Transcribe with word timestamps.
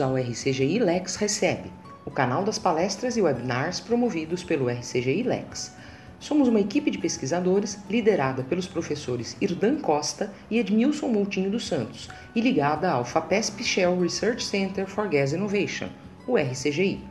ao 0.00 0.16
RCGI 0.16 0.78
Lex 0.78 1.16
Recebe, 1.16 1.70
o 2.04 2.10
canal 2.10 2.44
das 2.44 2.58
palestras 2.58 3.16
e 3.16 3.22
webinars 3.22 3.80
promovidos 3.80 4.42
pelo 4.42 4.68
RCGI 4.68 5.22
Lex. 5.22 5.72
Somos 6.18 6.48
uma 6.48 6.60
equipe 6.60 6.90
de 6.90 6.98
pesquisadores 6.98 7.78
liderada 7.88 8.42
pelos 8.42 8.66
professores 8.66 9.36
Irdan 9.40 9.80
Costa 9.80 10.32
e 10.50 10.58
Edmilson 10.58 11.08
Moutinho 11.08 11.50
dos 11.50 11.66
Santos 11.66 12.08
e 12.34 12.40
ligada 12.40 12.90
ao 12.90 13.04
FAPESP 13.04 13.64
Shell 13.64 14.00
Research 14.00 14.44
Center 14.44 14.86
for 14.86 15.08
Gas 15.08 15.32
Innovation, 15.32 15.88
o 16.26 16.36
RCGI. 16.36 17.04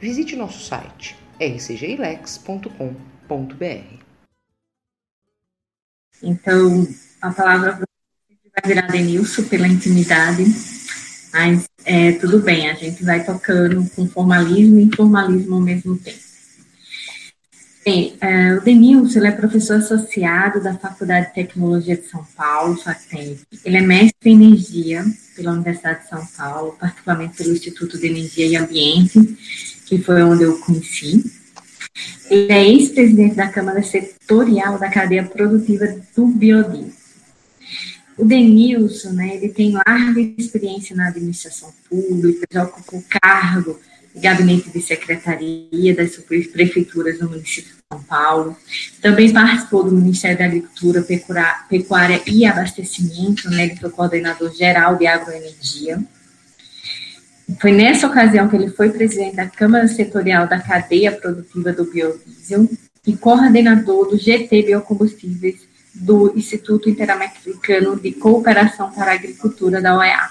Visite 0.00 0.36
nosso 0.36 0.60
site 0.60 1.16
rcgilex.com.br. 1.40 2.74
Então, 6.22 6.86
a 7.20 7.30
palavra 7.32 7.72
vai 7.72 7.86
virar 8.66 8.86
Denilson 8.86 9.42
pela 9.44 9.66
intimidade 9.66 10.44
mas 11.34 11.68
é, 11.84 12.12
tudo 12.12 12.40
bem, 12.40 12.70
a 12.70 12.74
gente 12.74 13.04
vai 13.04 13.24
tocando 13.24 13.88
com 13.90 14.08
formalismo 14.08 14.78
e 14.78 14.84
informalismo 14.84 15.56
ao 15.56 15.60
mesmo 15.60 15.96
tempo. 15.98 16.24
Bem, 17.84 18.16
é, 18.18 18.54
o 18.54 18.62
Denilson 18.62 19.18
ele 19.18 19.28
é 19.28 19.30
professor 19.30 19.76
associado 19.76 20.62
da 20.62 20.74
Faculdade 20.74 21.26
de 21.26 21.34
Tecnologia 21.34 21.96
de 21.96 22.08
São 22.08 22.26
Paulo, 22.34 22.78
FATEC. 22.78 23.40
Ele 23.62 23.76
é 23.76 23.82
mestre 23.82 24.30
em 24.30 24.32
energia 24.32 25.04
pela 25.36 25.52
Universidade 25.52 26.04
de 26.04 26.08
São 26.08 26.24
Paulo, 26.24 26.74
particularmente 26.80 27.36
pelo 27.36 27.52
Instituto 27.52 27.98
de 27.98 28.06
Energia 28.06 28.46
e 28.46 28.56
Ambiente, 28.56 29.20
que 29.84 29.98
foi 29.98 30.22
onde 30.22 30.44
eu 30.44 30.58
conheci. 30.60 31.22
Ele 32.30 32.52
é 32.52 32.66
ex-presidente 32.66 33.34
da 33.34 33.48
Câmara 33.48 33.82
Setorial 33.82 34.78
da 34.78 34.90
Cadeia 34.90 35.24
Produtiva 35.24 35.84
do 36.16 36.26
Biodiesel 36.28 37.03
o 38.16 38.24
Denilson, 38.24 39.10
né, 39.10 39.36
ele 39.36 39.48
tem 39.48 39.72
larga 39.72 40.20
experiência 40.38 40.94
na 40.94 41.08
administração 41.08 41.72
pública, 41.88 42.46
já 42.50 42.64
ocupou 42.64 43.02
cargo 43.20 43.78
de 44.14 44.20
gabinete 44.20 44.70
de 44.70 44.80
secretaria 44.80 45.94
das 45.94 46.16
prefeituras 46.52 47.18
do 47.18 47.28
município 47.28 47.72
de 47.72 47.82
São 47.92 48.02
Paulo. 48.04 48.56
Também 49.02 49.32
participou 49.32 49.82
do 49.82 49.90
Ministério 49.90 50.38
da 50.38 50.44
Agricultura, 50.44 51.04
Pecuária 51.68 52.22
e 52.26 52.46
Abastecimento, 52.46 53.50
né, 53.50 53.64
ele 53.64 53.76
foi 53.76 53.90
coordenador 53.90 54.54
geral 54.54 54.96
de 54.96 55.06
agroenergia. 55.06 56.00
Foi 57.60 57.72
nessa 57.72 58.06
ocasião 58.06 58.48
que 58.48 58.56
ele 58.56 58.70
foi 58.70 58.90
presidente 58.90 59.36
da 59.36 59.48
Câmara 59.48 59.86
Setorial 59.88 60.46
da 60.46 60.60
Cadeia 60.60 61.12
Produtiva 61.12 61.72
do 61.72 61.84
Biodiesel 61.84 62.70
e 63.06 63.16
coordenador 63.16 64.08
do 64.08 64.16
GT 64.16 64.62
Biocombustíveis 64.62 65.73
do 65.94 66.36
Instituto 66.36 66.90
Interamericano 66.90 67.98
de 67.98 68.12
Cooperação 68.12 68.90
para 68.92 69.12
a 69.12 69.14
Agricultura 69.14 69.80
da 69.80 69.96
OEA. 69.96 70.28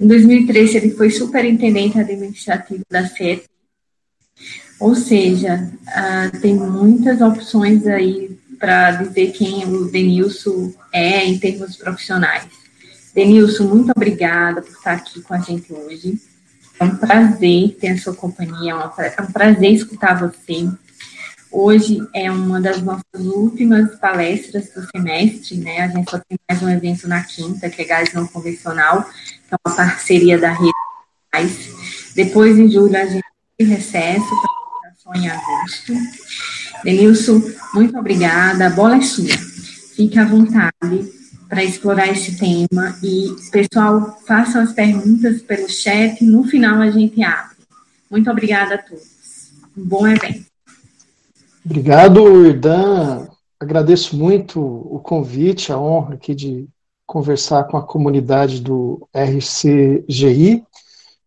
Em 0.00 0.06
2013, 0.06 0.76
ele 0.76 0.90
foi 0.90 1.10
superintendente 1.10 1.98
administrativo 1.98 2.82
da 2.90 3.06
CET, 3.06 3.44
ou 4.78 4.94
seja, 4.94 5.70
uh, 5.88 6.40
tem 6.40 6.54
muitas 6.54 7.20
opções 7.20 7.86
aí 7.86 8.38
para 8.58 8.92
dizer 8.92 9.32
quem 9.32 9.64
o 9.64 9.90
Denilson 9.90 10.72
é 10.92 11.24
em 11.24 11.38
termos 11.38 11.76
profissionais. 11.76 12.46
Denilson, 13.14 13.64
muito 13.64 13.92
obrigada 13.94 14.62
por 14.62 14.70
estar 14.70 14.92
aqui 14.92 15.20
com 15.20 15.34
a 15.34 15.38
gente 15.38 15.72
hoje. 15.72 16.18
É 16.78 16.84
um 16.84 16.96
prazer 16.96 17.76
ter 17.78 17.88
a 17.88 17.98
sua 17.98 18.14
companhia, 18.14 18.72
é 18.72 19.22
um 19.22 19.32
prazer 19.32 19.72
escutar 19.72 20.18
você. 20.18 20.66
Hoje 21.52 22.06
é 22.14 22.30
uma 22.30 22.60
das 22.60 22.80
nossas 22.80 23.26
últimas 23.26 23.96
palestras 23.96 24.70
do 24.72 24.86
semestre, 24.88 25.56
né? 25.56 25.80
A 25.80 25.88
gente 25.88 26.08
só 26.08 26.18
tem 26.18 26.38
mais 26.48 26.62
um 26.62 26.68
evento 26.68 27.08
na 27.08 27.24
quinta, 27.24 27.68
que 27.68 27.82
é 27.82 27.84
Gás 27.84 28.12
Não 28.12 28.24
Convencional, 28.26 29.02
que 29.02 29.54
é 29.54 29.56
uma 29.66 29.74
parceria 29.74 30.38
da 30.38 30.52
Rede 30.52 30.70
Gás. 31.32 32.12
Depois, 32.14 32.56
em 32.56 32.70
julho, 32.70 32.96
a 32.96 33.04
gente 33.04 33.24
tem 33.58 33.66
recesso 33.66 34.28
para 35.04 35.18
em 35.18 35.28
agosto. 35.28 35.92
Denilson, 36.84 37.42
muito 37.74 37.98
obrigada. 37.98 38.68
A 38.68 38.70
bola 38.70 38.96
é 38.96 39.02
sua. 39.02 39.26
Fique 39.96 40.20
à 40.20 40.24
vontade 40.24 41.12
para 41.48 41.64
explorar 41.64 42.06
esse 42.08 42.38
tema 42.38 42.96
e, 43.02 43.34
pessoal, 43.50 44.16
façam 44.24 44.62
as 44.62 44.72
perguntas 44.72 45.42
pelo 45.42 45.68
chat. 45.68 46.24
No 46.24 46.44
final, 46.44 46.80
a 46.80 46.90
gente 46.90 47.20
abre. 47.24 47.56
Muito 48.08 48.30
obrigada 48.30 48.76
a 48.76 48.78
todos. 48.78 49.50
Um 49.76 49.84
bom 49.84 50.06
evento. 50.06 50.49
Obrigado, 51.64 52.46
Irdan. 52.46 53.28
Agradeço 53.58 54.16
muito 54.16 54.60
o 54.60 54.98
convite, 55.00 55.70
a 55.70 55.78
honra 55.78 56.14
aqui 56.14 56.34
de 56.34 56.66
conversar 57.06 57.64
com 57.64 57.76
a 57.76 57.86
comunidade 57.86 58.60
do 58.62 59.06
RCGI, 59.12 60.64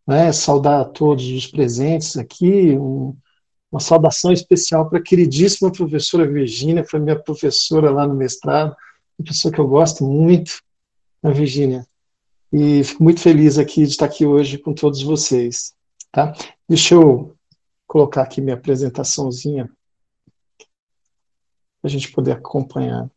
né, 0.07 0.31
saudar 0.31 0.81
a 0.81 0.85
todos 0.85 1.23
os 1.25 1.45
presentes 1.45 2.17
aqui, 2.17 2.71
um, 2.71 3.15
uma 3.71 3.79
saudação 3.79 4.31
especial 4.31 4.89
para 4.89 4.97
a 4.97 5.03
queridíssima 5.03 5.71
professora 5.71 6.27
Virgínia, 6.27 6.83
foi 6.83 6.99
minha 6.99 7.19
professora 7.19 7.91
lá 7.91 8.07
no 8.07 8.15
mestrado, 8.15 8.75
uma 9.19 9.27
pessoa 9.27 9.53
que 9.53 9.59
eu 9.59 9.67
gosto 9.67 10.03
muito, 10.03 10.61
a 11.21 11.27
né, 11.27 11.33
Virgínia, 11.33 11.85
e 12.51 12.83
fico 12.83 13.03
muito 13.03 13.19
feliz 13.19 13.59
aqui 13.59 13.83
de 13.83 13.91
estar 13.91 14.05
aqui 14.05 14.25
hoje 14.25 14.57
com 14.57 14.73
todos 14.73 15.03
vocês, 15.03 15.73
tá? 16.11 16.33
Deixa 16.67 16.95
eu 16.95 17.35
colocar 17.85 18.23
aqui 18.23 18.41
minha 18.41 18.55
apresentaçãozinha 18.55 19.69
a 21.83 21.87
gente 21.89 22.11
poder 22.11 22.31
acompanhar. 22.33 23.09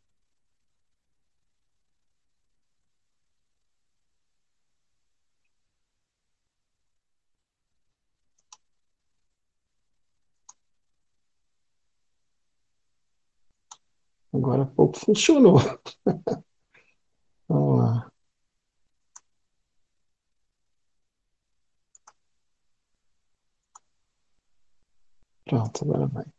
Agora 14.32 14.62
há 14.62 14.66
pouco 14.66 14.96
funcionou. 14.98 15.56
Vamos 17.48 17.78
lá. 17.78 18.10
Pronto, 25.44 25.82
agora 25.84 26.06
vai. 26.08 26.35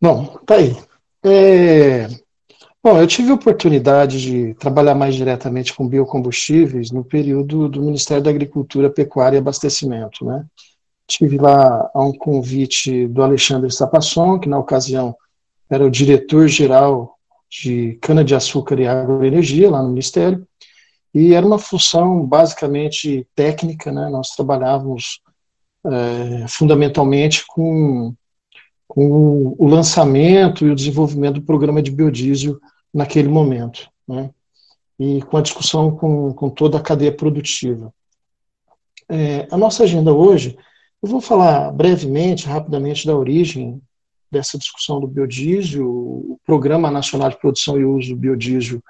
Bom, 0.00 0.38
tá 0.46 0.56
aí. 0.56 0.76
É... 1.24 2.06
Bom, 2.82 3.00
eu 3.00 3.06
tive 3.06 3.30
a 3.30 3.34
oportunidade 3.34 4.20
de 4.20 4.54
trabalhar 4.54 4.94
mais 4.94 5.14
diretamente 5.14 5.74
com 5.74 5.88
biocombustíveis 5.88 6.92
no 6.92 7.04
período 7.04 7.68
do 7.68 7.82
Ministério 7.82 8.22
da 8.22 8.30
Agricultura, 8.30 8.88
Pecuária 8.88 9.36
e 9.36 9.40
Abastecimento, 9.40 10.24
né? 10.24 10.46
Tive 11.06 11.38
lá 11.38 11.90
a 11.92 12.02
um 12.02 12.12
convite 12.12 13.08
do 13.08 13.22
Alexandre 13.22 13.70
Sapasson, 13.72 14.38
que 14.38 14.48
na 14.48 14.58
ocasião 14.58 15.16
era 15.68 15.84
o 15.84 15.90
diretor-geral 15.90 17.18
de 17.50 17.98
cana-de-açúcar 18.00 18.78
e 18.78 18.86
agroenergia 18.86 19.70
lá 19.70 19.82
no 19.82 19.88
Ministério, 19.88 20.46
e 21.12 21.34
era 21.34 21.44
uma 21.44 21.58
função 21.58 22.24
basicamente 22.24 23.26
técnica, 23.34 23.90
né? 23.90 24.08
Nós 24.08 24.30
trabalhávamos 24.30 25.20
é, 25.84 26.46
fundamentalmente 26.46 27.44
com 27.48 28.14
com 28.88 29.54
o 29.58 29.68
lançamento 29.68 30.66
e 30.66 30.70
o 30.70 30.74
desenvolvimento 30.74 31.34
do 31.34 31.42
programa 31.42 31.82
de 31.82 31.90
biodiesel 31.90 32.58
naquele 32.92 33.28
momento, 33.28 33.88
né? 34.08 34.30
e 34.98 35.20
com 35.22 35.36
a 35.36 35.42
discussão 35.42 35.94
com, 35.94 36.32
com 36.32 36.48
toda 36.48 36.78
a 36.78 36.82
cadeia 36.82 37.12
produtiva. 37.12 37.92
É, 39.08 39.46
a 39.50 39.56
nossa 39.56 39.84
agenda 39.84 40.12
hoje, 40.12 40.56
eu 41.02 41.08
vou 41.08 41.20
falar 41.20 41.70
brevemente, 41.70 42.46
rapidamente, 42.46 43.06
da 43.06 43.16
origem 43.16 43.80
dessa 44.30 44.58
discussão 44.58 45.00
do 45.00 45.06
biodiesel, 45.06 45.86
o 45.86 46.40
Programa 46.44 46.90
Nacional 46.90 47.30
de 47.30 47.38
Produção 47.38 47.78
e 47.78 47.84
Uso 47.84 48.10
do 48.10 48.16
Biodiesel, 48.16 48.82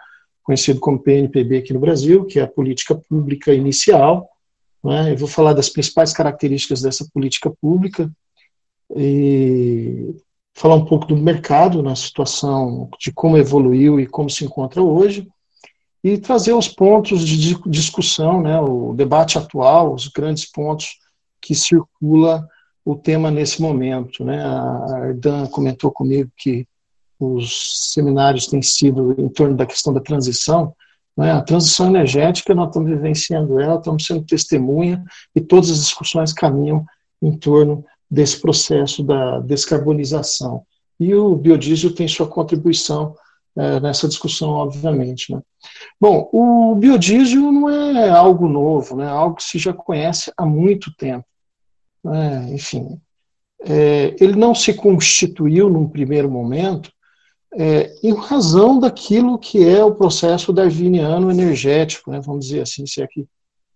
conhecido 0.43 0.81
como 0.81 0.99
PNPB 0.99 1.59
aqui 1.59 1.73
no 1.75 1.81
Brasil, 1.81 2.25
que 2.25 2.41
é 2.41 2.43
a 2.43 2.49
política 2.49 2.95
pública 2.95 3.53
inicial. 3.53 4.29
Né? 4.83 5.13
Eu 5.13 5.17
vou 5.17 5.29
falar 5.29 5.53
das 5.53 5.69
principais 5.69 6.13
características 6.13 6.81
dessa 6.81 7.07
política 7.13 7.53
pública, 7.61 8.11
e 8.97 10.15
falar 10.55 10.75
um 10.75 10.85
pouco 10.85 11.07
do 11.07 11.17
mercado 11.17 11.83
na 11.83 11.95
situação 11.95 12.89
de 12.99 13.13
como 13.13 13.37
evoluiu 13.37 14.01
e 14.01 14.07
como 14.07 14.29
se 14.29 14.45
encontra 14.45 14.83
hoje 14.83 15.29
e 16.03 16.17
trazer 16.19 16.53
os 16.53 16.69
pontos 16.69 17.27
de 17.27 17.55
discussão, 17.67 18.41
né, 18.41 18.61
o 18.61 18.93
debate 18.95 19.37
atual, 19.37 19.95
os 19.95 20.09
grandes 20.09 20.51
pontos 20.51 20.99
que 21.41 21.55
circula 21.55 22.47
o 22.85 22.95
tema 22.95 23.31
nesse 23.31 23.61
momento. 23.61 24.25
Né? 24.25 24.43
A 24.43 24.97
Ardan 24.97 25.47
comentou 25.47 25.91
comigo 25.91 26.31
que 26.37 26.67
os 27.19 27.93
seminários 27.93 28.47
têm 28.47 28.63
sido 28.63 29.15
em 29.19 29.29
torno 29.29 29.57
da 29.57 29.67
questão 29.67 29.93
da 29.93 30.01
transição. 30.01 30.75
Né? 31.17 31.33
A 31.33 31.43
transição 31.43 31.87
energética, 31.89 32.55
nós 32.55 32.69
estamos 32.69 32.91
vivenciando 32.91 33.61
ela, 33.61 33.77
estamos 33.77 34.07
sendo 34.07 34.25
testemunha 34.25 35.05
e 35.35 35.41
todas 35.41 35.71
as 35.71 35.79
discussões 35.79 36.33
caminham 36.33 36.85
em 37.21 37.37
torno 37.37 37.85
desse 38.11 38.41
processo 38.41 39.03
da 39.03 39.41
descarbonização. 39.41 40.65
E 40.99 41.15
o 41.15 41.37
biodiesel 41.37 41.95
tem 41.95 42.09
sua 42.09 42.27
contribuição 42.27 43.15
é, 43.57 43.81
nessa 43.81 44.09
discussão, 44.09 44.51
obviamente. 44.51 45.33
Né? 45.33 45.41
Bom, 46.01 46.29
o 46.33 46.75
biodiesel 46.75 47.53
não 47.53 47.69
é 47.69 48.09
algo 48.09 48.49
novo, 48.49 48.97
né? 48.97 49.07
algo 49.09 49.37
que 49.37 49.45
se 49.45 49.59
já 49.59 49.73
conhece 49.73 50.33
há 50.37 50.47
muito 50.47 50.95
tempo. 50.97 51.27
Né? 52.03 52.49
Enfim, 52.53 53.01
é, 53.61 54.15
ele 54.21 54.37
não 54.37 54.55
se 54.55 54.73
constituiu 54.73 55.69
num 55.69 55.89
primeiro 55.89 56.31
momento 56.31 56.91
é, 57.55 57.93
em 58.03 58.15
razão 58.15 58.79
daquilo 58.79 59.39
que 59.39 59.67
é 59.67 59.83
o 59.83 59.95
processo 59.95 60.53
darwiniano 60.53 61.31
energético, 61.31 62.11
né? 62.11 62.21
vamos 62.21 62.47
dizer 62.47 62.63
assim, 62.63 62.87
se 62.87 63.03
é 63.03 63.07
que 63.07 63.27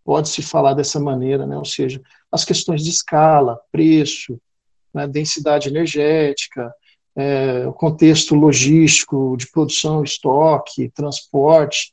pode 0.05 0.29
se 0.29 0.43
falar 0.43 0.75
dessa 0.75 1.01
maneira, 1.01 1.47
né? 1.47 1.57
ou 1.57 1.65
seja, 1.65 2.01
as 2.33 2.45
questões 2.45 2.83
de 2.83 2.91
escala, 2.91 3.61
preço, 3.71 4.41
né? 4.93 5.07
densidade 5.07 5.69
energética, 5.69 6.73
é, 7.15 7.67
o 7.67 7.73
contexto 7.73 8.35
logístico 8.35 9.37
de 9.37 9.51
produção, 9.51 10.03
estoque, 10.03 10.91
transporte. 10.91 11.93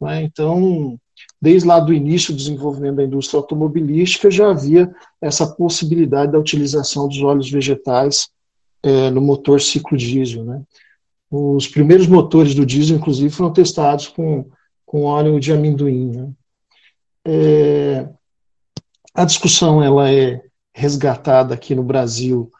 Né? 0.00 0.24
Então, 0.24 0.98
desde 1.40 1.68
lá 1.68 1.78
do 1.78 1.92
início 1.92 2.32
do 2.32 2.38
desenvolvimento 2.38 2.96
da 2.96 3.04
indústria 3.04 3.38
automobilística, 3.38 4.30
já 4.30 4.50
havia 4.50 4.92
essa 5.20 5.46
possibilidade 5.46 6.32
da 6.32 6.38
utilização 6.38 7.06
dos 7.06 7.22
óleos 7.22 7.50
vegetais 7.50 8.28
é, 8.82 9.10
no 9.10 9.20
motor 9.20 9.60
ciclo 9.60 9.96
diesel. 9.96 10.44
Né? 10.44 10.62
Os 11.30 11.68
primeiros 11.68 12.06
motores 12.06 12.54
do 12.54 12.66
diesel, 12.66 12.96
inclusive, 12.96 13.30
foram 13.30 13.52
testados 13.52 14.08
com, 14.08 14.50
com 14.84 15.04
óleo 15.04 15.38
de 15.38 15.52
amendoim. 15.52 16.10
Né? 16.10 16.30
É, 17.24 18.08
a 19.16 19.24
discussão 19.24 19.82
ela 19.82 20.10
é 20.10 20.42
resgatada 20.74 21.54
aqui 21.54 21.74
no 21.74 21.82
Brasil 21.82 22.50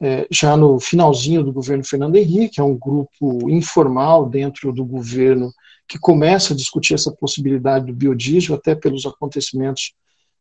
é, 0.00 0.26
já 0.30 0.56
no 0.56 0.78
finalzinho 0.78 1.42
do 1.42 1.52
governo 1.52 1.84
Fernando 1.84 2.16
Henrique, 2.16 2.60
é 2.60 2.64
um 2.64 2.76
grupo 2.76 3.50
informal 3.50 4.28
dentro 4.28 4.72
do 4.72 4.84
governo 4.84 5.52
que 5.88 5.98
começa 5.98 6.52
a 6.52 6.56
discutir 6.56 6.94
essa 6.94 7.10
possibilidade 7.10 7.86
do 7.86 7.94
biodiesel, 7.94 8.54
até 8.54 8.74
pelos 8.74 9.06
acontecimentos 9.06 9.94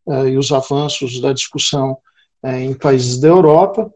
uh, 0.05 0.27
e 0.27 0.37
os 0.37 0.51
avanços 0.51 1.19
da 1.19 1.33
discussão 1.33 1.97
uh, 2.43 2.49
em 2.49 2.73
países 2.73 3.17
da 3.19 3.29
Europa. 3.29 3.91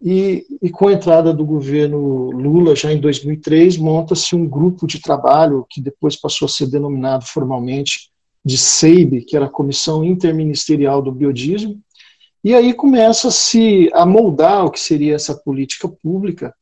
E, 0.00 0.46
e, 0.62 0.70
com 0.70 0.88
a 0.88 0.92
entrada 0.92 1.32
do 1.32 1.44
governo 1.44 2.30
Lula, 2.30 2.76
já 2.76 2.92
em 2.92 3.00
2003, 3.00 3.76
monta-se 3.76 4.36
um 4.36 4.46
grupo 4.46 4.86
de 4.86 5.00
trabalho 5.00 5.66
que 5.68 5.80
depois 5.80 6.14
passou 6.14 6.46
a 6.46 6.48
ser 6.48 6.66
denominado 6.66 7.24
formalmente 7.24 8.10
de 8.44 8.58
SEIB, 8.58 9.24
que 9.24 9.36
era 9.36 9.46
a 9.46 9.50
Comissão 9.50 10.04
Interministerial 10.04 11.00
do 11.00 11.10
Biodiesel, 11.10 11.76
e 12.42 12.54
aí 12.54 12.74
começa-se 12.74 13.88
a 13.94 14.04
moldar 14.04 14.66
o 14.66 14.70
que 14.70 14.78
seria 14.78 15.14
essa 15.14 15.34
política 15.34 15.88
pública, 15.88 16.54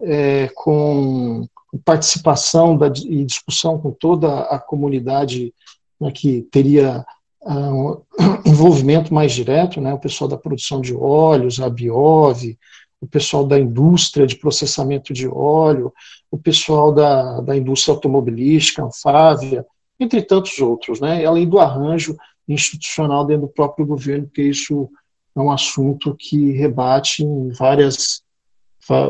é, 0.00 0.48
com 0.54 1.48
participação 1.84 2.76
da, 2.76 2.86
e 2.86 3.24
discussão 3.24 3.78
com 3.80 3.90
toda 3.90 4.42
a 4.42 4.60
comunidade 4.60 5.52
né, 6.00 6.12
que 6.12 6.42
teria 6.52 7.04
uh, 7.42 7.50
um 7.50 8.02
envolvimento 8.46 9.12
mais 9.12 9.32
direto, 9.32 9.80
né, 9.80 9.92
o 9.92 9.98
pessoal 9.98 10.28
da 10.28 10.38
produção 10.38 10.80
de 10.80 10.94
óleos, 10.94 11.60
a 11.60 11.68
Biov, 11.68 12.56
o 13.00 13.06
pessoal 13.06 13.44
da 13.44 13.58
indústria 13.58 14.26
de 14.26 14.36
processamento 14.36 15.12
de 15.12 15.28
óleo, 15.28 15.92
o 16.30 16.38
pessoal 16.38 16.92
da, 16.92 17.40
da 17.40 17.56
indústria 17.56 17.94
automobilística, 17.94 18.84
Anfávia, 18.84 19.66
entre 19.98 20.22
tantos 20.22 20.58
outros, 20.58 21.00
né, 21.00 21.24
além 21.24 21.48
do 21.48 21.58
arranjo 21.58 22.16
institucional 22.48 23.26
dentro 23.26 23.46
do 23.46 23.52
próprio 23.52 23.86
governo, 23.86 24.26
porque 24.26 24.42
isso 24.42 24.88
é 25.36 25.40
um 25.40 25.50
assunto 25.50 26.14
que 26.18 26.52
rebate 26.52 27.22
em 27.22 27.50
várias, 27.50 28.22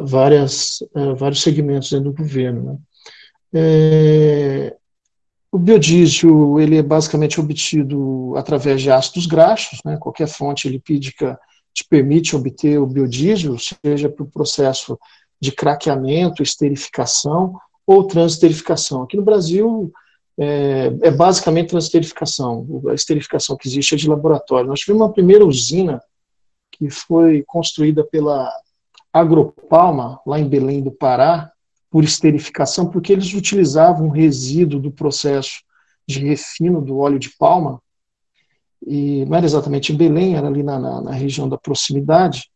várias, 0.05 0.81
uh, 0.95 1.15
vários 1.17 1.43
segmentos 1.43 1.91
dentro 1.91 2.11
do 2.11 2.17
governo. 2.17 2.65
Né? 2.65 2.79
É, 3.53 4.77
o 5.51 5.59
biodiesel 5.59 6.61
ele 6.61 6.77
é 6.77 6.83
basicamente 6.83 7.41
obtido 7.41 8.35
através 8.37 8.83
de 8.83 8.91
ácidos 8.91 9.27
graxos, 9.27 9.81
né? 9.85 9.97
qualquer 9.99 10.29
fonte 10.29 10.69
lipídica 10.69 11.39
te 11.73 11.85
permite 11.89 12.35
obter 12.35 12.79
o 12.79 12.87
biodiesel, 12.87 13.57
seja 13.59 14.09
para 14.09 14.25
o 14.25 14.31
processo 14.31 14.99
de 15.41 15.53
craqueamento, 15.53 16.43
esterificação 16.43 17.57
ou 17.87 18.05
transesterificação. 18.05 19.03
Aqui 19.03 19.17
no 19.17 19.23
Brasil 19.23 19.93
é, 20.39 20.93
é, 21.03 21.11
basicamente 21.11 21.71
transesterificação. 21.71 22.67
A 22.89 22.95
esterificação 22.95 23.57
que 23.57 23.67
existe 23.67 23.95
é 23.95 23.99
de 23.99 24.09
laboratório. 24.09 24.69
Nós 24.69 24.81
tivemos 24.81 25.03
uma 25.03 25.13
primeira 25.13 25.45
usina 25.45 26.01
que 26.71 26.89
foi 26.89 27.43
construída 27.47 28.05
pela 28.05 28.49
Agropalma, 29.13 30.21
lá 30.25 30.39
em 30.39 30.49
Belém 30.49 30.81
do 30.81 30.93
Pará, 30.93 31.51
por 31.91 32.05
esterificação, 32.05 32.89
porque 32.89 33.13
eles 33.13 33.33
utilizavam 33.35 34.11
resíduo 34.11 34.79
do 34.79 34.93
processo 34.93 35.63
de 36.07 36.21
refino 36.21 36.81
do 36.81 36.99
óleo 36.99 37.19
de 37.19 37.31
palma, 37.37 37.83
e 38.87 39.25
não 39.25 39.37
era 39.37 39.47
exatamente 39.47 39.93
em 39.93 39.97
Belém, 39.97 40.37
era 40.37 40.47
ali 40.47 40.63
na, 40.63 40.79
na, 40.79 41.01
na 41.01 41.11
região 41.11 41.49
da 41.49 41.59
proximidade, 41.59 42.49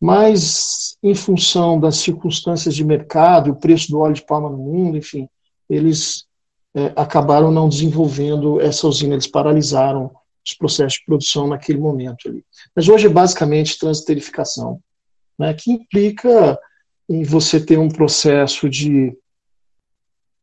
mas 0.00 0.96
em 1.02 1.14
função 1.14 1.80
das 1.80 1.96
circunstâncias 1.96 2.74
de 2.74 2.84
mercado 2.84 3.50
o 3.52 3.56
preço 3.56 3.90
do 3.90 4.00
óleo 4.00 4.14
de 4.14 4.26
palma 4.26 4.50
no 4.50 4.58
mundo, 4.58 4.98
enfim, 4.98 5.28
eles 5.70 6.26
é, 6.74 6.92
acabaram 6.96 7.50
não 7.50 7.68
desenvolvendo 7.68 8.60
essa 8.60 8.86
usina, 8.86 9.14
eles 9.14 9.26
paralisaram 9.26 10.10
os 10.44 10.54
processos 10.54 10.98
de 10.98 11.04
produção 11.04 11.46
naquele 11.46 11.78
momento 11.78 12.28
ali. 12.28 12.44
Mas 12.74 12.88
hoje 12.88 13.06
é 13.06 13.10
basicamente 13.10 13.78
transterificação, 13.78 14.80
né, 15.38 15.54
que 15.54 15.70
implica 15.70 16.58
em 17.08 17.22
você 17.22 17.60
ter 17.60 17.78
um 17.78 17.88
processo 17.88 18.68
de, 18.68 19.16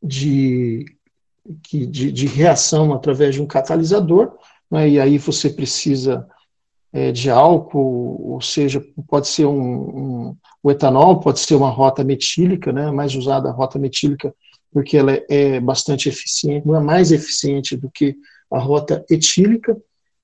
de, 0.02 0.86
de, 1.46 2.12
de 2.12 2.26
reação 2.28 2.94
através 2.94 3.36
de 3.36 3.42
um 3.42 3.48
catalisador, 3.48 4.38
né, 4.70 4.88
e 4.88 5.00
aí 5.00 5.18
você 5.18 5.50
precisa 5.50 6.28
é, 6.94 7.12
de 7.12 7.30
álcool, 7.30 8.34
ou 8.34 8.42
seja, 8.42 8.84
pode 9.08 9.28
ser 9.28 9.46
um, 9.46 9.60
um, 10.30 10.38
o 10.62 10.72
etanol, 10.72 11.20
pode 11.20 11.40
ser 11.40 11.56
uma 11.56 11.70
rota 11.70 12.04
metílica, 12.04 12.72
né, 12.72 12.90
mais 12.92 13.16
usada 13.16 13.50
a 13.50 13.54
rota 13.54 13.78
metílica 13.78 14.34
porque 14.72 14.98
ela 14.98 15.14
é, 15.14 15.26
é 15.30 15.60
bastante 15.60 16.10
eficiente, 16.10 16.68
não 16.68 16.76
é 16.76 16.80
mais 16.80 17.12
eficiente 17.12 17.76
do 17.76 17.90
que 17.90 18.16
a 18.52 18.60
rota 18.60 19.06
etílica, 19.10 19.78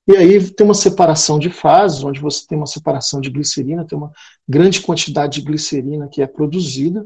e 0.07 0.15
aí 0.15 0.51
tem 0.51 0.65
uma 0.65 0.73
separação 0.73 1.39
de 1.39 1.49
fases, 1.49 2.03
onde 2.03 2.19
você 2.19 2.45
tem 2.47 2.57
uma 2.57 2.67
separação 2.67 3.19
de 3.19 3.29
glicerina, 3.29 3.85
tem 3.85 3.97
uma 3.97 4.11
grande 4.47 4.81
quantidade 4.81 5.39
de 5.39 5.45
glicerina 5.45 6.07
que 6.07 6.21
é 6.21 6.27
produzida, 6.27 7.05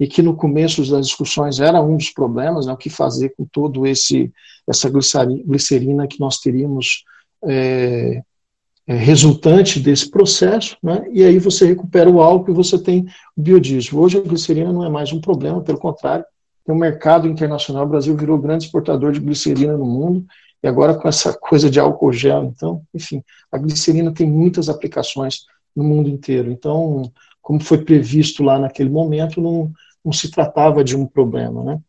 e 0.00 0.06
que 0.06 0.22
no 0.22 0.34
começo 0.34 0.90
das 0.90 1.08
discussões 1.08 1.60
era 1.60 1.82
um 1.82 1.94
dos 1.98 2.08
problemas, 2.08 2.64
né, 2.64 2.72
o 2.72 2.76
que 2.76 2.88
fazer 2.88 3.34
com 3.36 3.44
todo 3.44 3.86
esse 3.86 4.32
essa 4.66 4.88
glicerina 4.88 6.06
que 6.06 6.18
nós 6.18 6.38
teríamos 6.38 7.04
é, 7.44 8.22
é, 8.86 8.94
resultante 8.94 9.78
desse 9.78 10.10
processo, 10.10 10.76
né, 10.82 11.04
e 11.12 11.22
aí 11.22 11.38
você 11.38 11.66
recupera 11.66 12.08
o 12.08 12.22
álcool 12.22 12.50
e 12.50 12.54
você 12.54 12.78
tem 12.78 13.04
o 13.36 13.42
biodiesel. 13.42 13.98
Hoje 13.98 14.16
a 14.16 14.22
glicerina 14.22 14.72
não 14.72 14.84
é 14.84 14.88
mais 14.88 15.12
um 15.12 15.20
problema, 15.20 15.60
pelo 15.60 15.78
contrário, 15.78 16.24
um 16.72 16.78
mercado 16.78 17.28
internacional, 17.28 17.84
o 17.84 17.88
Brasil 17.88 18.16
virou 18.16 18.38
grande 18.38 18.64
exportador 18.64 19.12
de 19.12 19.20
glicerina 19.20 19.76
no 19.76 19.84
mundo, 19.84 20.26
e 20.62 20.68
agora 20.68 20.94
com 20.94 21.08
essa 21.08 21.32
coisa 21.32 21.70
de 21.70 21.80
álcool 21.80 22.12
gel, 22.12 22.44
então, 22.44 22.82
enfim, 22.94 23.22
a 23.50 23.58
glicerina 23.58 24.12
tem 24.12 24.28
muitas 24.28 24.68
aplicações 24.68 25.46
no 25.74 25.82
mundo 25.82 26.08
inteiro. 26.08 26.50
Então, 26.50 27.10
como 27.40 27.60
foi 27.60 27.78
previsto 27.78 28.42
lá 28.42 28.58
naquele 28.58 28.90
momento, 28.90 29.40
não, 29.40 29.72
não 30.04 30.12
se 30.12 30.30
tratava 30.30 30.84
de 30.84 30.96
um 30.96 31.06
problema, 31.06 31.64
né? 31.64 31.80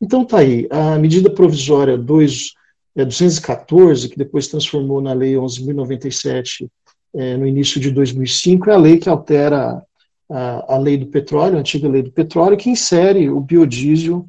Então 0.00 0.24
tá 0.24 0.38
aí, 0.38 0.66
a 0.70 0.98
medida 0.98 1.30
provisória 1.30 1.96
2, 1.96 2.52
é, 2.96 3.04
214, 3.04 4.08
que 4.08 4.16
depois 4.16 4.48
transformou 4.48 5.00
na 5.00 5.12
lei 5.12 5.34
11.097 5.34 6.68
é, 7.14 7.36
no 7.36 7.46
início 7.46 7.80
de 7.80 7.90
2005, 7.90 8.70
é 8.70 8.74
a 8.74 8.78
lei 8.78 8.98
que 8.98 9.08
altera 9.08 9.82
a, 10.30 10.74
a 10.74 10.78
lei 10.78 10.96
do 10.96 11.06
petróleo, 11.06 11.56
a 11.56 11.60
antiga 11.60 11.88
lei 11.88 12.02
do 12.02 12.12
petróleo, 12.12 12.56
que 12.56 12.70
insere 12.70 13.28
o 13.30 13.40
biodiesel 13.40 14.26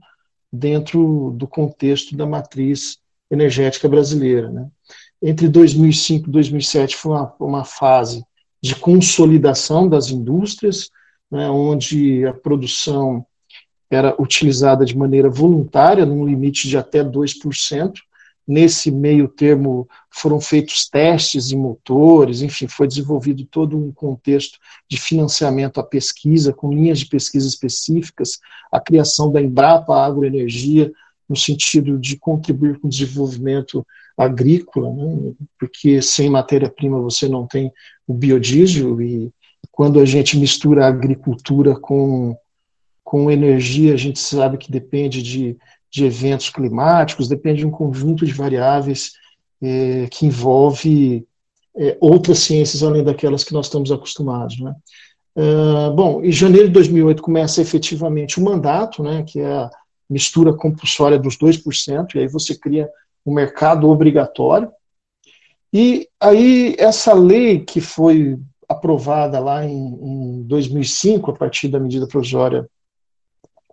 dentro 0.52 1.32
do 1.36 1.48
contexto 1.48 2.16
da 2.16 2.26
matriz 2.26 2.98
energética 3.30 3.90
brasileira. 3.90 4.50
Né? 4.52 4.68
Entre 5.22 5.48
2005 5.48 6.28
e 6.28 6.32
2007 6.32 6.96
foi 6.96 7.12
uma, 7.14 7.36
uma 7.40 7.66
fase 7.66 8.24
de 8.62 8.76
consolidação 8.76 9.90
das 9.90 10.10
indústrias, 10.10 10.90
né, 11.30 11.50
onde 11.50 12.26
a 12.26 12.34
produção 12.34 13.26
era 13.90 14.16
utilizada 14.22 14.86
de 14.86 14.98
maneira 14.98 15.30
voluntária, 15.30 16.06
num 16.06 16.26
limite 16.26 16.68
de 16.68 16.78
até 16.78 17.04
2%, 17.04 17.94
Nesse 18.46 18.92
meio 18.92 19.28
termo 19.28 19.88
foram 20.12 20.42
feitos 20.42 20.90
testes 20.90 21.52
em 21.52 21.58
motores, 21.58 22.42
enfim, 22.42 22.68
foi 22.68 22.88
desenvolvido 22.88 23.46
todo 23.46 23.78
um 23.78 23.92
contexto 23.92 24.60
de 24.90 25.00
financiamento 25.00 25.80
à 25.80 25.84
pesquisa, 25.84 26.52
com 26.52 26.74
linhas 26.74 27.00
de 27.00 27.06
pesquisa 27.06 27.48
específicas, 27.48 28.40
a 28.72 28.82
criação 28.82 29.32
da 29.32 29.42
Embrapa 29.42 29.96
Agroenergia, 29.96 30.92
no 31.28 31.38
sentido 31.38 31.98
de 31.98 32.18
contribuir 32.18 32.80
com 32.80 32.88
o 32.88 32.90
desenvolvimento 32.90 33.86
agrícola, 34.18 34.94
né? 34.94 35.34
porque 35.58 36.02
sem 36.02 36.30
matéria-prima 36.30 37.00
você 37.00 37.30
não 37.30 37.48
tem 37.48 37.72
o 38.06 38.14
biodiesel, 38.14 39.02
e 39.02 39.32
quando 39.72 40.00
a 40.00 40.06
gente 40.06 40.38
mistura 40.38 40.86
a 40.86 40.90
agricultura 40.90 41.80
com 41.80 42.38
com 43.04 43.30
energia, 43.30 43.94
a 43.94 43.98
gente 43.98 44.18
sabe 44.18 44.58
que 44.58 44.72
depende 44.72 45.22
de, 45.22 45.56
de 45.94 46.06
eventos 46.06 46.50
climáticos, 46.50 47.28
depende 47.28 47.60
de 47.60 47.68
um 47.68 47.72
conjunto 47.72 48.26
de 48.26 48.34
variáveis 48.34 49.14
é, 49.62 50.08
que 50.10 50.26
envolve 50.26 51.28
é, 51.78 51.96
outras 52.02 52.40
ciências 52.40 52.82
além 52.82 53.04
daquelas 53.04 53.44
que 53.44 53.54
nós 53.54 53.68
estamos 53.68 53.92
acostumados. 53.92 54.60
Né? 54.60 54.74
Uh, 55.36 55.94
bom, 55.94 56.24
em 56.24 56.32
janeiro 56.32 56.68
de 56.68 56.74
2008 56.74 57.22
começa 57.22 57.62
efetivamente 57.62 58.40
o 58.40 58.44
mandato, 58.44 59.04
né, 59.04 59.24
que 59.24 59.40
é 59.40 59.52
a 59.52 59.70
mistura 60.10 60.52
compulsória 60.52 61.20
dos 61.20 61.38
2%, 61.38 62.16
e 62.16 62.20
aí 62.20 62.28
você 62.28 62.56
cria 62.56 62.90
um 63.24 63.32
mercado 63.32 63.88
obrigatório. 63.88 64.72
E 65.72 66.08
aí 66.20 66.76
essa 66.80 67.14
lei 67.14 67.60
que 67.60 67.80
foi 67.80 68.40
aprovada 68.68 69.40
lá 69.40 69.64
em, 69.64 69.78
em 69.78 70.44
2005, 70.44 71.30
a 71.30 71.34
partir 71.36 71.68
da 71.68 71.80
medida 71.80 72.08
provisória 72.08 72.68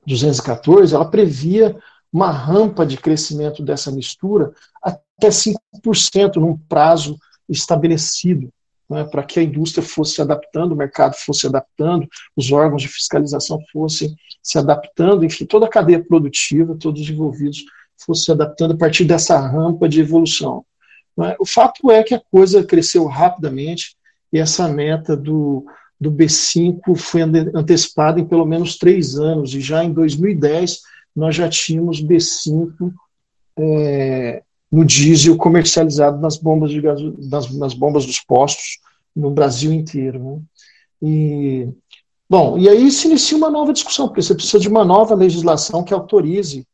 214, 0.07 0.95
ela 0.95 1.11
previa 1.11 1.77
uma 2.13 2.31
rampa 2.31 2.85
de 2.85 2.97
crescimento 2.97 3.63
dessa 3.63 3.91
mistura 3.91 4.53
até 4.83 5.29
5% 5.29 6.37
num 6.37 6.57
prazo 6.57 7.17
estabelecido, 7.49 8.51
né, 8.89 9.05
para 9.05 9.23
que 9.23 9.39
a 9.39 9.43
indústria 9.43 9.87
fosse 9.87 10.15
se 10.15 10.23
adaptando, 10.23 10.73
o 10.73 10.77
mercado 10.77 11.15
fosse 11.15 11.41
se 11.41 11.47
adaptando, 11.47 12.09
os 12.37 12.51
órgãos 12.51 12.83
de 12.83 12.89
fiscalização 12.89 13.59
fossem 13.73 14.15
se 14.43 14.59
adaptando, 14.59 15.25
enfim, 15.25 15.45
toda 15.45 15.67
a 15.67 15.71
cadeia 15.71 16.03
produtiva, 16.03 16.77
todos 16.77 17.03
os 17.03 17.11
envolvidos 17.11 17.65
fossem 17.99 18.25
se 18.25 18.33
adaptando 18.33 18.75
a 18.75 18.77
partir 18.77 19.05
dessa 19.05 19.39
rampa 19.39 19.89
de 19.89 20.01
evolução. 20.01 20.65
Né. 21.17 21.37
O 21.39 21.47
fato 21.47 21.91
é 21.91 22.03
que 22.03 22.15
a 22.15 22.23
coisa 22.31 22.65
cresceu 22.65 23.07
rapidamente 23.07 23.97
e 24.33 24.39
essa 24.39 24.69
meta 24.69 25.17
do, 25.17 25.67
do 26.01 26.11
B5 26.11 26.97
foi 26.97 27.23
antecipada 27.23 28.19
em 28.19 28.25
pelo 28.25 28.47
menos 28.47 28.77
três 28.77 29.17
anos, 29.17 29.55
e 29.55 29.61
já 29.61 29.85
em 29.85 29.93
2010 29.93 30.81
nós 31.15 31.35
já 31.35 31.49
tínhamos 31.49 32.03
B5 32.03 32.93
é, 33.59 34.43
no 34.71 34.85
diesel 34.85 35.37
comercializado 35.37 36.21
nas 36.21 36.37
bombas, 36.37 36.71
de 36.71 36.81
gaso, 36.81 37.15
nas, 37.19 37.51
nas 37.53 37.75
bombas 37.75 38.07
dos 38.07 38.21
postos 38.21 38.79
no 39.15 39.31
Brasil 39.31 39.73
inteiro. 39.73 40.23
Né? 40.23 40.41
E, 41.03 41.69
bom, 42.29 42.59
e 42.59 42.69
aí 42.69 42.91
se 42.91 43.09
inicia 43.09 43.37
uma 43.37 43.51
nova 43.51 43.73
discussão, 43.73 44.07
porque 44.07 44.23
você 44.23 44.35
precisa 44.35 44.61
de 44.61 44.69
uma 44.69 44.85
nova 44.85 45.15
legislação 45.15 45.83
que 45.83 45.93
autorize 45.93 46.65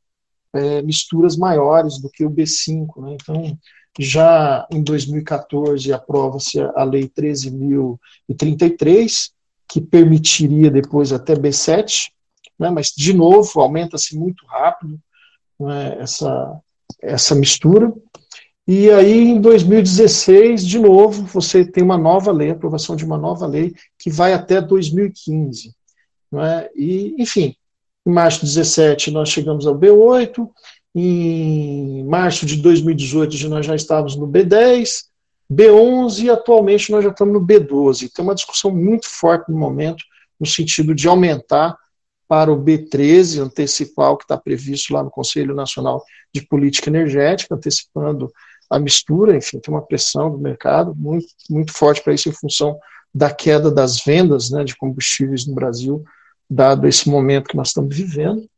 é, 0.53 0.83
misturas 0.83 1.37
maiores 1.37 2.01
do 2.01 2.11
que 2.11 2.25
o 2.25 2.31
B5. 2.31 3.03
Né? 3.03 3.17
Então, 3.21 3.59
já 3.99 4.67
em 4.71 4.83
2014 4.83 5.93
aprova-se 5.93 6.61
a 6.61 6.85
Lei 6.85 7.09
13.033, 7.09 9.31
que 9.69 9.81
permitiria 9.81 10.71
depois 10.71 11.13
até 11.13 11.35
B7, 11.35 12.11
né, 12.59 12.71
mas, 12.71 12.93
de 12.97 13.13
novo, 13.13 13.61
aumenta-se 13.61 14.17
muito 14.17 14.45
rápido 14.47 14.99
né, 15.59 15.97
essa, 16.01 16.61
essa 17.03 17.35
mistura. 17.35 17.93
E 18.67 18.91
aí, 18.91 19.29
em 19.29 19.41
2016, 19.41 20.67
de 20.67 20.79
novo, 20.79 21.25
você 21.25 21.65
tem 21.65 21.85
uma 21.85 21.97
nova 21.97 22.33
lei, 22.33 22.51
aprovação 22.51 22.97
de 22.97 23.05
uma 23.05 23.17
nova 23.17 23.47
lei, 23.47 23.75
que 23.99 24.11
vai 24.11 24.33
até 24.33 24.61
2015. 24.61 25.75
Né, 26.33 26.69
e, 26.75 27.15
enfim, 27.19 27.55
em 28.05 28.13
março 28.13 28.41
de 28.41 28.47
17 28.47 29.11
nós 29.11 29.29
chegamos 29.29 29.67
ao 29.67 29.79
B8, 29.79 30.49
em 30.95 32.05
março 32.05 32.47
de 32.47 32.57
2018 32.57 33.49
nós 33.49 33.67
já 33.67 33.77
estávamos 33.77 34.17
no 34.17 34.27
B10, 34.27 35.05
B11 35.53 36.25
e 36.25 36.31
atualmente 36.31 36.91
nós 36.91 37.05
já 37.05 37.11
estamos 37.11 37.35
no 37.35 37.47
B12. 37.47 38.11
Tem 38.13 38.25
uma 38.25 38.35
discussão 38.35 38.71
muito 38.75 39.09
forte 39.09 39.51
no 39.51 39.59
momento, 39.59 40.03
no 40.41 40.47
sentido 40.47 40.95
de 40.95 41.07
aumentar 41.07 41.77
para 42.29 42.53
o 42.53 42.63
B13, 42.63 43.41
antecipar 43.41 44.13
o 44.13 44.17
que 44.17 44.25
está 44.25 44.37
previsto 44.37 44.93
lá 44.93 45.03
no 45.03 45.11
Conselho 45.11 45.55
Nacional 45.55 46.03
de 46.33 46.43
Política 46.43 46.91
Energética, 46.91 47.55
antecipando 47.55 48.31
a 48.69 48.79
mistura, 48.79 49.37
enfim, 49.37 49.61
tem 49.61 49.73
uma 49.73 49.83
pressão 49.83 50.31
do 50.31 50.39
mercado 50.39 50.95
muito, 50.95 51.29
muito 51.49 51.73
forte 51.73 52.03
para 52.03 52.15
isso 52.15 52.29
em 52.29 52.33
função 52.33 52.79
da 53.15 53.33
queda 53.33 53.71
das 53.71 54.01
vendas 54.01 54.51
né, 54.51 54.65
de 54.65 54.77
combustíveis 54.77 55.47
no 55.47 55.55
Brasil, 55.55 56.05
dado 56.51 56.87
esse 56.87 57.09
momento 57.09 57.49
que 57.49 57.57
nós 57.57 57.69
estamos 57.69 57.97
vivendo. 57.97 58.49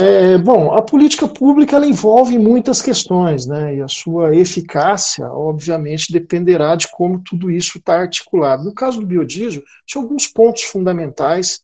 É, 0.00 0.38
bom, 0.38 0.72
a 0.72 0.80
política 0.80 1.26
pública 1.26 1.76
ela 1.76 1.86
envolve 1.86 2.38
muitas 2.38 2.80
questões, 2.80 3.44
né? 3.44 3.76
E 3.76 3.82
a 3.82 3.88
sua 3.88 4.34
eficácia, 4.34 5.26
obviamente, 5.30 6.12
dependerá 6.12 6.76
de 6.76 6.88
como 6.88 7.20
tudo 7.20 7.50
isso 7.50 7.76
está 7.76 8.00
articulado. 8.00 8.64
No 8.64 8.72
caso 8.72 9.00
do 9.00 9.06
biodiesel, 9.06 9.62
tinha 9.84 10.00
alguns 10.00 10.28
pontos 10.28 10.62
fundamentais 10.62 11.60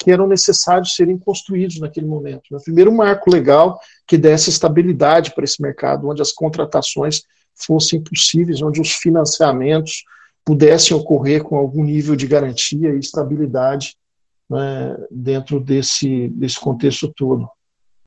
que 0.00 0.10
eram 0.10 0.26
necessários 0.26 0.96
serem 0.96 1.18
construídos 1.18 1.78
naquele 1.78 2.06
momento. 2.06 2.44
Né? 2.50 2.58
Primeiro, 2.64 2.90
um 2.90 2.96
marco 2.96 3.30
legal 3.30 3.78
que 4.06 4.16
desse 4.16 4.48
estabilidade 4.48 5.34
para 5.34 5.44
esse 5.44 5.60
mercado, 5.60 6.08
onde 6.08 6.22
as 6.22 6.32
contratações 6.32 7.22
fossem 7.54 8.02
possíveis, 8.02 8.62
onde 8.62 8.80
os 8.80 8.92
financiamentos 8.92 10.04
pudessem 10.42 10.96
ocorrer 10.96 11.44
com 11.44 11.56
algum 11.56 11.84
nível 11.84 12.16
de 12.16 12.26
garantia 12.26 12.94
e 12.94 12.98
estabilidade 12.98 13.94
né, 14.48 14.96
dentro 15.10 15.60
desse, 15.60 16.28
desse 16.28 16.58
contexto 16.58 17.12
todo. 17.14 17.46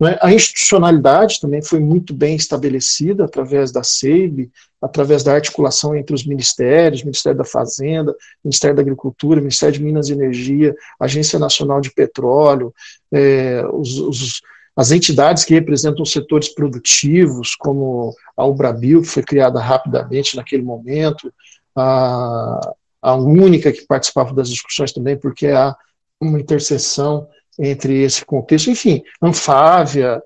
É? 0.07 0.17
A 0.22 0.33
institucionalidade 0.33 1.39
também 1.39 1.62
foi 1.62 1.79
muito 1.79 2.13
bem 2.13 2.36
estabelecida 2.36 3.25
através 3.25 3.72
da 3.72 3.83
SEIB, 3.83 4.51
através 4.81 5.24
da 5.24 5.33
articulação 5.33 5.95
entre 5.95 6.13
os 6.13 6.25
ministérios, 6.25 7.03
Ministério 7.03 7.38
da 7.38 7.45
Fazenda, 7.45 8.15
Ministério 8.43 8.75
da 8.75 8.81
Agricultura, 8.81 9.39
Ministério 9.39 9.75
de 9.75 9.83
Minas 9.83 10.10
e 10.10 10.13
Energia, 10.13 10.75
Agência 11.00 11.39
Nacional 11.39 11.79
de 11.79 11.91
Petróleo, 11.91 12.74
é, 13.12 13.63
os, 13.72 13.98
os, 14.00 14.41
as 14.75 14.91
entidades 14.91 15.45
que 15.45 15.53
representam 15.53 16.03
setores 16.03 16.50
produtivos, 16.50 17.55
como 17.55 18.13
a 18.36 18.45
Ubrabil, 18.45 19.01
que 19.01 19.07
foi 19.07 19.24
criada 19.24 19.60
rapidamente 19.60 20.36
naquele 20.36 20.63
momento, 20.63 21.31
a, 21.75 22.74
a 23.01 23.15
única 23.15 23.72
que 23.72 23.86
participava 23.86 24.33
das 24.33 24.50
discussões 24.50 24.91
também, 24.91 25.17
porque 25.17 25.48
há 25.48 25.75
uma 26.19 26.39
interseção 26.39 27.27
entre 27.60 28.01
esse 28.01 28.25
contexto. 28.25 28.69
Enfim, 28.69 29.03
Anfávia, 29.22 30.22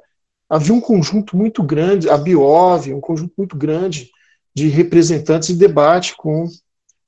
havia 0.49 0.73
um 0.73 0.81
conjunto 0.81 1.35
muito 1.35 1.61
grande, 1.63 2.09
a 2.09 2.17
Biov, 2.17 2.93
um 2.93 3.01
conjunto 3.01 3.33
muito 3.37 3.55
grande 3.55 4.09
de 4.55 4.67
representantes 4.69 5.49
em 5.49 5.57
debate 5.57 6.15
com 6.15 6.47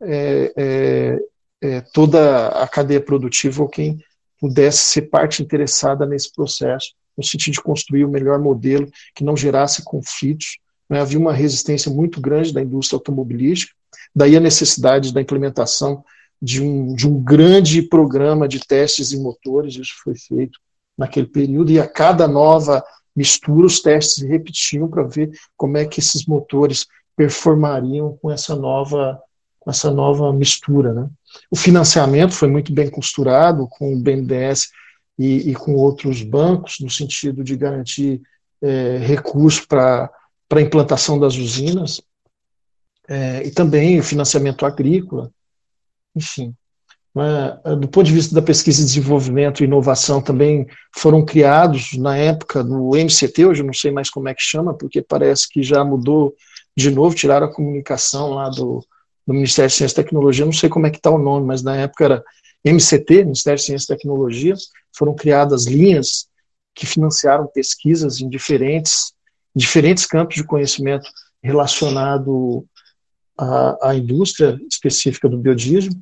é, 0.02 0.54
é, 0.56 1.20
é, 1.62 1.82
toda 1.94 2.50
a 2.50 2.68
cadeia 2.68 3.02
produtiva 3.02 3.64
ou 3.64 3.70
quem 3.70 4.00
pudesse 4.40 4.80
ser 4.80 5.04
parte 5.04 5.44
interessada 5.44 6.06
nesse 6.06 6.32
processo, 6.32 6.94
no 7.18 7.24
sentido 7.24 7.56
de 7.56 7.62
construir 7.62 8.06
o 8.06 8.10
melhor 8.10 8.40
modelo 8.40 8.90
que 9.14 9.24
não 9.24 9.36
gerasse 9.36 9.84
conflitos. 9.84 10.58
Né? 10.90 11.02
Havia 11.02 11.20
uma 11.20 11.34
resistência 11.34 11.92
muito 11.92 12.22
grande 12.22 12.54
da 12.54 12.62
indústria 12.62 12.98
automobilística, 12.98 13.74
daí 14.16 14.38
a 14.38 14.40
necessidade 14.40 15.14
da 15.14 15.22
implementação 15.22 16.04
de 16.42 16.62
um, 16.62 16.94
de 16.94 17.08
um 17.08 17.22
grande 17.22 17.82
programa 17.82 18.48
de 18.48 18.60
testes 18.60 19.12
em 19.12 19.22
motores, 19.22 19.76
isso 19.76 19.94
foi 20.04 20.16
feito 20.16 20.60
naquele 20.98 21.28
período, 21.28 21.72
e 21.72 21.80
a 21.80 21.88
cada 21.88 22.28
nova 22.28 22.84
mistura 23.16 23.66
os 23.66 23.82
testes 23.82 24.24
repetiam 24.24 24.88
para 24.88 25.04
ver 25.04 25.32
como 25.58 25.78
é 25.78 25.86
que 25.86 26.00
esses 26.00 26.26
motores 26.26 26.86
performariam 27.16 28.18
com 28.22 28.32
essa 28.32 28.56
nova 28.56 29.22
com 29.60 29.70
essa 29.70 29.92
nova 29.92 30.32
mistura. 30.32 30.94
Né? 30.94 31.10
O 31.52 31.56
financiamento 31.56 32.34
foi 32.34 32.48
muito 32.48 32.72
bem 32.72 32.90
costurado 32.90 33.68
com 33.68 33.94
o 33.94 34.00
BNDES 34.00 34.70
e, 35.18 35.52
e 35.52 35.54
com 35.54 35.76
outros 35.76 36.24
bancos, 36.24 36.78
no 36.80 36.90
sentido 36.90 37.44
de 37.44 37.58
garantir 37.58 38.22
é, 38.62 38.98
recursos 38.98 39.66
para 39.66 40.10
a 40.50 40.62
implantação 40.62 41.20
das 41.20 41.36
usinas, 41.36 42.02
é, 43.08 43.46
e 43.46 43.52
também 43.52 44.00
o 44.00 44.04
financiamento 44.04 44.66
agrícola, 44.66 45.30
enfim. 46.16 46.54
Né, 47.14 47.76
do 47.76 47.88
ponto 47.88 48.06
de 48.06 48.14
vista 48.14 48.36
da 48.36 48.42
pesquisa 48.42 48.82
e 48.82 48.86
desenvolvimento 48.86 49.62
e 49.62 49.66
inovação, 49.66 50.22
também 50.22 50.68
foram 50.96 51.26
criados, 51.26 51.94
na 51.98 52.16
época, 52.16 52.64
no 52.64 52.96
MCT, 52.96 53.46
hoje 53.46 53.62
eu 53.62 53.66
não 53.66 53.74
sei 53.74 53.92
mais 53.92 54.10
como 54.10 54.30
é 54.30 54.34
que 54.34 54.42
chama, 54.42 54.74
porque 54.74 55.02
parece 55.02 55.50
que 55.50 55.64
já 55.64 55.84
mudou 55.84 56.36
de 56.78 56.92
novo, 56.92 57.16
tiraram 57.16 57.48
a 57.48 57.54
comunicação 57.54 58.30
lá 58.30 58.50
do, 58.50 58.86
do 59.26 59.34
Ministério 59.34 59.70
de 59.70 59.76
Ciência 59.76 59.94
e 60.00 60.04
Tecnologia, 60.04 60.46
não 60.46 60.54
sei 60.54 60.70
como 60.70 60.88
é 60.88 60.90
que 60.90 60.98
está 60.98 61.10
o 61.10 61.18
nome, 61.18 61.46
mas 61.46 61.62
na 61.62 61.76
época 61.76 62.06
era 62.06 62.24
MCT, 62.64 63.24
Ministério 63.24 63.58
de 63.58 63.66
Ciência 63.66 63.94
e 63.94 63.98
Tecnologia, 63.98 64.54
foram 64.96 65.16
criadas 65.16 65.66
linhas 65.66 66.28
que 66.76 66.86
financiaram 66.86 67.48
pesquisas 67.48 68.22
em 68.22 68.30
diferentes, 68.30 69.14
diferentes 69.56 70.06
campos 70.06 70.36
de 70.36 70.44
conhecimento 70.44 71.10
relacionado 71.44 72.66
à, 73.40 73.90
à 73.90 73.96
indústria 73.96 74.60
específica 74.70 75.30
do 75.30 75.38
biodiesel, 75.38 75.94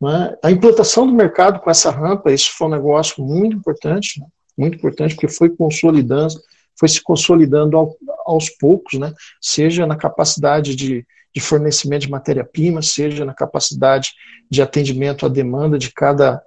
né? 0.00 0.36
A 0.42 0.50
implantação 0.50 1.06
do 1.06 1.12
mercado 1.12 1.60
com 1.60 1.70
essa 1.70 1.90
rampa, 1.90 2.32
isso 2.32 2.50
foi 2.56 2.66
um 2.68 2.70
negócio 2.70 3.22
muito 3.22 3.56
importante, 3.56 4.18
né? 4.18 4.26
muito 4.56 4.76
importante, 4.76 5.14
porque 5.14 5.28
foi 5.28 5.50
consolidando, 5.50 6.34
foi 6.78 6.88
se 6.88 7.02
consolidando 7.02 7.76
ao, 7.76 7.96
aos 8.24 8.48
poucos, 8.48 8.98
né? 8.98 9.12
seja 9.40 9.86
na 9.86 9.96
capacidade 9.96 10.74
de, 10.74 11.06
de 11.34 11.40
fornecimento 11.40 12.02
de 12.02 12.10
matéria-prima, 12.10 12.80
seja 12.80 13.24
na 13.24 13.34
capacidade 13.34 14.12
de 14.50 14.62
atendimento 14.62 15.26
à 15.26 15.28
demanda 15.28 15.78
de 15.78 15.92
cada, 15.92 16.42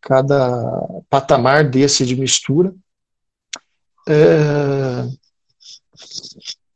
cada 0.00 1.02
patamar 1.08 1.68
desse 1.68 2.04
de 2.04 2.14
mistura. 2.14 2.74
É, 4.06 5.06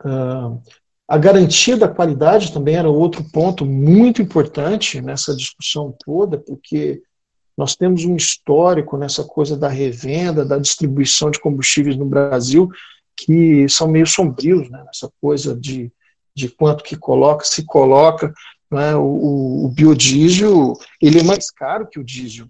é, 0.04 0.75
a 1.08 1.16
garantia 1.16 1.76
da 1.76 1.88
qualidade 1.88 2.52
também 2.52 2.76
era 2.76 2.90
outro 2.90 3.22
ponto 3.32 3.64
muito 3.64 4.20
importante 4.20 5.00
nessa 5.00 5.36
discussão 5.36 5.94
toda, 6.04 6.36
porque 6.36 7.00
nós 7.56 7.76
temos 7.76 8.04
um 8.04 8.16
histórico 8.16 8.96
nessa 8.96 9.25
coisa 9.25 9.56
da 9.56 9.68
revenda, 9.68 10.44
da 10.44 10.58
distribuição 10.58 11.30
de 11.30 11.40
combustíveis 11.40 11.96
no 11.96 12.04
Brasil, 12.04 12.68
que 13.16 13.68
são 13.68 13.88
meio 13.88 14.06
sombrios, 14.06 14.68
né? 14.68 14.84
Essa 14.92 15.10
coisa 15.20 15.56
de, 15.56 15.90
de 16.34 16.48
quanto 16.48 16.84
que 16.84 16.96
coloca, 16.96 17.44
se 17.44 17.64
coloca. 17.64 18.34
Né? 18.70 18.94
O, 18.96 19.64
o, 19.64 19.68
biodiesel 19.68 20.75
ele 21.00 21.20
é 21.20 21.22
mais 21.22 21.50
caro 21.50 21.88
que 21.88 21.98
o 21.98 22.04
diesel. 22.04 22.46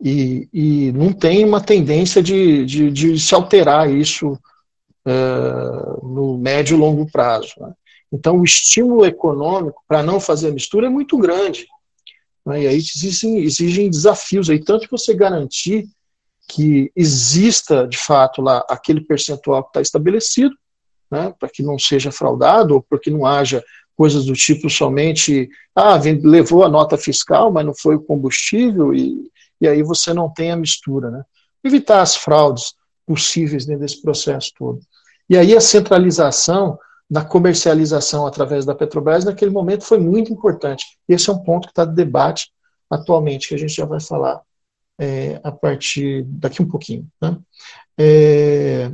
E, 0.00 0.48
e 0.52 0.92
não 0.92 1.12
tem 1.12 1.44
uma 1.44 1.60
tendência 1.60 2.22
de, 2.22 2.64
de, 2.64 2.90
de 2.90 3.20
se 3.20 3.34
alterar 3.34 3.90
isso 3.90 4.38
uh, 5.06 6.06
no 6.06 6.38
médio 6.38 6.76
e 6.76 6.80
longo 6.80 7.10
prazo. 7.10 7.54
Né? 7.58 7.72
Então, 8.12 8.38
o 8.38 8.44
estímulo 8.44 9.04
econômico 9.04 9.82
para 9.88 10.02
não 10.02 10.20
fazer 10.20 10.52
mistura 10.52 10.86
é 10.86 10.90
muito 10.90 11.16
grande. 11.18 11.66
Né? 12.44 12.62
E 12.62 12.66
aí 12.66 12.76
exigem, 12.76 13.38
exigem 13.38 13.90
desafios, 13.90 14.50
aí, 14.50 14.58
tanto 14.58 14.88
você 14.90 15.14
garantir 15.14 15.88
que 16.48 16.90
exista, 16.94 17.86
de 17.86 17.96
fato, 17.96 18.42
lá 18.42 18.64
aquele 18.68 19.00
percentual 19.00 19.62
que 19.62 19.70
está 19.70 19.80
estabelecido, 19.80 20.54
né, 21.10 21.34
para 21.38 21.48
que 21.48 21.62
não 21.62 21.78
seja 21.78 22.10
fraudado, 22.10 22.74
ou 22.74 22.82
para 22.82 22.98
que 22.98 23.10
não 23.10 23.24
haja 23.24 23.62
coisas 23.96 24.24
do 24.24 24.34
tipo 24.34 24.68
somente, 24.68 25.48
ah, 25.74 25.98
levou 26.22 26.64
a 26.64 26.68
nota 26.68 26.96
fiscal, 26.96 27.52
mas 27.52 27.64
não 27.64 27.74
foi 27.74 27.96
o 27.96 28.02
combustível, 28.02 28.92
e, 28.94 29.30
e 29.60 29.68
aí 29.68 29.82
você 29.82 30.12
não 30.12 30.28
tem 30.28 30.50
a 30.50 30.56
mistura. 30.56 31.10
Né? 31.10 31.22
Evitar 31.62 32.00
as 32.02 32.16
fraudes 32.16 32.74
possíveis 33.06 33.66
dentro 33.66 33.82
desse 33.82 34.00
processo 34.00 34.52
todo. 34.58 34.80
E 35.28 35.36
aí 35.36 35.56
a 35.56 35.60
centralização 35.60 36.78
da 37.10 37.24
comercialização 37.24 38.26
através 38.26 38.64
da 38.64 38.74
Petrobras 38.74 39.24
naquele 39.24 39.50
momento 39.50 39.84
foi 39.84 39.98
muito 39.98 40.32
importante. 40.32 40.84
Esse 41.08 41.28
é 41.28 41.32
um 41.32 41.42
ponto 41.42 41.66
que 41.66 41.72
está 41.72 41.84
de 41.84 41.94
debate 41.94 42.50
atualmente, 42.90 43.48
que 43.48 43.54
a 43.54 43.58
gente 43.58 43.74
já 43.74 43.84
vai 43.84 44.00
falar 44.00 44.40
é, 44.98 45.40
a 45.42 45.52
partir 45.52 46.24
daqui 46.24 46.62
um 46.62 46.68
pouquinho. 46.68 47.06
Né? 47.20 47.38
É, 47.98 48.92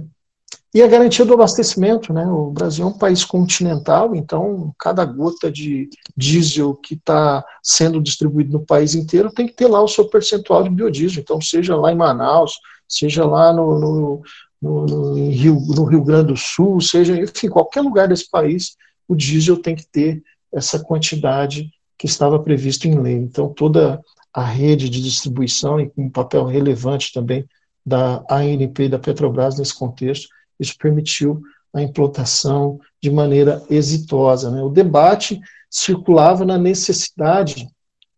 e 0.75 0.83
a 0.83 0.87
garantia 0.87 1.25
do 1.25 1.33
abastecimento, 1.33 2.13
né? 2.13 2.27
O 2.27 2.51
Brasil 2.51 2.85
é 2.85 2.89
um 2.89 2.99
país 2.99 3.25
continental, 3.25 4.15
então 4.15 4.75
cada 4.79 5.05
gota 5.05 5.51
de 5.51 5.89
diesel 6.17 6.75
que 6.75 6.95
está 6.95 7.45
sendo 7.63 8.03
distribuído 8.03 8.53
no 8.53 8.67
país 8.67 8.95
inteiro 8.95 9.33
tem 9.33 9.47
que 9.47 9.55
ter 9.55 9.67
lá 9.67 9.83
o 9.83 9.89
seu 9.89 10.09
percentual 10.09 10.63
de 10.63 10.71
biodiesel. 10.71 11.23
Então, 11.23 11.41
seja 11.41 11.75
lá 11.75 11.91
em 11.91 11.97
Manaus, 11.97 12.61
seja 12.87 13.25
lá 13.25 13.53
no, 13.53 13.79
no, 13.79 14.23
no, 14.61 14.87
no 14.87 15.15
Rio, 15.15 15.61
no 15.61 15.85
Rio 15.85 16.03
Grande 16.03 16.29
do 16.29 16.37
Sul, 16.37 16.81
seja, 16.81 17.19
enfim, 17.19 17.49
qualquer 17.49 17.81
lugar 17.81 18.09
desse 18.09 18.29
país, 18.29 18.77
o 19.07 19.15
diesel 19.15 19.61
tem 19.63 19.75
que 19.75 19.87
ter 19.87 20.23
essa 20.53 20.79
quantidade 20.79 21.71
que 21.97 22.07
estava 22.07 22.39
previsto 22.39 22.87
em 22.87 22.99
lei. 23.01 23.15
Então, 23.15 23.49
toda 23.53 24.01
a 24.33 24.45
rede 24.45 24.89
de 24.89 25.03
distribuição 25.03 25.81
e 25.81 25.91
um 25.97 26.11
papel 26.11 26.45
relevante 26.45 27.13
também 27.13 27.45
da 27.85 28.25
ANP 28.29 28.85
e 28.85 28.89
da 28.89 28.99
Petrobras 28.99 29.59
nesse 29.59 29.75
contexto, 29.75 30.29
isso 30.61 30.77
permitiu 30.79 31.41
a 31.75 31.83
implantação 31.83 32.79
de 33.03 33.11
maneira 33.11 33.63
exitosa. 33.71 34.51
Né? 34.51 34.63
O 34.63 34.69
debate 34.69 35.41
circulava 35.71 36.45
na 36.45 36.59
necessidade 36.59 37.69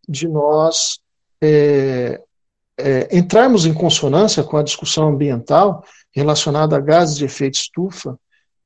de 0.07 0.27
nós 0.27 0.99
é, 1.41 2.21
é, 2.77 3.17
entrarmos 3.17 3.65
em 3.65 3.73
consonância 3.73 4.43
com 4.43 4.57
a 4.57 4.63
discussão 4.63 5.09
ambiental 5.09 5.83
relacionada 6.11 6.75
a 6.75 6.79
gases 6.79 7.17
de 7.17 7.25
efeito 7.25 7.55
estufa 7.55 8.17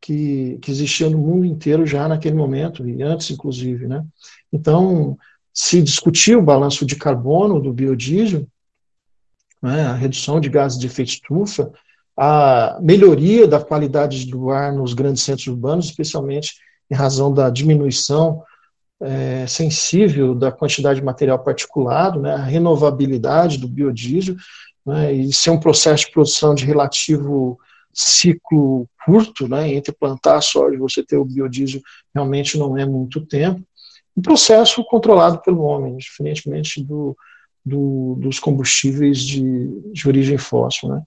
que, 0.02 0.60
que 0.62 0.72
existia 0.72 1.10
no 1.10 1.18
mundo 1.18 1.46
inteiro 1.46 1.86
já 1.86 2.08
naquele 2.08 2.36
momento, 2.36 2.88
e 2.88 3.02
antes, 3.02 3.32
inclusive. 3.32 3.88
Né? 3.88 4.06
Então, 4.52 5.18
se 5.54 5.82
discutiu 5.82 6.40
o 6.40 6.44
balanço 6.44 6.86
de 6.86 6.96
carbono 6.96 7.60
do 7.60 7.74
biodiesel, 7.74 8.46
né, 9.62 9.84
a 9.86 9.94
redução 9.94 10.40
de 10.40 10.50
gases 10.50 10.78
de 10.78 10.86
efeito 10.86 11.10
estufa, 11.10 11.72
a 12.18 12.78
melhoria 12.82 13.48
da 13.48 13.60
qualidade 13.60 14.28
do 14.28 14.52
ar 14.52 14.72
nos 14.74 14.94
grandes 14.94 15.24
centros 15.24 15.48
urbanos, 15.48 15.86
especialmente 15.86 16.56
em 16.90 16.94
razão 16.94 17.34
da 17.34 17.50
diminuição 17.50 18.44
é, 19.02 19.46
sensível 19.48 20.36
da 20.36 20.52
quantidade 20.52 21.00
de 21.00 21.06
material 21.06 21.40
particulado, 21.40 22.20
né, 22.20 22.34
a 22.34 22.44
renovabilidade 22.44 23.58
do 23.58 23.68
biodiesel, 23.68 24.36
né, 24.86 25.13
e 25.13 25.34
ser 25.34 25.50
um 25.50 25.60
processo 25.60 26.06
de 26.06 26.12
produção 26.12 26.54
de 26.54 26.65
relativo 26.65 27.60
ciclo 27.93 28.88
curto, 29.06 29.48
né, 29.48 29.74
entre 29.74 29.93
plantar 29.93 30.38
a 30.38 30.41
soja 30.41 30.76
e 30.76 30.80
você 30.80 31.04
ter 31.04 31.17
o 31.17 31.26
biodiesel, 31.26 31.82
realmente 32.13 32.58
não 32.58 32.78
é 32.78 32.86
muito 32.86 33.26
tempo. 33.26 33.62
Um 34.15 34.21
processo 34.21 34.84
controlado 34.86 35.39
pelo 35.39 35.62
homem, 35.63 35.98
diferentemente 35.98 36.84
do, 36.84 37.17
do, 37.65 38.15
dos 38.19 38.39
combustíveis 38.39 39.19
de, 39.19 39.82
de 39.91 40.08
origem 40.08 40.38
fóssil. 40.38 40.89
Né. 40.89 41.02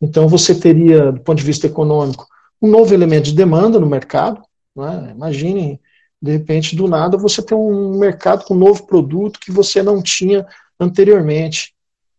Então, 0.00 0.28
você 0.28 0.54
teria, 0.54 1.12
do 1.12 1.20
ponto 1.20 1.38
de 1.38 1.44
vista 1.44 1.66
econômico, 1.66 2.26
um 2.60 2.68
novo 2.68 2.94
elemento 2.94 3.24
de 3.24 3.34
demanda 3.34 3.78
no 3.78 3.86
mercado. 3.86 4.42
Né? 4.74 5.12
Imagine, 5.14 5.80
de 6.20 6.32
repente, 6.32 6.74
do 6.74 6.88
nada, 6.88 7.16
você 7.16 7.42
tem 7.42 7.56
um 7.56 7.98
mercado 7.98 8.44
com 8.44 8.54
um 8.54 8.58
novo 8.58 8.86
produto 8.86 9.40
que 9.40 9.52
você 9.52 9.82
não 9.82 10.02
tinha 10.02 10.46
anteriormente. 10.80 11.73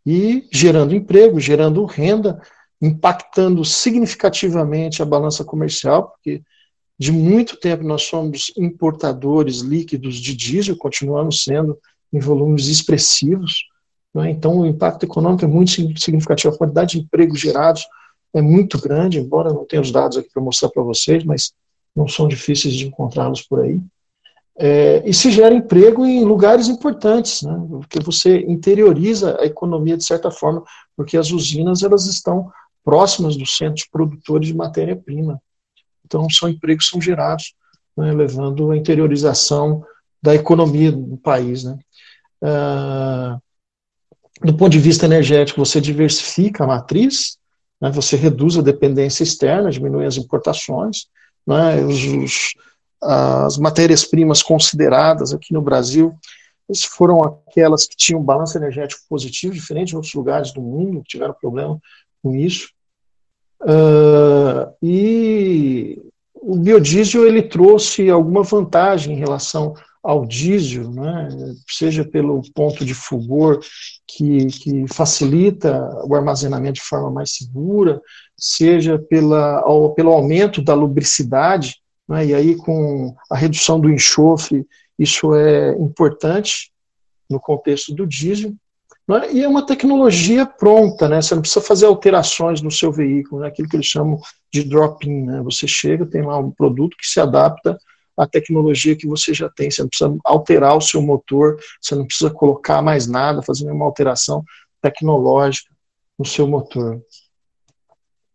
E 0.06 0.48
gerando 0.52 0.96
emprego, 0.96 1.40
gerando 1.40 1.84
renda, 1.86 2.42
impactando 2.82 3.66
significativamente 3.66 5.02
a 5.02 5.06
balança 5.06 5.44
comercial, 5.44 6.10
porque 6.10 6.44
de 6.98 7.12
muito 7.12 7.58
tempo 7.58 7.84
nós 7.84 8.04
somos 8.04 8.54
importadores 8.58 9.60
líquidos 9.60 10.16
de 10.16 10.36
diesel, 10.36 10.78
continuamos 10.78 11.44
sendo 11.44 11.78
em 12.14 12.20
volumes 12.20 12.68
expressivos. 12.68 13.66
Né? 14.14 14.30
Então, 14.30 14.60
o 14.60 14.66
impacto 14.66 15.04
econômico 15.04 15.44
é 15.44 15.48
muito 15.48 15.72
significativo. 16.00 16.54
A 16.54 16.58
quantidade 16.58 16.92
de 16.92 17.00
empregos 17.00 17.40
gerados 17.40 17.86
é 18.34 18.42
muito 18.42 18.80
grande, 18.80 19.20
embora 19.20 19.54
não 19.54 19.66
tenha 19.66 19.82
os 19.82 19.92
dados 19.92 20.18
aqui 20.18 20.30
para 20.32 20.44
mostrar 20.44 20.70
para 20.70 20.84
vocês, 20.84 21.24
mas 21.24 21.54
não 21.96 22.08
são 22.08 22.28
difíceis 22.28 22.74
de 22.74 22.86
encontrá-los 22.86 23.42
por 23.42 23.62
aí. 23.62 23.82
É, 24.58 25.04
e 25.06 25.14
se 25.14 25.30
gera 25.32 25.54
emprego 25.54 26.06
em 26.06 26.24
lugares 26.24 26.70
importantes, 26.70 27.42
né? 27.42 27.54
porque 27.70 28.00
você 28.00 28.40
interioriza 28.40 29.38
a 29.40 29.46
economia 29.46 29.98
de 29.98 30.06
certa 30.06 30.32
forma, 30.32 30.64
porque 30.96 31.18
as 31.18 31.32
usinas 31.32 31.84
elas 31.84 32.06
estão 32.06 32.50
próximas 32.84 33.36
dos 33.36 33.58
centros 33.58 33.86
produtores 33.88 34.48
de 34.48 34.54
matéria-prima. 34.54 35.42
Então, 36.06 36.30
são 36.30 36.48
empregos 36.48 36.86
que 36.86 36.92
são 36.92 37.02
gerados, 37.02 37.54
né, 37.98 38.12
levando 38.14 38.72
a 38.72 38.78
interiorização 38.78 39.84
da 40.22 40.36
economia 40.36 40.92
do 40.92 41.18
país. 41.18 41.64
Né? 41.64 41.78
Uh, 42.44 43.42
do 44.46 44.56
ponto 44.56 44.72
de 44.72 44.80
vista 44.80 45.06
energético, 45.06 45.66
você 45.66 45.82
diversifica 45.82 46.64
a 46.64 46.68
matriz, 46.68 47.38
né, 47.82 47.90
você 47.90 48.16
reduz 48.16 48.58
a 48.58 48.62
dependência 48.62 49.24
externa, 49.24 49.72
diminui 49.72 50.06
as 50.06 50.18
importações, 50.18 51.08
né, 51.46 51.84
os, 51.84 52.04
os, 52.04 52.54
as 53.02 53.58
matérias-primas 53.58 54.42
consideradas 54.42 55.34
aqui 55.34 55.54
no 55.54 55.62
Brasil 55.62 56.16
foram 56.90 57.24
aquelas 57.24 57.86
que 57.86 57.96
tinham 57.96 58.24
balanço 58.24 58.58
energético 58.58 59.04
positivo, 59.08 59.54
diferente 59.54 59.90
de 59.90 59.96
outros 59.96 60.14
lugares 60.14 60.52
do 60.52 60.62
mundo 60.62 61.02
que 61.02 61.10
tiveram 61.10 61.34
problema 61.34 61.80
com 62.24 62.36
isso. 62.36 62.70
Uh, 63.62 64.74
e 64.82 66.02
o 66.34 66.56
biodiesel 66.56 67.26
ele 67.28 67.44
trouxe 67.44 68.10
alguma 68.10 68.44
vantagem 68.44 69.16
em 69.16 69.20
relação 69.20 69.74
ao 70.04 70.24
diesel, 70.24 70.92
né, 70.92 71.30
seja 71.68 72.06
pelo 72.06 72.42
ponto 72.54 72.86
de 72.86 72.94
fulgor 72.94 73.60
que, 74.08 74.46
que 74.48 74.88
facilita 74.88 75.82
o 76.04 76.14
armazenamento 76.14 76.76
de 76.76 76.82
forma 76.82 77.10
mais 77.10 77.32
segura, 77.32 78.00
seja 78.38 79.00
pela, 79.00 79.62
ao, 79.62 79.96
pelo 79.96 80.12
aumento 80.12 80.62
da 80.62 80.76
lubricidade, 80.76 81.78
né, 82.08 82.26
e 82.26 82.34
aí 82.34 82.56
com 82.56 83.16
a 83.30 83.36
redução 83.36 83.80
do 83.80 83.90
enxofre, 83.90 84.66
isso 84.98 85.36
é 85.36 85.72
importante 85.80 86.72
no 87.30 87.40
contexto 87.40 87.94
do 87.94 88.06
diesel. 88.06 88.54
Né, 89.08 89.34
e 89.34 89.44
é 89.44 89.48
uma 89.48 89.66
tecnologia 89.66 90.46
pronta, 90.46 91.08
né, 91.08 91.22
você 91.22 91.36
não 91.36 91.42
precisa 91.42 91.66
fazer 91.66 91.86
alterações 91.86 92.62
no 92.62 92.72
seu 92.72 92.92
veículo, 92.92 93.42
né, 93.42 93.48
aquilo 93.48 93.70
que 93.70 93.76
eles 93.76 93.86
chamam 93.86 94.20
de 94.52 94.64
drop-in. 94.64 95.26
Né, 95.26 95.42
você 95.42 95.68
chega, 95.68 96.06
tem 96.06 96.24
lá 96.24 96.38
um 96.38 96.52
produto 96.52 96.98
que 96.98 97.08
se 97.08 97.20
adapta 97.20 97.78
a 98.18 98.26
tecnologia 98.26 98.96
que 98.96 99.08
você 99.08 99.34
já 99.34 99.50
tem. 99.50 99.70
Você 99.70 99.82
não 99.82 99.90
precisa 99.90 100.18
alterar 100.24 100.76
o 100.78 100.82
seu 100.82 101.02
motor, 101.02 101.60
você 101.82 101.96
não 101.96 102.06
precisa 102.06 102.30
colocar 102.30 102.82
mais 102.82 103.08
nada, 103.08 103.42
fazer 103.42 103.66
nenhuma 103.66 103.86
alteração 103.86 104.44
tecnológica 104.82 105.70
no 106.18 106.26
seu 106.26 106.48
motor. 106.48 107.02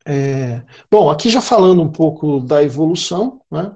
É, 0.06 0.62
bom, 0.90 1.10
aqui 1.10 1.28
já 1.28 1.40
falando 1.40 1.82
um 1.82 1.90
pouco 1.90 2.40
da 2.40 2.62
evolução, 2.62 3.40
né? 3.50 3.74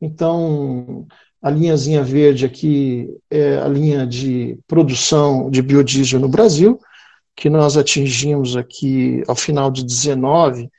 Então, 0.00 1.06
a 1.42 1.50
linhazinha 1.50 2.02
verde 2.02 2.44
aqui 2.44 3.08
é 3.30 3.58
a 3.58 3.68
linha 3.68 4.06
de 4.06 4.58
produção 4.66 5.50
de 5.50 5.62
biodiesel 5.62 6.20
no 6.20 6.28
Brasil. 6.28 6.78
que 7.34 7.50
nós 7.50 7.76
atingimos 7.76 8.56
aqui 8.56 9.22
ao 9.28 9.36
final 9.36 9.70
de 9.70 9.84
19 9.84 10.70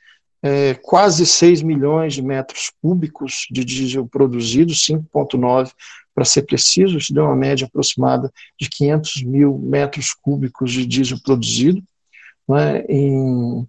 é, 0.42 0.74
quase 0.74 1.26
6 1.26 1.62
milhões 1.62 2.14
de 2.14 2.22
metros 2.22 2.70
cúbicos 2.80 3.46
de 3.50 3.64
diesel 3.64 4.06
produzido, 4.06 4.72
5,9 4.72 5.70
para 6.14 6.24
ser 6.24 6.42
preciso, 6.42 6.98
isso 6.98 7.14
deu 7.14 7.24
uma 7.24 7.36
média 7.36 7.66
aproximada 7.66 8.32
de 8.58 8.68
500 8.68 9.22
mil 9.22 9.58
metros 9.58 10.12
cúbicos 10.14 10.72
de 10.72 10.84
diesel 10.84 11.18
produzido. 11.22 11.82
Né, 12.48 12.82
em, 12.88 13.68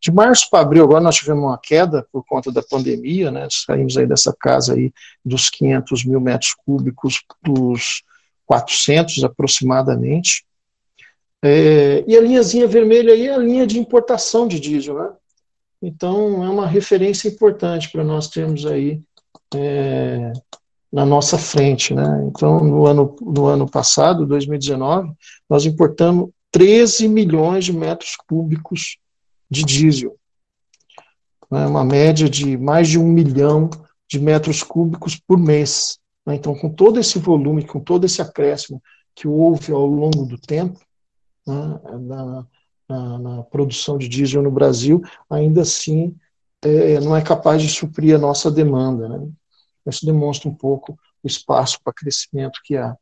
de 0.00 0.12
março 0.12 0.48
para 0.50 0.60
abril, 0.60 0.84
agora 0.84 1.00
nós 1.00 1.16
tivemos 1.16 1.42
uma 1.42 1.58
queda 1.58 2.06
por 2.12 2.24
conta 2.24 2.52
da 2.52 2.62
pandemia, 2.62 3.30
né, 3.30 3.48
saímos 3.50 3.96
aí 3.96 4.06
dessa 4.06 4.34
casa 4.38 4.74
aí 4.74 4.92
dos 5.24 5.48
500 5.50 6.04
mil 6.04 6.20
metros 6.20 6.54
cúbicos 6.64 7.22
dos 7.42 8.02
400 8.46 9.24
aproximadamente. 9.24 10.44
É, 11.42 12.04
e 12.06 12.16
a 12.16 12.20
linhazinha 12.20 12.66
vermelha 12.66 13.12
aí 13.12 13.26
é 13.26 13.34
a 13.34 13.38
linha 13.38 13.66
de 13.66 13.78
importação 13.78 14.48
de 14.48 14.58
diesel, 14.58 14.94
né? 14.94 15.10
Então, 15.82 16.42
é 16.42 16.48
uma 16.48 16.66
referência 16.66 17.28
importante 17.28 17.90
para 17.90 18.02
nós 18.02 18.28
termos 18.28 18.64
aí 18.64 19.00
é, 19.54 20.32
na 20.90 21.04
nossa 21.04 21.36
frente. 21.36 21.94
Né? 21.94 22.24
Então, 22.26 22.60
no 22.60 22.86
ano, 22.86 23.14
no 23.20 23.46
ano 23.46 23.68
passado, 23.68 24.26
2019, 24.26 25.12
nós 25.48 25.66
importamos 25.66 26.30
13 26.50 27.08
milhões 27.08 27.66
de 27.66 27.72
metros 27.72 28.16
cúbicos 28.26 28.96
de 29.50 29.64
diesel. 29.64 30.16
Né? 31.50 31.66
Uma 31.66 31.84
média 31.84 32.28
de 32.28 32.56
mais 32.56 32.88
de 32.88 32.98
um 32.98 33.06
milhão 33.06 33.70
de 34.08 34.20
metros 34.20 34.62
cúbicos 34.62 35.16
por 35.16 35.38
mês. 35.38 35.98
Né? 36.24 36.34
Então, 36.36 36.54
com 36.54 36.70
todo 36.70 36.98
esse 36.98 37.18
volume, 37.18 37.66
com 37.66 37.80
todo 37.80 38.04
esse 38.04 38.20
acréscimo 38.20 38.82
que 39.14 39.26
houve 39.26 39.72
ao 39.72 39.86
longo 39.86 40.26
do 40.26 40.38
tempo, 40.38 40.78
né, 41.46 41.80
na, 42.00 42.46
na, 42.88 43.18
na, 43.18 43.42
produção 43.44 43.96
de 43.96 44.08
diesel 44.08 44.42
no 44.42 44.50
Brasil, 44.50 45.02
ainda 45.30 45.62
assim 45.62 46.14
é, 46.62 47.00
não 47.00 47.16
é 47.16 47.22
capaz 47.22 47.62
de 47.62 47.68
suprir 47.68 48.14
a 48.14 48.18
nossa 48.18 48.50
demanda. 48.50 49.08
Né? 49.08 49.28
Isso 49.86 50.04
demonstra 50.04 50.48
um 50.48 50.54
pouco 50.54 50.98
o 51.22 51.26
espaço 51.26 51.78
para 51.82 51.92
crescimento 51.92 52.60
que 52.64 52.76
há. 52.76 52.96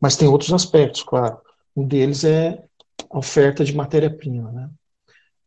Mas 0.00 0.16
tem 0.16 0.28
outros 0.28 0.52
aspectos, 0.52 1.02
claro. 1.02 1.38
Um 1.74 1.86
deles 1.86 2.24
é 2.24 2.62
a 3.10 3.18
oferta 3.18 3.64
de 3.64 3.74
matéria-prima. 3.74 4.50
Né? 4.50 4.70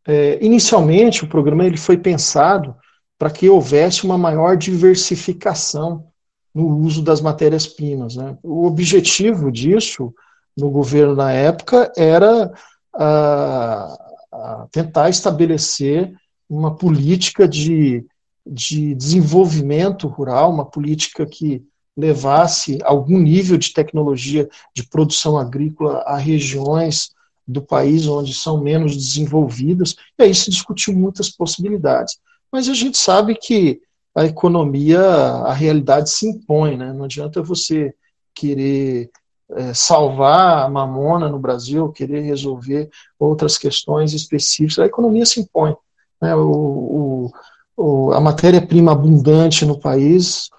É, 0.06 0.44
inicialmente, 0.44 1.24
o 1.24 1.28
programa 1.28 1.64
ele 1.64 1.76
foi 1.76 1.96
pensado 1.96 2.74
para 3.18 3.30
que 3.30 3.48
houvesse 3.48 4.04
uma 4.04 4.16
maior 4.16 4.56
diversificação 4.56 6.06
no 6.54 6.78
uso 6.78 7.02
das 7.02 7.20
matérias-primas. 7.20 8.16
Né? 8.16 8.36
O 8.42 8.66
objetivo 8.66 9.52
disso, 9.52 10.12
no 10.56 10.70
governo 10.70 11.14
na 11.14 11.30
época, 11.32 11.92
era 11.96 12.52
a, 12.94 13.96
a 14.32 14.66
tentar 14.72 15.10
estabelecer 15.10 16.12
uma 16.48 16.74
política 16.74 17.46
de, 17.46 18.04
de 18.44 18.94
desenvolvimento 18.94 20.08
rural, 20.08 20.50
uma 20.50 20.64
política 20.64 21.24
que 21.26 21.62
levasse 21.96 22.78
algum 22.82 23.18
nível 23.18 23.58
de 23.58 23.72
tecnologia 23.72 24.48
de 24.74 24.82
produção 24.88 25.36
agrícola 25.38 25.98
a 26.06 26.16
regiões 26.16 27.10
do 27.50 27.62
país 27.62 28.06
onde 28.06 28.32
são 28.32 28.62
menos 28.62 28.96
desenvolvidas, 28.96 29.96
e 30.18 30.22
aí 30.22 30.34
se 30.34 30.50
discutiu 30.50 30.94
muitas 30.94 31.30
possibilidades. 31.30 32.18
Mas 32.50 32.68
a 32.68 32.74
gente 32.74 32.98
sabe 32.98 33.34
que 33.34 33.80
a 34.14 34.24
economia, 34.24 35.00
a 35.00 35.52
realidade 35.52 36.10
se 36.10 36.26
impõe, 36.28 36.76
né? 36.76 36.92
não 36.92 37.04
adianta 37.04 37.42
você 37.42 37.94
querer 38.34 39.10
é, 39.52 39.74
salvar 39.74 40.64
a 40.64 40.68
mamona 40.68 41.28
no 41.28 41.38
Brasil, 41.38 41.92
querer 41.92 42.20
resolver 42.20 42.88
outras 43.18 43.56
questões 43.56 44.12
específicas, 44.12 44.78
a 44.78 44.86
economia 44.86 45.26
se 45.26 45.40
impõe. 45.40 45.74
Né? 46.20 46.34
O, 46.34 47.30
o, 47.76 48.12
a 48.12 48.20
matéria-prima 48.20 48.92
abundante 48.92 49.64
no 49.64 49.78
país 49.78 50.50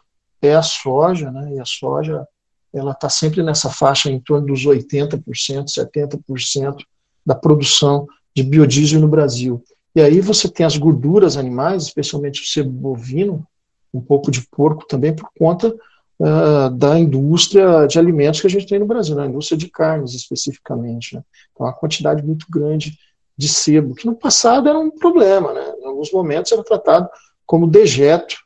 é 0.41 0.55
a 0.55 0.63
soja, 0.63 1.29
né? 1.29 1.55
e 1.55 1.59
a 1.59 1.65
soja 1.65 2.25
ela 2.73 2.91
está 2.91 3.09
sempre 3.09 3.43
nessa 3.43 3.69
faixa 3.69 4.09
em 4.09 4.19
torno 4.19 4.47
dos 4.47 4.65
80%, 4.65 5.21
70% 5.67 6.75
da 7.25 7.35
produção 7.35 8.07
de 8.35 8.43
biodiesel 8.43 8.99
no 8.99 9.07
Brasil. 9.07 9.63
E 9.95 10.01
aí 10.01 10.21
você 10.21 10.47
tem 10.47 10.65
as 10.65 10.77
gorduras 10.77 11.35
animais, 11.35 11.83
especialmente 11.83 12.41
o 12.41 12.45
sebo 12.45 12.69
bovino, 12.69 13.45
um 13.93 13.99
pouco 13.99 14.31
de 14.31 14.41
porco 14.49 14.85
também, 14.87 15.13
por 15.13 15.29
conta 15.37 15.67
uh, 15.67 16.69
da 16.69 16.97
indústria 16.97 17.85
de 17.87 17.99
alimentos 17.99 18.39
que 18.39 18.47
a 18.47 18.49
gente 18.49 18.67
tem 18.67 18.79
no 18.79 18.85
Brasil, 18.85 19.15
né? 19.15 19.23
a 19.23 19.27
indústria 19.27 19.57
de 19.57 19.67
carnes 19.67 20.13
especificamente. 20.13 21.15
Né? 21.15 21.23
Então, 21.51 21.65
uma 21.65 21.73
quantidade 21.73 22.23
muito 22.23 22.45
grande 22.49 22.97
de 23.37 23.49
sebo, 23.49 23.95
que 23.95 24.05
no 24.05 24.15
passado 24.15 24.69
era 24.69 24.79
um 24.79 24.91
problema, 24.91 25.51
né? 25.51 25.73
em 25.81 25.85
alguns 25.85 26.11
momentos 26.11 26.51
era 26.51 26.63
tratado 26.63 27.09
como 27.45 27.67
dejeto, 27.67 28.37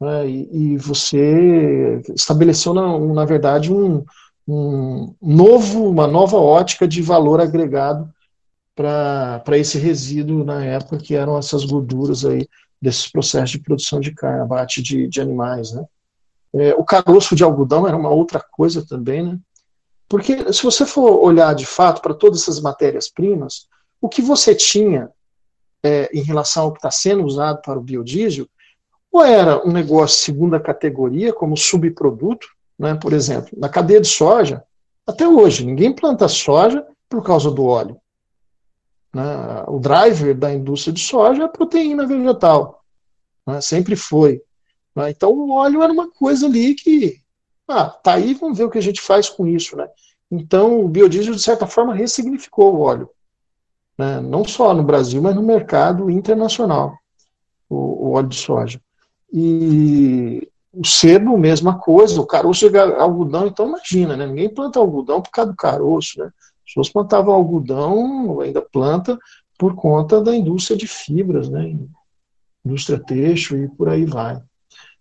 né? 0.00 0.28
e, 0.28 0.72
e, 0.72 0.76
você 0.78 2.00
estabeleceu, 2.14 2.72
na, 2.72 2.98
na 2.98 3.24
verdade, 3.24 3.72
um, 3.72 4.04
um 4.48 5.14
novo, 5.20 5.88
uma 5.88 6.06
nova 6.06 6.36
ótica 6.36 6.88
de 6.88 7.02
valor 7.02 7.40
agregado 7.40 8.08
para 8.74 9.58
esse 9.58 9.78
resíduo 9.78 10.44
na 10.44 10.64
época, 10.64 10.98
que 10.98 11.14
eram 11.14 11.36
essas 11.36 11.64
gorduras 11.64 12.24
aí 12.24 12.48
desses 12.80 13.10
processos 13.10 13.50
de 13.50 13.60
produção 13.60 14.00
de 14.00 14.14
carne, 14.14 14.40
abate 14.40 14.82
de, 14.82 15.06
de 15.06 15.20
animais, 15.20 15.72
né? 15.72 15.84
É, 16.52 16.74
o 16.74 16.84
caroço 16.84 17.36
de 17.36 17.44
algodão 17.44 17.86
era 17.86 17.96
uma 17.96 18.08
outra 18.08 18.40
coisa 18.40 18.84
também, 18.84 19.22
né? 19.22 19.38
Porque 20.08 20.52
se 20.52 20.62
você 20.64 20.84
for 20.84 21.22
olhar 21.22 21.54
de 21.54 21.64
fato 21.64 22.02
para 22.02 22.14
todas 22.14 22.42
essas 22.42 22.60
matérias-primas, 22.60 23.68
o 24.00 24.08
que 24.08 24.20
você 24.20 24.54
tinha 24.54 25.08
é, 25.84 26.10
em 26.12 26.22
relação 26.22 26.64
ao 26.64 26.72
que 26.72 26.78
está 26.78 26.90
sendo 26.90 27.24
usado 27.24 27.60
para 27.62 27.78
o 27.78 27.82
biodiesel, 27.82 28.48
ou 29.12 29.24
era 29.24 29.66
um 29.66 29.72
negócio 29.72 30.24
segunda 30.24 30.60
categoria, 30.60 31.32
como 31.32 31.56
subproduto, 31.56 32.46
né? 32.78 32.94
por 32.94 33.12
exemplo, 33.12 33.50
na 33.56 33.68
cadeia 33.68 34.00
de 34.00 34.08
soja, 34.08 34.62
até 35.06 35.26
hoje, 35.26 35.66
ninguém 35.66 35.92
planta 35.92 36.28
soja 36.28 36.86
por 37.08 37.22
causa 37.22 37.50
do 37.50 37.64
óleo. 37.64 38.00
Né? 39.12 39.24
O 39.66 39.80
driver 39.80 40.34
da 40.36 40.52
indústria 40.52 40.92
de 40.92 41.00
soja 41.00 41.42
é 41.42 41.44
a 41.46 41.48
proteína 41.48 42.06
vegetal. 42.06 42.84
Né? 43.46 43.60
Sempre 43.60 43.96
foi. 43.96 44.40
Né? 44.94 45.10
Então, 45.10 45.32
o 45.32 45.52
óleo 45.52 45.82
era 45.82 45.92
uma 45.92 46.10
coisa 46.10 46.46
ali 46.46 46.74
que, 46.74 47.20
ah, 47.66 47.90
tá 47.90 48.14
aí, 48.14 48.34
vamos 48.34 48.58
ver 48.58 48.64
o 48.64 48.70
que 48.70 48.78
a 48.78 48.82
gente 48.82 49.00
faz 49.00 49.28
com 49.28 49.46
isso, 49.46 49.76
né? 49.76 49.88
Então, 50.30 50.84
o 50.84 50.88
biodiesel, 50.88 51.34
de 51.34 51.42
certa 51.42 51.66
forma, 51.66 51.94
ressignificou 51.94 52.74
o 52.74 52.80
óleo. 52.80 53.10
Né? 53.98 54.20
Não 54.20 54.44
só 54.44 54.72
no 54.72 54.84
Brasil, 54.84 55.20
mas 55.20 55.34
no 55.34 55.42
mercado 55.42 56.08
internacional, 56.08 56.96
o, 57.68 57.76
o 58.06 58.12
óleo 58.12 58.28
de 58.28 58.36
soja. 58.36 58.80
E 59.32 60.48
o 60.72 60.86
sebo, 60.86 61.36
mesma 61.36 61.78
coisa, 61.78 62.20
o 62.20 62.26
caroço 62.26 62.70
de 62.70 62.78
algodão, 62.78 63.46
então 63.46 63.68
imagina, 63.68 64.16
né? 64.16 64.26
Ninguém 64.26 64.48
planta 64.48 64.78
algodão 64.78 65.20
por 65.20 65.30
causa 65.30 65.50
do 65.50 65.56
caroço, 65.56 66.18
né? 66.18 66.26
As 66.26 66.64
pessoas 66.66 66.88
plantavam 66.88 67.34
algodão, 67.34 68.40
ainda 68.40 68.62
planta, 68.62 69.18
por 69.58 69.74
conta 69.74 70.20
da 70.20 70.34
indústria 70.34 70.76
de 70.76 70.86
fibras, 70.86 71.48
né? 71.48 71.76
Indústria 72.64 72.98
têxtil 72.98 73.64
e 73.64 73.68
por 73.68 73.88
aí 73.88 74.04
vai. 74.04 74.40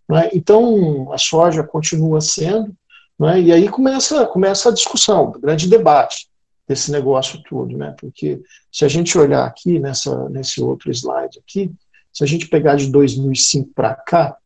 Né? 0.09 0.29
Então, 0.33 1.13
a 1.13 1.17
soja 1.17 1.63
continua 1.63 2.19
sendo, 2.19 2.75
né? 3.19 3.39
e 3.39 3.53
aí 3.53 3.69
começa, 3.69 4.25
começa 4.25 4.69
a 4.69 4.73
discussão, 4.73 5.25
o 5.25 5.39
grande 5.39 5.69
debate 5.69 6.27
desse 6.67 6.91
negócio 6.91 7.41
todo, 7.47 7.77
né? 7.77 7.95
porque 7.99 8.41
se 8.71 8.83
a 8.83 8.87
gente 8.87 9.17
olhar 9.17 9.45
aqui 9.45 9.79
nessa, 9.79 10.27
nesse 10.29 10.61
outro 10.61 10.91
slide 10.91 11.39
aqui, 11.39 11.71
se 12.11 12.23
a 12.23 12.27
gente 12.27 12.47
pegar 12.47 12.75
de 12.75 12.87
2005 12.87 13.71
para 13.73 13.95
cá, 13.95 14.37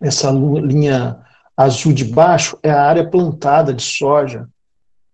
essa 0.00 0.30
linha 0.30 1.18
azul 1.56 1.92
de 1.92 2.04
baixo 2.04 2.58
é 2.62 2.70
a 2.70 2.82
área 2.82 3.08
plantada 3.08 3.74
de 3.74 3.82
soja 3.82 4.48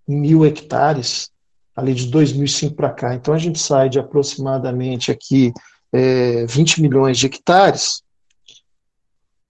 em 0.09 0.17
mil 0.17 0.47
hectares, 0.47 1.31
ali 1.75 1.93
de 1.93 2.07
2005 2.07 2.75
para 2.75 2.91
cá. 2.91 3.15
Então 3.15 3.35
a 3.35 3.39
gente 3.39 3.59
sai 3.59 3.89
de 3.89 3.99
aproximadamente 3.99 5.11
aqui 5.11 5.53
é, 5.93 6.47
20 6.47 6.81
milhões 6.81 7.19
de 7.19 7.27
hectares 7.27 8.03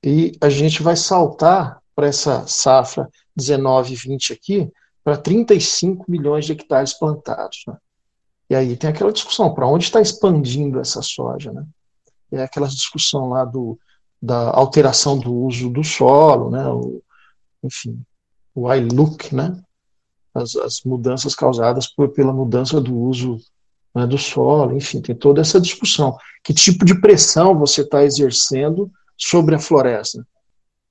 e 0.03 0.33
a 0.41 0.49
gente 0.49 0.83
vai 0.83 0.97
saltar 0.97 1.81
para 1.95 2.07
essa 2.07 2.47
safra 2.47 3.09
19 3.35 3.93
e 3.93 3.97
20 3.97 4.33
aqui 4.33 4.73
para 5.05 5.17
35 5.17 6.05
milhões 6.09 6.47
de 6.47 6.53
hectares 6.53 6.93
plantados. 6.93 7.65
Né? 7.67 7.77
E 8.51 8.55
aí 8.55 8.77
tem 8.77 8.91
aquela 8.91 9.13
discussão, 9.13 9.53
para 9.55 9.67
onde 9.67 9.85
está 9.85 10.01
expandindo 10.01 10.81
essa 10.81 11.03
soja? 11.03 11.53
Né? 11.53 11.65
É 12.33 12.43
aquela 12.43 12.69
discussão 12.69 13.29
lá 13.29 13.45
do, 13.45 13.79
da 14.21 14.51
alteração 14.51 15.19
do 15.19 15.33
uso 15.33 15.71
do 15.71 15.85
solo, 15.85 16.51
né? 16.51 16.67
O, 16.69 17.03
enfim, 17.63 18.01
o 18.55 18.73
iLook, 18.73 19.35
né? 19.35 19.61
As, 20.35 20.55
as, 20.57 20.83
mudanças 20.83 21.35
causadas 21.35 21.87
por, 21.87 22.09
pela 22.11 22.33
mudança 22.33 22.81
do 22.81 22.95
uso 22.95 23.39
né, 23.95 24.07
do 24.07 24.19
solo, 24.19 24.77
enfim, 24.77 25.01
tem 25.01 25.15
toda 25.15 25.41
essa 25.41 25.61
discussão. 25.61 26.17
Que 26.45 26.53
tipo 26.53 26.85
de 26.85 27.01
pressão 27.01 27.59
você 27.59 27.81
está 27.81 28.05
exercendo 28.05 28.91
sobre 29.17 29.55
a 29.55 29.59
floresta. 29.59 30.27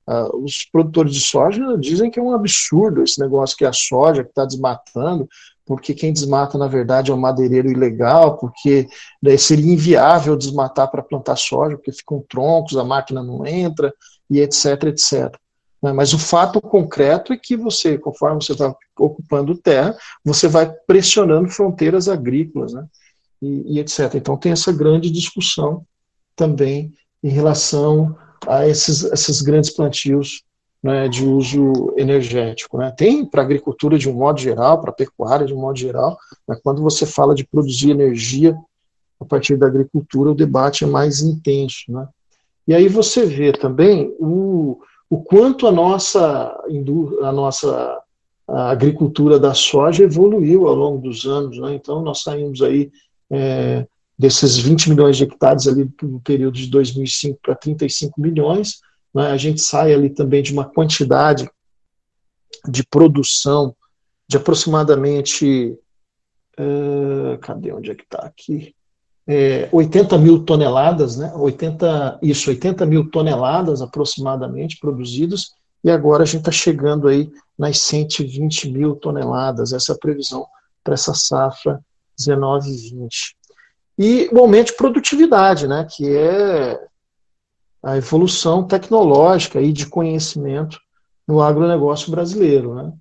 Uh, 0.08 0.44
os 0.44 0.66
produtores 0.72 1.14
de 1.14 1.20
soja 1.20 1.78
dizem 1.78 2.10
que 2.10 2.20
é 2.20 2.22
um 2.22 2.34
absurdo 2.34 3.04
esse 3.04 3.20
negócio 3.20 3.58
que 3.58 3.66
a 3.66 3.74
soja 3.74 4.24
que 4.24 4.30
está 4.30 4.46
desmatando, 4.46 5.28
porque 5.66 5.94
quem 5.94 6.14
desmata, 6.14 6.58
na 6.58 6.68
verdade, 6.68 7.10
é 7.10 7.14
um 7.14 7.20
madeireiro 7.20 7.70
ilegal, 7.70 8.38
porque 8.38 8.88
daí 9.22 9.38
seria 9.38 9.74
inviável 9.74 10.36
desmatar 10.36 10.90
para 10.92 11.02
plantar 11.02 11.36
soja, 11.36 11.76
porque 11.76 11.92
ficam 11.92 12.24
troncos, 12.30 12.78
a 12.78 12.84
máquina 12.84 13.24
não 13.24 13.46
entra, 13.46 13.94
e 14.30 14.40
etc, 14.40 14.84
etc. 14.86 15.36
Né? 15.82 15.92
Mas 15.92 16.14
o 16.14 16.20
fato 16.20 16.62
concreto 16.62 17.34
é 17.34 17.38
que 17.38 17.56
você, 17.58 17.98
conforme 17.98 18.44
você 18.44 18.54
vai 18.54 18.74
ocupando 18.98 19.58
terra, 19.58 19.96
você 20.24 20.48
vai 20.48 20.72
pressionando 20.86 21.50
fronteiras 21.50 22.08
agrícolas, 22.08 22.74
né? 22.74 22.86
e, 23.42 23.76
e 23.76 23.80
etc. 23.80 24.16
Então 24.16 24.38
tem 24.38 24.52
essa 24.52 24.72
grande 24.72 25.10
discussão 25.10 25.86
também 26.36 26.94
em 27.24 27.30
relação 27.30 28.16
a 28.48 28.68
esses, 28.68 29.04
esses 29.04 29.42
grandes 29.42 29.70
plantios 29.72 30.44
né, 30.86 31.08
de 31.08 31.26
uso 31.26 31.92
energético. 31.98 32.78
Né. 32.78 32.94
Tem 32.96 33.26
para 33.26 33.42
a 33.42 33.44
agricultura 33.44 33.98
de 33.98 34.08
um 34.08 34.14
modo 34.14 34.40
geral, 34.40 34.80
para 34.80 34.92
a 34.92 34.94
pecuária 34.94 35.48
de 35.48 35.52
um 35.52 35.60
modo 35.60 35.80
geral, 35.80 36.16
né, 36.48 36.56
quando 36.64 36.80
você 36.84 37.08
fala 37.08 37.34
de 37.34 37.44
produzir 37.44 37.90
energia 37.90 38.56
a 39.20 39.26
partir 39.26 39.58
da 39.58 39.66
agricultura, 39.66 40.30
o 40.30 40.36
debate 40.36 40.84
é 40.84 40.88
mais 40.88 41.22
intenso. 41.22 41.86
Né. 41.92 42.08
E 42.68 42.76
aí 42.76 42.88
você 42.88 43.26
vê 43.26 43.52
também 43.52 44.14
o, 44.20 44.80
o 45.10 45.24
quanto 45.24 45.66
a 45.66 45.72
nossa, 45.72 46.56
a 47.24 47.32
nossa 47.32 48.00
a 48.48 48.70
agricultura 48.70 49.40
da 49.40 49.56
soja 49.56 50.04
evoluiu 50.04 50.68
ao 50.68 50.76
longo 50.76 51.00
dos 51.00 51.26
anos. 51.26 51.58
Né. 51.58 51.74
Então, 51.74 52.04
nós 52.04 52.22
saímos 52.22 52.62
aí 52.62 52.92
é, 53.32 53.88
desses 54.20 54.56
20 54.56 54.92
milhões 54.92 55.18
de 55.18 55.24
hectares 55.24 55.68
ali 55.68 55.90
no 56.04 56.20
período 56.20 56.54
de 56.54 56.68
2005 56.68 57.40
para 57.42 57.56
35 57.56 58.22
milhões, 58.22 58.82
né, 59.16 59.28
a 59.28 59.38
gente 59.38 59.62
sai 59.62 59.94
ali 59.94 60.10
também 60.10 60.44
de 60.44 60.52
uma 60.52 60.66
quantidade 60.66 61.50
de 62.68 62.84
produção 62.84 63.74
de 64.28 64.38
aproximadamente, 64.38 65.78
uh, 66.60 67.38
cadê 67.40 67.72
onde 67.72 67.92
é 67.92 67.96
que 67.96 68.04
está 68.04 68.20
aqui? 68.20 68.76
É, 69.28 69.70
80 69.72 70.18
mil 70.18 70.44
toneladas, 70.44 71.18
né, 71.18 71.34
80, 71.34 72.20
isso, 72.22 72.50
80 72.50 72.86
mil 72.86 73.10
toneladas 73.10 73.82
aproximadamente 73.82 74.78
produzidas, 74.80 75.54
e 75.84 75.90
agora 75.90 76.24
a 76.24 76.26
gente 76.26 76.42
está 76.42 76.52
chegando 76.52 77.08
aí 77.08 77.32
nas 77.58 77.80
120 77.80 78.70
mil 78.70 78.96
toneladas, 78.96 79.72
essa 79.72 79.94
é 79.94 79.96
a 79.96 79.98
previsão 79.98 80.46
para 80.84 80.94
essa 80.94 81.14
safra 81.14 81.80
19 82.18 82.70
e 82.70 82.90
20 82.92 83.36
e 83.98 84.30
o 84.32 84.40
aumento 84.40 84.68
de 84.68 84.78
produtividade, 84.78 85.68
né, 85.68 85.88
que 85.90 86.16
é 86.16 86.80
a 87.86 87.98
evolução 87.98 88.64
tecnológica 88.64 89.62
e 89.62 89.72
de 89.72 89.86
conhecimento 89.86 90.80
no 91.28 91.40
agronegócio 91.40 92.10
brasileiro. 92.10 92.74
Né. 92.74 92.92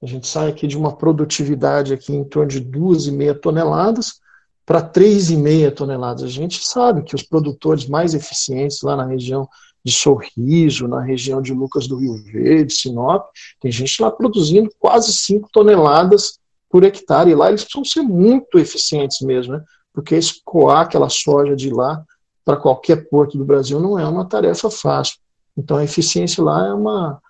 A 0.00 0.06
gente 0.06 0.28
sai 0.28 0.48
aqui 0.48 0.68
de 0.68 0.78
uma 0.78 0.96
produtividade 0.96 1.92
aqui 1.92 2.14
em 2.14 2.22
torno 2.22 2.48
de 2.48 2.60
2,5 2.60 3.40
toneladas 3.40 4.20
para 4.64 4.80
3,5 4.80 5.74
toneladas. 5.74 6.22
A 6.22 6.28
gente 6.28 6.64
sabe 6.64 7.02
que 7.02 7.16
os 7.16 7.22
produtores 7.24 7.88
mais 7.88 8.14
eficientes 8.14 8.80
lá 8.80 8.94
na 8.94 9.04
região 9.04 9.48
de 9.84 9.92
Sorriso, 9.92 10.86
na 10.86 11.00
região 11.00 11.42
de 11.42 11.52
Lucas 11.52 11.88
do 11.88 11.96
Rio 11.96 12.14
Verde, 12.22 12.72
Sinop, 12.72 13.26
tem 13.60 13.72
gente 13.72 14.00
lá 14.00 14.08
produzindo 14.08 14.70
quase 14.78 15.12
5 15.12 15.48
toneladas 15.52 16.38
por 16.70 16.84
hectare, 16.84 17.30
e 17.30 17.34
lá 17.34 17.48
eles 17.48 17.64
precisam 17.64 17.84
ser 17.84 18.02
muito 18.02 18.56
eficientes 18.56 19.20
mesmo, 19.20 19.54
né? 19.54 19.64
porque 19.92 20.14
escoar 20.14 20.82
aquela 20.82 21.08
soja 21.08 21.56
de 21.56 21.70
lá 21.70 22.04
para 22.48 22.56
qualquer 22.56 23.10
porto 23.10 23.36
do 23.36 23.44
Brasil 23.44 23.78
não 23.78 23.98
é 23.98 24.08
uma 24.08 24.24
tarefa 24.24 24.70
fácil. 24.70 25.18
Então 25.54 25.76
a 25.76 25.84
eficiência 25.84 26.42
lá 26.42 26.66
é 26.66 26.72
uma, 26.72 27.20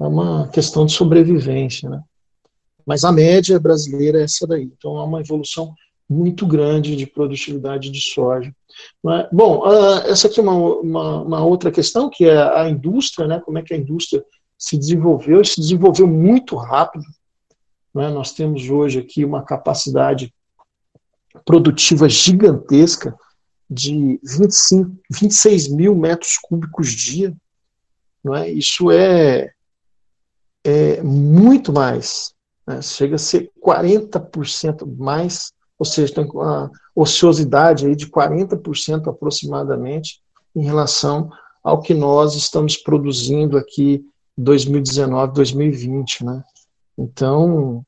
é 0.00 0.04
uma 0.04 0.46
questão 0.46 0.86
de 0.86 0.92
sobrevivência. 0.92 1.90
Né? 1.90 2.00
Mas 2.86 3.02
a 3.02 3.10
média 3.10 3.58
brasileira 3.58 4.20
é 4.20 4.22
essa 4.22 4.46
daí. 4.46 4.70
Então 4.78 4.96
há 4.96 5.02
uma 5.02 5.20
evolução 5.20 5.74
muito 6.08 6.46
grande 6.46 6.94
de 6.94 7.04
produtividade 7.04 7.90
de 7.90 8.00
soja. 8.00 8.54
É? 9.08 9.28
Bom, 9.32 9.66
uh, 9.66 10.06
essa 10.06 10.28
aqui 10.28 10.38
é 10.38 10.42
uma, 10.44 10.54
uma, 10.54 11.22
uma, 11.22 11.44
outra 11.44 11.72
questão, 11.72 12.08
que 12.08 12.26
é 12.26 12.40
a 12.40 12.68
indústria, 12.68 13.26
né? 13.26 13.42
como 13.44 13.58
é 13.58 13.62
que 13.62 13.74
a 13.74 13.76
indústria 13.76 14.24
se 14.56 14.78
desenvolveu, 14.78 15.44
se 15.44 15.60
desenvolveu 15.60 16.06
muito 16.06 16.54
rápido. 16.54 17.04
Né? 17.92 18.08
Nós 18.10 18.32
temos 18.32 18.70
hoje 18.70 19.00
aqui 19.00 19.24
uma 19.24 19.42
capacidade 19.42 20.32
produtiva 21.44 22.08
gigantesca 22.08 23.18
de 23.70 24.18
25, 24.24 24.96
26 25.10 25.68
mil 25.68 25.94
metros 25.94 26.36
cúbicos 26.38 26.88
dia. 26.88 27.32
Não 28.22 28.34
é? 28.34 28.50
Isso 28.50 28.90
é, 28.90 29.52
é 30.64 31.02
muito 31.02 31.72
mais. 31.72 32.34
Né? 32.66 32.82
Chega 32.82 33.14
a 33.14 33.18
ser 33.18 33.50
40% 33.64 34.84
mais, 34.98 35.52
ou 35.78 35.86
seja, 35.86 36.14
tem 36.14 36.24
uma 36.24 36.70
ociosidade 36.94 37.86
aí 37.86 37.94
de 37.94 38.08
40% 38.08 39.08
aproximadamente 39.08 40.20
em 40.54 40.64
relação 40.64 41.30
ao 41.62 41.80
que 41.80 41.94
nós 41.94 42.34
estamos 42.34 42.76
produzindo 42.76 43.56
aqui 43.56 44.04
2019, 44.36 45.32
2020, 45.34 46.24
né? 46.24 46.42
Então, 46.98 47.84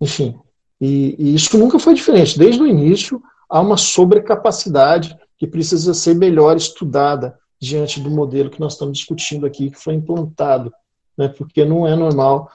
enfim, 0.00 0.38
e, 0.80 1.14
e 1.18 1.34
isso 1.34 1.58
nunca 1.58 1.78
foi 1.78 1.94
diferente. 1.94 2.38
Desde 2.38 2.62
o 2.62 2.66
início, 2.66 3.20
há 3.48 3.60
uma 3.60 3.76
sobrecapacidade 3.76 5.16
que 5.38 5.46
precisa 5.46 5.94
ser 5.94 6.14
melhor 6.14 6.56
estudada 6.56 7.38
diante 7.60 8.00
do 8.00 8.10
modelo 8.10 8.50
que 8.50 8.60
nós 8.60 8.74
estamos 8.74 8.98
discutindo 8.98 9.46
aqui, 9.46 9.70
que 9.70 9.78
foi 9.78 9.94
implantado, 9.94 10.72
né, 11.16 11.28
porque 11.28 11.64
não 11.64 11.86
é 11.86 11.96
normal, 11.96 12.50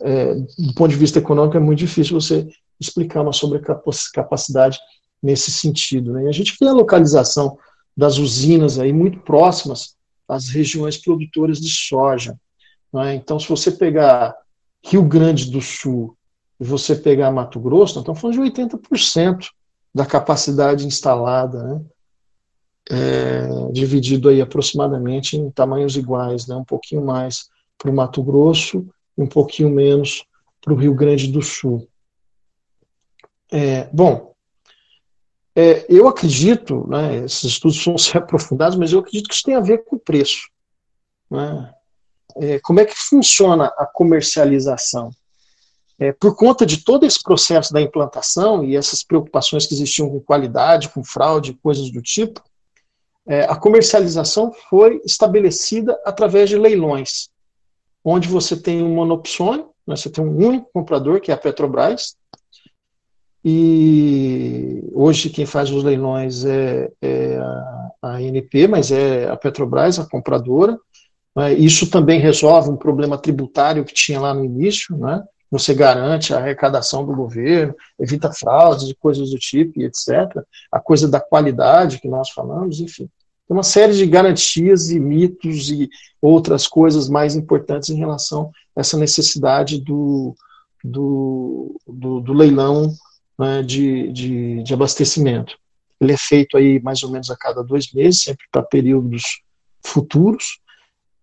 é, 0.00 0.34
do 0.34 0.74
ponto 0.74 0.88
de 0.88 0.96
vista 0.96 1.18
econômico, 1.18 1.56
é 1.56 1.60
muito 1.60 1.78
difícil 1.78 2.20
você 2.20 2.48
explicar 2.80 3.22
uma 3.22 3.32
sobrecapacidade 3.32 4.78
nesse 5.22 5.50
sentido. 5.50 6.12
Né. 6.12 6.24
E 6.24 6.28
a 6.28 6.32
gente 6.32 6.56
vê 6.58 6.68
a 6.68 6.72
localização 6.72 7.58
das 7.96 8.18
usinas 8.18 8.78
aí 8.78 8.92
muito 8.92 9.20
próximas 9.20 9.96
às 10.28 10.48
regiões 10.48 10.96
produtoras 10.96 11.60
de 11.60 11.70
soja. 11.70 12.38
Né. 12.92 13.14
Então, 13.14 13.38
se 13.38 13.48
você 13.48 13.72
pegar 13.72 14.34
Rio 14.84 15.02
Grande 15.02 15.50
do 15.50 15.60
Sul 15.60 16.16
e 16.60 16.64
você 16.64 16.94
pegar 16.94 17.30
Mato 17.30 17.58
Grosso, 17.58 17.98
estamos 17.98 18.20
falando 18.20 18.34
de 18.36 18.62
80% 18.62 19.48
da 19.98 20.06
capacidade 20.06 20.86
instalada, 20.86 21.60
né? 21.60 21.84
É, 22.90 23.72
dividido 23.72 24.28
aí 24.28 24.40
aproximadamente 24.40 25.36
em 25.36 25.50
tamanhos 25.50 25.96
iguais, 25.96 26.46
né? 26.46 26.54
um 26.54 26.64
pouquinho 26.64 27.04
mais 27.04 27.50
para 27.76 27.90
o 27.90 27.94
Mato 27.94 28.22
Grosso 28.22 28.88
um 29.16 29.26
pouquinho 29.26 29.68
menos 29.68 30.24
para 30.62 30.72
o 30.72 30.76
Rio 30.76 30.94
Grande 30.94 31.26
do 31.26 31.42
Sul. 31.42 31.88
É, 33.50 33.88
bom, 33.92 34.32
é, 35.56 35.84
eu 35.88 36.06
acredito, 36.06 36.86
né, 36.86 37.24
esses 37.24 37.42
estudos 37.42 37.84
vão 37.84 37.98
ser 37.98 38.18
aprofundados, 38.18 38.78
mas 38.78 38.92
eu 38.92 39.00
acredito 39.00 39.28
que 39.28 39.34
isso 39.34 39.42
tem 39.42 39.56
a 39.56 39.60
ver 39.60 39.84
com 39.84 39.96
o 39.96 40.00
preço. 40.00 40.48
Né? 41.28 41.74
É, 42.36 42.60
como 42.60 42.78
é 42.78 42.84
que 42.84 42.94
funciona 42.94 43.66
a 43.76 43.84
comercialização? 43.84 45.10
É, 45.98 46.12
por 46.12 46.36
conta 46.36 46.64
de 46.64 46.84
todo 46.84 47.04
esse 47.04 47.22
processo 47.22 47.72
da 47.72 47.80
implantação 47.80 48.64
e 48.64 48.76
essas 48.76 49.02
preocupações 49.02 49.66
que 49.66 49.74
existiam 49.74 50.08
com 50.08 50.20
qualidade, 50.20 50.88
com 50.88 51.02
fraude, 51.02 51.58
coisas 51.60 51.90
do 51.90 52.00
tipo, 52.00 52.40
é, 53.26 53.42
a 53.44 53.56
comercialização 53.56 54.52
foi 54.70 55.02
estabelecida 55.04 56.00
através 56.04 56.48
de 56.48 56.56
leilões, 56.56 57.28
onde 58.04 58.28
você 58.28 58.56
tem 58.56 58.82
um 58.82 58.94
monopsônio, 58.94 59.70
né, 59.86 59.96
você 59.96 60.08
tem 60.08 60.24
um 60.24 60.36
único 60.36 60.70
comprador, 60.72 61.20
que 61.20 61.30
é 61.30 61.34
a 61.34 61.38
Petrobras, 61.38 62.16
e 63.44 64.82
hoje 64.92 65.30
quem 65.30 65.46
faz 65.46 65.70
os 65.70 65.82
leilões 65.82 66.44
é, 66.44 66.90
é 67.00 67.36
a, 67.36 67.90
a 68.02 68.68
mas 68.68 68.90
é 68.90 69.28
a 69.28 69.36
Petrobras, 69.36 69.98
a 69.98 70.06
compradora. 70.06 70.78
Né, 71.36 71.54
isso 71.54 71.88
também 71.90 72.20
resolve 72.20 72.68
um 72.68 72.76
problema 72.76 73.16
tributário 73.16 73.84
que 73.84 73.94
tinha 73.94 74.20
lá 74.20 74.34
no 74.34 74.44
início, 74.44 74.96
né? 74.96 75.22
Você 75.50 75.74
garante 75.74 76.34
a 76.34 76.38
arrecadação 76.38 77.04
do 77.04 77.14
governo, 77.14 77.74
evita 77.98 78.32
fraudes 78.32 78.88
e 78.88 78.94
coisas 78.94 79.30
do 79.30 79.38
tipo, 79.38 79.80
etc. 79.80 80.42
A 80.70 80.78
coisa 80.78 81.08
da 81.08 81.20
qualidade 81.20 82.00
que 82.00 82.08
nós 82.08 82.30
falamos, 82.30 82.80
enfim. 82.80 83.08
Tem 83.46 83.56
uma 83.56 83.62
série 83.62 83.94
de 83.94 84.06
garantias 84.06 84.90
e 84.90 85.00
mitos 85.00 85.70
e 85.70 85.88
outras 86.20 86.66
coisas 86.66 87.08
mais 87.08 87.34
importantes 87.34 87.88
em 87.88 87.96
relação 87.96 88.50
a 88.76 88.80
essa 88.80 88.98
necessidade 88.98 89.80
do, 89.80 90.34
do, 90.84 91.80
do, 91.86 92.20
do 92.20 92.32
leilão 92.34 92.92
né, 93.38 93.62
de, 93.62 94.12
de, 94.12 94.62
de 94.62 94.74
abastecimento. 94.74 95.56
Ele 95.98 96.12
é 96.12 96.16
feito 96.16 96.58
aí 96.58 96.80
mais 96.80 97.02
ou 97.02 97.10
menos 97.10 97.30
a 97.30 97.36
cada 97.36 97.62
dois 97.62 97.90
meses, 97.92 98.22
sempre 98.22 98.44
para 98.52 98.62
períodos 98.62 99.40
futuros, 99.82 100.60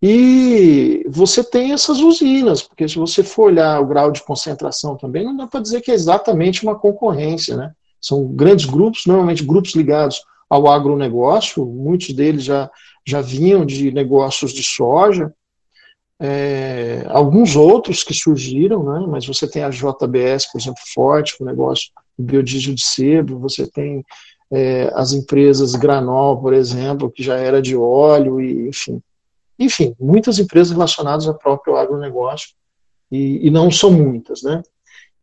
e 0.02 1.04
você 1.08 1.42
tem 1.42 1.72
essas 1.72 1.98
usinas, 2.00 2.62
porque 2.62 2.88
se 2.88 2.96
você 2.96 3.22
for 3.22 3.46
olhar 3.46 3.80
o 3.80 3.86
grau 3.86 4.10
de 4.10 4.22
concentração 4.22 4.96
também, 4.96 5.24
não 5.24 5.36
dá 5.36 5.46
para 5.46 5.60
dizer 5.60 5.80
que 5.80 5.90
é 5.90 5.94
exatamente 5.94 6.62
uma 6.62 6.78
concorrência, 6.78 7.56
né? 7.56 7.72
São 8.00 8.26
grandes 8.26 8.66
grupos, 8.66 9.06
normalmente 9.06 9.42
grupos 9.42 9.74
ligados 9.74 10.20
ao 10.48 10.68
agronegócio, 10.68 11.64
muitos 11.64 12.14
deles 12.14 12.44
já, 12.44 12.70
já 13.04 13.20
vinham 13.20 13.64
de 13.64 13.90
negócios 13.90 14.52
de 14.52 14.62
soja, 14.62 15.32
é, 16.20 17.04
alguns 17.08 17.56
outros 17.56 18.02
que 18.02 18.14
surgiram, 18.14 18.82
né, 18.82 19.06
mas 19.08 19.26
você 19.26 19.48
tem 19.48 19.62
a 19.64 19.70
JBS, 19.70 20.50
por 20.50 20.60
exemplo, 20.60 20.80
forte, 20.94 21.36
o 21.40 21.44
negócio 21.44 21.90
do 22.18 22.24
biodiesel 22.24 22.74
de 22.74 22.82
sebo, 22.82 23.38
você 23.38 23.66
tem 23.66 24.04
é, 24.50 24.90
as 24.94 25.12
empresas 25.12 25.74
Granol, 25.74 26.40
por 26.40 26.54
exemplo, 26.54 27.10
que 27.10 27.22
já 27.22 27.36
era 27.36 27.60
de 27.60 27.76
óleo, 27.76 28.40
e, 28.40 28.68
enfim. 28.68 29.02
Enfim, 29.58 29.94
muitas 29.98 30.38
empresas 30.38 30.72
relacionadas 30.72 31.26
ao 31.26 31.38
próprio 31.38 31.76
agronegócio, 31.76 32.50
e, 33.10 33.46
e 33.46 33.50
não 33.50 33.70
são 33.70 33.90
muitas, 33.90 34.42
né? 34.42 34.62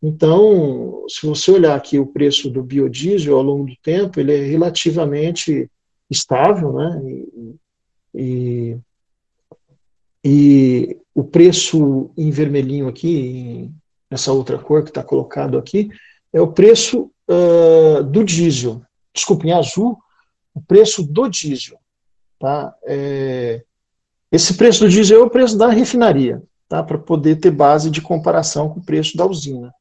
Então, 0.02 1.06
se 1.08 1.26
você 1.26 1.52
olhar 1.52 1.76
aqui 1.76 1.98
o 1.98 2.08
preço 2.08 2.50
do 2.50 2.62
biodiesel 2.62 3.38
ao 3.38 3.44
longo 3.44 3.66
do 3.66 3.76
tempo, 3.82 4.20
ele 4.20 4.36
é 4.36 4.46
relativamente 4.46 5.70
estável, 6.10 6.74
né? 6.74 7.02
E, 7.06 7.56
e, 8.14 8.78
e 10.24 10.98
o 11.16 11.24
preço 11.24 12.12
em 12.18 12.32
vermelhinho 12.32 12.88
aqui, 12.88 13.72
nessa 14.12 14.34
outra 14.34 14.58
cor 14.58 14.84
que 14.84 14.90
está 14.90 15.04
colocado 15.04 15.58
aqui, 15.58 15.90
é 16.34 16.42
o 16.42 16.52
preço 16.52 17.10
uh, 17.30 18.04
do 18.04 18.24
diesel. 18.24 18.82
Desculpe, 19.14 19.48
em 19.48 19.54
azul, 19.54 19.98
o 20.54 20.62
preço 20.62 21.04
do 21.04 21.30
diesel. 21.30 21.78
Tá? 22.40 22.76
É, 22.84 23.64
esse 24.34 24.56
preço 24.56 24.80
do 24.84 24.90
diesel 24.90 25.22
é 25.22 25.24
o 25.24 25.30
preço 25.30 25.56
da 25.56 25.70
refinaria, 25.70 26.42
tá? 26.68 26.82
para 26.82 26.98
poder 26.98 27.36
ter 27.36 27.52
base 27.52 27.92
de 27.92 28.02
comparação 28.02 28.68
com 28.68 28.80
o 28.80 28.84
preço 28.84 29.16
da 29.16 29.28
usina. 29.28 29.72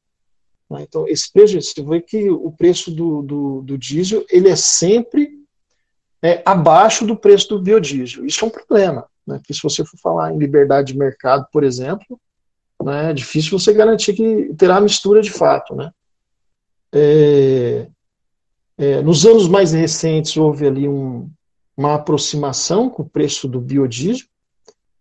Né? 0.69 0.83
Então, 0.83 1.07
esse 1.07 1.33
preço, 1.33 1.59
você 1.59 1.81
vê 1.81 1.99
que 1.99 2.29
o 2.29 2.51
preço 2.51 2.91
do, 2.91 3.23
do, 3.23 3.61
do 3.63 3.77
diesel 3.79 4.23
ele 4.29 4.49
é 4.49 4.55
sempre 4.55 5.39
é, 6.21 6.43
abaixo 6.45 7.03
do 7.03 7.17
preço 7.17 7.49
do 7.49 7.59
biodiesel. 7.59 8.27
Isso 8.27 8.45
é 8.45 8.47
um 8.47 8.51
problema, 8.51 9.07
né? 9.25 9.39
porque 9.39 9.55
se 9.55 9.63
você 9.63 9.83
for 9.83 9.97
falar 9.97 10.31
em 10.31 10.37
liberdade 10.37 10.93
de 10.93 10.99
mercado, 10.99 11.47
por 11.51 11.63
exemplo, 11.63 12.21
né, 12.79 13.09
é 13.09 13.13
difícil 13.13 13.57
você 13.57 13.73
garantir 13.73 14.13
que 14.13 14.53
terá 14.53 14.79
mistura 14.79 15.19
de 15.19 15.31
fato. 15.31 15.75
Né? 15.75 15.91
É, 16.91 17.87
é, 18.77 19.01
nos 19.01 19.25
anos 19.25 19.47
mais 19.47 19.71
recentes 19.71 20.37
houve 20.37 20.67
ali 20.67 20.87
um, 20.87 21.27
uma 21.75 21.95
aproximação 21.95 22.87
com 22.87 23.01
o 23.01 23.09
preço 23.09 23.47
do 23.47 23.59
biodiesel, 23.59 24.27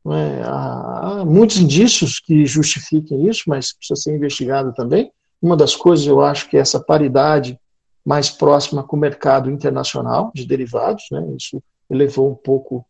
é? 0.07 0.43
há, 0.45 1.25
muitos 1.25 1.59
indícios 1.59 2.19
que 2.19 2.45
justifiquem 2.45 3.29
isso, 3.29 3.45
mas 3.47 3.73
precisa 3.73 4.01
ser 4.01 4.17
investigado 4.17 4.73
também. 4.73 5.13
Uma 5.41 5.57
das 5.57 5.77
coisas 5.77 6.07
eu 6.07 6.21
acho 6.21 6.49
que 6.49 6.57
é 6.57 6.61
essa 6.61 6.81
paridade 6.81 7.59
mais 8.05 8.31
próxima 8.31 8.83
com 8.83 8.97
o 8.97 9.01
mercado 9.01 9.51
internacional 9.51 10.33
de 10.35 10.45
derivados, 10.45 11.05
né? 11.11 11.25
isso 11.37 11.63
elevou 11.89 12.31
um 12.31 12.35
pouco 12.35 12.85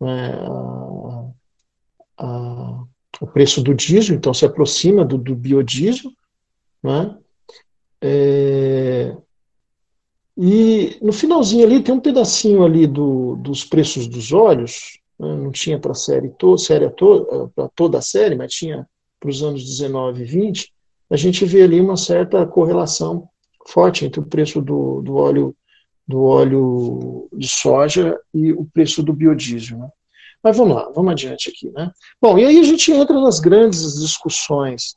né, 0.00 0.34
a, 0.46 1.24
a, 2.18 2.84
o 3.20 3.26
preço 3.26 3.62
do 3.62 3.74
diesel, 3.74 4.14
então 4.14 4.34
se 4.34 4.44
aproxima 4.44 5.04
do, 5.04 5.16
do 5.18 5.34
biodiesel, 5.34 6.10
né? 6.82 7.16
É, 8.00 9.16
e 10.36 10.98
no 11.00 11.12
finalzinho 11.12 11.64
ali 11.64 11.82
tem 11.82 11.94
um 11.94 12.00
pedacinho 12.00 12.64
ali 12.64 12.86
do, 12.86 13.36
dos 13.36 13.64
preços 13.64 14.06
dos 14.06 14.32
óleos, 14.32 14.98
não 15.24 15.50
tinha 15.50 15.78
para 15.78 15.92
a 15.92 15.94
série, 15.94 16.28
to, 16.30 16.56
série 16.58 16.90
to, 16.90 17.50
para 17.54 17.68
toda 17.74 17.98
a 17.98 18.02
série, 18.02 18.34
mas 18.34 18.52
tinha 18.52 18.86
para 19.18 19.30
os 19.30 19.42
anos 19.42 19.64
19 19.64 20.22
e 20.22 20.24
20, 20.24 20.72
a 21.10 21.16
gente 21.16 21.44
vê 21.44 21.62
ali 21.62 21.80
uma 21.80 21.96
certa 21.96 22.46
correlação 22.46 23.28
forte 23.66 24.04
entre 24.04 24.20
o 24.20 24.26
preço 24.26 24.60
do, 24.60 25.00
do 25.00 25.16
óleo 25.16 25.56
do 26.06 26.22
óleo 26.24 27.28
de 27.32 27.48
soja 27.48 28.18
e 28.32 28.52
o 28.52 28.66
preço 28.66 29.02
do 29.02 29.12
biodiesel. 29.12 29.78
Né? 29.78 29.88
Mas 30.42 30.56
vamos 30.56 30.76
lá, 30.76 30.90
vamos 30.94 31.12
adiante 31.12 31.48
aqui. 31.48 31.70
Né? 31.70 31.90
Bom, 32.20 32.38
e 32.38 32.44
aí 32.44 32.58
a 32.58 32.62
gente 32.62 32.92
entra 32.92 33.18
nas 33.18 33.40
grandes 33.40 33.98
discussões 33.98 34.96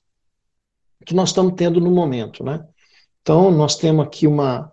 que 1.05 1.15
nós 1.15 1.29
estamos 1.29 1.53
tendo 1.55 1.79
no 1.79 1.89
momento. 1.89 2.43
Né? 2.43 2.61
Então, 3.21 3.49
nós 3.49 3.77
temos 3.77 4.05
aqui 4.05 4.27
uma, 4.27 4.71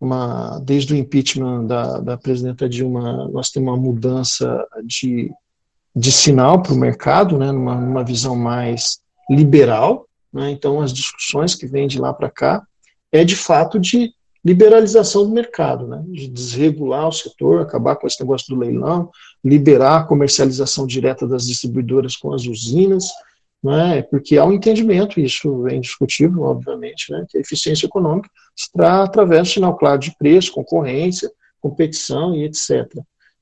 uma 0.00 0.58
desde 0.60 0.92
o 0.92 0.96
impeachment 0.96 1.66
da, 1.66 1.98
da 2.00 2.16
presidenta 2.16 2.68
Dilma, 2.68 3.28
nós 3.28 3.50
temos 3.50 3.72
uma 3.72 3.76
mudança 3.76 4.66
de, 4.84 5.30
de 5.94 6.12
sinal 6.12 6.62
para 6.62 6.72
o 6.72 6.78
mercado, 6.78 7.38
né? 7.38 7.50
numa, 7.52 7.74
numa 7.74 8.04
visão 8.04 8.36
mais 8.36 8.98
liberal, 9.30 10.06
né? 10.32 10.50
Então, 10.50 10.80
as 10.80 10.92
discussões 10.92 11.54
que 11.54 11.66
vêm 11.66 11.86
de 11.86 12.00
lá 12.00 12.12
para 12.12 12.28
cá 12.28 12.66
é 13.12 13.24
de 13.24 13.36
fato 13.36 13.78
de 13.78 14.12
liberalização 14.44 15.24
do 15.24 15.32
mercado, 15.32 15.86
né? 15.86 16.04
de 16.08 16.28
desregular 16.28 17.08
o 17.08 17.12
setor, 17.12 17.62
acabar 17.62 17.96
com 17.96 18.06
esse 18.06 18.20
negócio 18.20 18.54
do 18.54 18.60
leilão, 18.60 19.08
liberar 19.42 20.00
a 20.00 20.04
comercialização 20.04 20.86
direta 20.86 21.26
das 21.26 21.46
distribuidoras 21.46 22.16
com 22.16 22.34
as 22.34 22.44
usinas, 22.44 23.08
né? 23.64 24.02
porque 24.02 24.36
há 24.36 24.44
um 24.44 24.52
entendimento, 24.52 25.18
isso 25.18 25.66
é 25.66 25.74
indiscutível, 25.74 26.42
obviamente, 26.42 27.10
né? 27.10 27.24
que 27.28 27.38
a 27.38 27.40
eficiência 27.40 27.86
econômica 27.86 28.28
está 28.56 29.02
através 29.02 29.48
do 29.48 29.52
sinal 29.54 29.76
claro 29.76 29.98
de 29.98 30.14
preço, 30.16 30.52
concorrência, 30.52 31.30
competição 31.60 32.34
e 32.34 32.44
etc. 32.44 32.86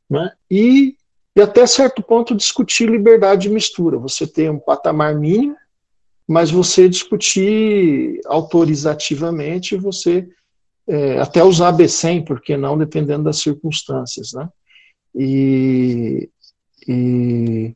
Né? 0.09 0.31
E, 0.51 0.97
e 1.37 1.41
até 1.43 1.67
certo 1.67 2.03
ponto 2.03 2.37
discutir 2.37 2.89
liberdade 2.89 3.43
de 3.43 3.51
mistura, 3.51 3.99
você 3.99 4.27
tem 4.27 4.49
um 4.49 4.59
patamar 4.59 5.15
mínimo 5.15 5.57
mas 6.27 6.51
você 6.51 6.89
discutir 6.89 8.21
autorizativamente, 8.25 9.77
você 9.77 10.27
é, 10.87 11.19
até 11.19 11.43
usar 11.43 11.73
B100, 11.73 12.25
porque 12.25 12.57
não, 12.57 12.79
dependendo 12.79 13.25
das 13.25 13.39
circunstâncias, 13.39 14.33
né? 14.33 14.49
E, 15.15 16.31
e 16.89 17.75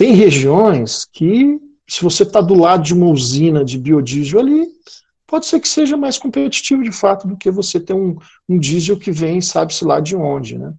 tem 0.00 0.14
regiões 0.14 1.04
que, 1.04 1.60
se 1.86 2.02
você 2.02 2.22
está 2.22 2.40
do 2.40 2.54
lado 2.54 2.82
de 2.82 2.94
uma 2.94 3.08
usina 3.08 3.62
de 3.62 3.76
biodiesel 3.76 4.40
ali, 4.40 4.66
pode 5.26 5.44
ser 5.44 5.60
que 5.60 5.68
seja 5.68 5.94
mais 5.94 6.16
competitivo 6.16 6.82
de 6.82 6.90
fato 6.90 7.28
do 7.28 7.36
que 7.36 7.50
você 7.50 7.78
ter 7.78 7.92
um, 7.92 8.16
um 8.48 8.58
diesel 8.58 8.98
que 8.98 9.12
vem, 9.12 9.42
sabe-se 9.42 9.84
lá 9.84 10.00
de 10.00 10.16
onde, 10.16 10.56
né? 10.56 10.72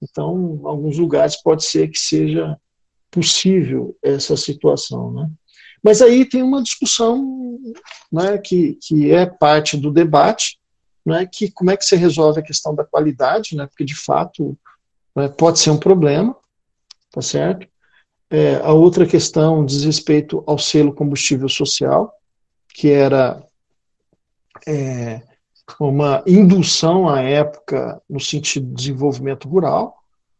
Então, 0.00 0.60
em 0.62 0.64
alguns 0.64 0.96
lugares 0.96 1.42
pode 1.42 1.64
ser 1.64 1.88
que 1.88 1.98
seja 1.98 2.56
possível 3.10 3.96
essa 4.00 4.36
situação, 4.36 5.12
né? 5.12 5.28
Mas 5.82 6.00
aí 6.00 6.24
tem 6.24 6.44
uma 6.44 6.62
discussão 6.62 7.58
né, 8.12 8.38
que, 8.38 8.78
que 8.80 9.10
é 9.10 9.26
parte 9.26 9.76
do 9.76 9.90
debate, 9.90 10.56
né, 11.04 11.26
que 11.26 11.50
como 11.50 11.72
é 11.72 11.76
que 11.76 11.84
você 11.84 11.96
resolve 11.96 12.38
a 12.38 12.44
questão 12.44 12.76
da 12.76 12.84
qualidade, 12.84 13.56
né, 13.56 13.66
porque 13.66 13.84
de 13.84 13.96
fato 13.96 14.56
né, 15.16 15.28
pode 15.28 15.58
ser 15.58 15.70
um 15.70 15.78
problema, 15.78 16.36
tá 17.10 17.20
certo? 17.20 17.71
É, 18.34 18.54
a 18.64 18.72
outra 18.72 19.04
questão 19.04 19.62
diz 19.62 19.84
respeito 19.84 20.42
ao 20.46 20.56
selo 20.56 20.94
combustível 20.94 21.50
social, 21.50 22.10
que 22.66 22.88
era 22.88 23.46
é, 24.66 25.20
uma 25.78 26.24
indução 26.26 27.06
à 27.06 27.20
época 27.20 28.00
no 28.08 28.18
sentido 28.18 28.68
de 28.68 28.74
desenvolvimento 28.74 29.46
rural, 29.46 29.94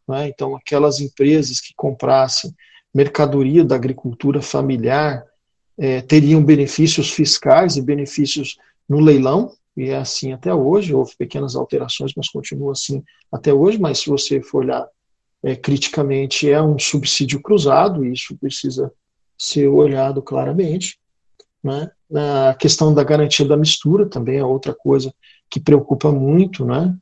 né, 0.09 0.27
então 0.27 0.57
aquelas 0.57 1.01
empresas 1.01 1.61
que 1.61 1.75
comprassem 1.77 2.55
mercadoria 2.95 3.63
da 3.63 3.75
agricultura 3.75 4.41
familiar 4.41 5.27
é, 5.77 6.01
teriam 6.01 6.43
benefícios 6.43 7.11
fiscais 7.11 7.77
e 7.77 7.83
benefícios 7.83 8.57
no 8.89 9.01
leilão, 9.01 9.53
e 9.77 9.91
é 9.91 9.99
assim 9.99 10.33
até 10.33 10.55
hoje, 10.55 10.95
houve 10.95 11.15
pequenas 11.19 11.55
alterações, 11.55 12.13
mas 12.17 12.31
continua 12.31 12.73
assim 12.73 13.05
até 13.31 13.53
hoje, 13.53 13.79
mas 13.79 13.99
se 13.99 14.09
você 14.09 14.41
for 14.41 14.65
olhar 14.65 14.89
é, 15.43 15.57
criticamente, 15.57 16.51
é 16.51 16.63
um 16.63 16.79
subsídio 16.79 17.41
cruzado, 17.41 18.05
e 18.05 18.13
isso 18.13 18.37
precisa 18.37 18.93
ser 19.37 19.67
olhado 19.67 20.23
claramente. 20.23 20.99
Né? 21.63 21.91
A 22.49 22.55
questão 22.55 22.95
da 22.95 23.03
garantia 23.03 23.47
da 23.47 23.57
mistura 23.57 24.07
também 24.07 24.39
é 24.39 24.45
outra 24.45 24.75
coisa 24.75 25.13
que 25.51 25.61
preocupa 25.61 26.11
muito, 26.11 26.65
né? 26.65 26.97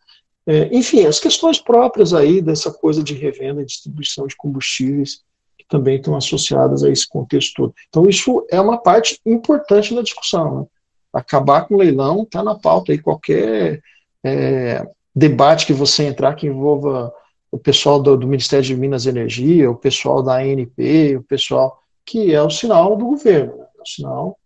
É, 0.47 0.68
enfim, 0.76 1.05
as 1.05 1.20
questões 1.20 1.61
próprias 1.61 2.12
aí 2.12 2.41
dessa 2.41 2.72
coisa 2.72 3.05
de 3.05 3.14
revenda 3.14 3.62
e 3.62 3.66
distribuição 3.66 4.26
de 4.26 4.34
combustíveis 4.34 5.22
também 5.68 5.97
estão 5.97 6.16
associadas 6.16 6.82
a 6.82 6.91
esse 6.91 7.09
contexto 7.09 7.55
todo. 7.55 7.74
Então, 7.88 8.09
isso 8.09 8.45
é 8.51 8.61
uma 8.61 8.76
parte 8.76 9.20
importante 9.24 9.95
da 9.95 10.03
discussão. 10.03 10.61
Né? 10.61 10.66
Acabar 11.12 11.66
com 11.66 11.74
o 11.76 11.78
leilão 11.78 12.24
está 12.24 12.43
na 12.43 12.57
pauta 12.57 12.91
aí, 12.91 12.99
qualquer 12.99 13.80
é, 14.24 14.84
debate 15.14 15.66
que 15.66 15.72
você 15.72 16.05
entrar 16.05 16.34
que 16.34 16.49
envolva 16.49 17.12
o 17.51 17.59
pessoal 17.59 18.01
do, 18.01 18.16
do, 18.16 18.26
Ministério 18.26 18.64
de 18.64 18.76
Minas 18.76 19.07
e 19.07 19.09
Energia, 19.09 19.70
o 19.70 19.76
pessoal 19.76 20.22
da 20.22 20.36
ANP, 20.38 21.16
o 21.16 21.22
pessoal 21.22 21.82
que 22.05 22.32
é 22.34 22.42
o 22.42 22.51
sinal 22.51 22.96
do 22.96 23.07
governo, 23.07 23.57
né? 23.57 23.66
é 23.78 23.82
o 23.82 23.86
sinal 23.86 24.38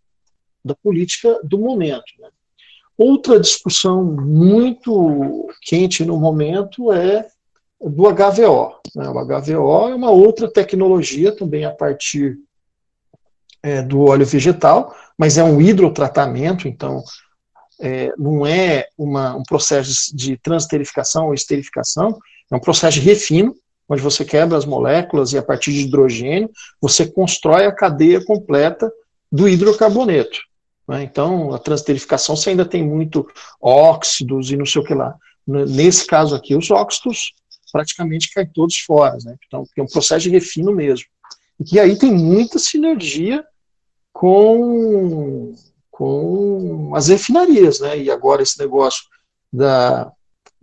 da 0.65 0.75
política 0.75 1.39
do 1.43 1.59
momento. 1.59 2.13
Né? 2.19 2.29
Outra 2.97 3.39
discussão 3.39 4.03
muito 4.03 5.49
quente 5.63 6.05
no 6.05 6.19
momento 6.19 6.93
é 6.93 7.27
do 7.81 8.05
HVO. 8.05 8.77
Né? 8.95 9.09
O 9.09 9.25
HVO 9.27 9.89
é 9.89 9.95
uma 9.95 10.11
outra 10.11 10.51
tecnologia 10.51 11.35
também 11.35 11.65
a 11.65 11.71
partir 11.71 12.39
é, 13.63 13.83
do 13.83 14.03
óleo 14.03 14.25
vegetal, 14.25 14.95
mas 15.19 15.37
é 15.37 15.45
um 15.45 15.61
hidrotratamento, 15.61 16.69
então 16.69 17.03
é, 17.81 18.13
não 18.17 18.47
é 18.47 18.87
uma, 18.97 19.35
um 19.35 19.43
processo 19.43 20.15
de 20.15 20.37
transterificação 20.39 21.27
ou 21.27 21.35
esterificação, 21.35 22.19
é 22.55 22.57
um 22.57 22.61
processo 22.61 23.01
de 23.01 23.07
refino, 23.07 23.55
onde 23.89 24.01
você 24.01 24.25
quebra 24.25 24.57
as 24.57 24.65
moléculas 24.65 25.33
e 25.33 25.39
a 25.39 25.43
partir 25.43 25.73
de 25.73 25.81
hidrogênio 25.81 26.51
você 26.81 27.07
constrói 27.07 27.67
a 27.67 27.73
cadeia 27.73 28.25
completa 28.25 28.91
do 29.31 29.49
hidrocarboneto. 29.49 30.39
Né? 30.89 31.03
Então, 31.03 31.53
a 31.53 31.59
transterificação 31.59 32.37
você 32.37 32.51
ainda 32.51 32.65
tem 32.65 32.85
muito 32.85 33.27
óxidos 33.61 34.51
e 34.51 34.57
não 34.57 34.65
sei 34.65 34.81
o 34.81 34.85
que 34.85 34.95
lá. 34.95 35.15
Nesse 35.47 36.07
caso 36.07 36.35
aqui, 36.35 36.55
os 36.55 36.71
óxidos 36.71 37.35
praticamente 37.73 38.33
caem 38.33 38.49
todos 38.55 38.79
fora, 38.79 39.19
né? 39.25 39.35
Então, 39.47 39.65
é 39.77 39.83
um 39.83 39.87
processo 39.87 40.23
de 40.23 40.31
refino 40.31 40.73
mesmo. 40.73 41.07
E 41.73 41.79
aí 41.79 41.99
tem 41.99 42.13
muita 42.13 42.59
sinergia 42.59 43.45
com, 44.13 45.55
com 45.91 46.93
as 46.95 47.09
refinarias, 47.09 47.81
né? 47.81 47.99
E 47.99 48.11
agora 48.11 48.43
esse 48.43 48.59
negócio 48.59 49.03
da, 49.53 50.11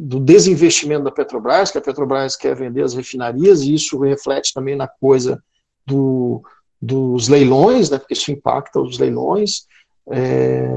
do 0.03 0.19
desinvestimento 0.19 1.03
da 1.03 1.11
Petrobras, 1.11 1.69
que 1.69 1.77
a 1.77 1.81
Petrobras 1.81 2.35
quer 2.35 2.55
vender 2.55 2.81
as 2.81 2.95
refinarias, 2.95 3.61
e 3.61 3.75
isso 3.75 3.99
reflete 3.99 4.51
também 4.51 4.75
na 4.75 4.87
coisa 4.87 5.39
do, 5.85 6.41
dos 6.81 7.27
leilões, 7.27 7.91
né? 7.91 7.99
Porque 7.99 8.15
isso 8.15 8.31
impacta 8.31 8.79
os 8.79 8.97
leilões. 8.97 9.67
É, 10.09 10.67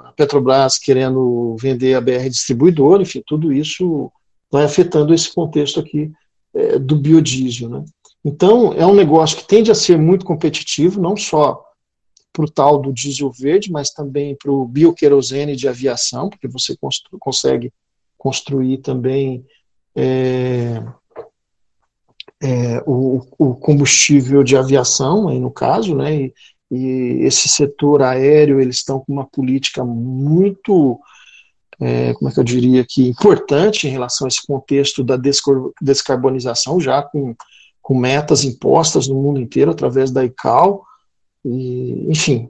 a 0.00 0.12
Petrobras 0.12 0.76
querendo 0.76 1.56
vender 1.60 1.94
a 1.94 2.00
BR 2.00 2.28
distribuidora, 2.28 3.02
enfim, 3.02 3.22
tudo 3.24 3.52
isso 3.52 4.10
vai 4.50 4.64
afetando 4.64 5.14
esse 5.14 5.32
contexto 5.32 5.78
aqui 5.78 6.10
é, 6.52 6.80
do 6.80 6.96
biodiesel. 6.96 7.68
Né? 7.68 7.84
Então, 8.24 8.72
é 8.72 8.84
um 8.84 8.94
negócio 8.94 9.36
que 9.36 9.46
tende 9.46 9.70
a 9.70 9.74
ser 9.74 9.98
muito 9.98 10.24
competitivo, 10.24 11.00
não 11.00 11.16
só 11.16 11.64
para 12.32 12.44
o 12.44 12.50
tal 12.50 12.82
do 12.82 12.92
diesel 12.92 13.30
verde, 13.30 13.70
mas 13.70 13.90
também 13.90 14.36
para 14.36 14.50
o 14.50 14.66
bioquerosene 14.66 15.54
de 15.54 15.68
aviação, 15.68 16.28
porque 16.28 16.48
você 16.48 16.76
consegue 17.20 17.72
construir 18.24 18.78
também 18.78 19.44
é, 19.94 20.82
é, 22.42 22.82
o, 22.86 23.20
o, 23.38 23.54
combustível 23.54 24.42
de 24.42 24.56
aviação, 24.56 25.28
aí 25.28 25.38
no 25.38 25.50
caso, 25.50 25.94
né, 25.94 26.16
e, 26.16 26.34
e 26.70 27.26
esse 27.26 27.50
setor 27.50 28.00
aéreo, 28.00 28.62
eles 28.62 28.76
estão 28.76 28.98
com 28.98 29.12
uma 29.12 29.26
política 29.26 29.84
muito, 29.84 30.98
é, 31.78 32.14
como 32.14 32.30
é 32.30 32.32
que 32.32 32.40
eu 32.40 32.44
diria 32.44 32.80
aqui, 32.80 33.06
importante 33.06 33.86
em 33.86 33.90
relação 33.90 34.26
a 34.26 34.28
esse 34.28 34.44
contexto 34.46 35.04
da 35.04 35.18
descarbonização, 35.82 36.80
já 36.80 37.02
com, 37.02 37.36
com 37.82 37.94
metas 37.94 38.42
impostas 38.42 39.06
no 39.06 39.16
mundo 39.16 39.38
inteiro 39.38 39.70
através 39.70 40.10
da 40.10 40.24
ICAO, 40.24 40.82
e, 41.44 42.06
enfim, 42.08 42.48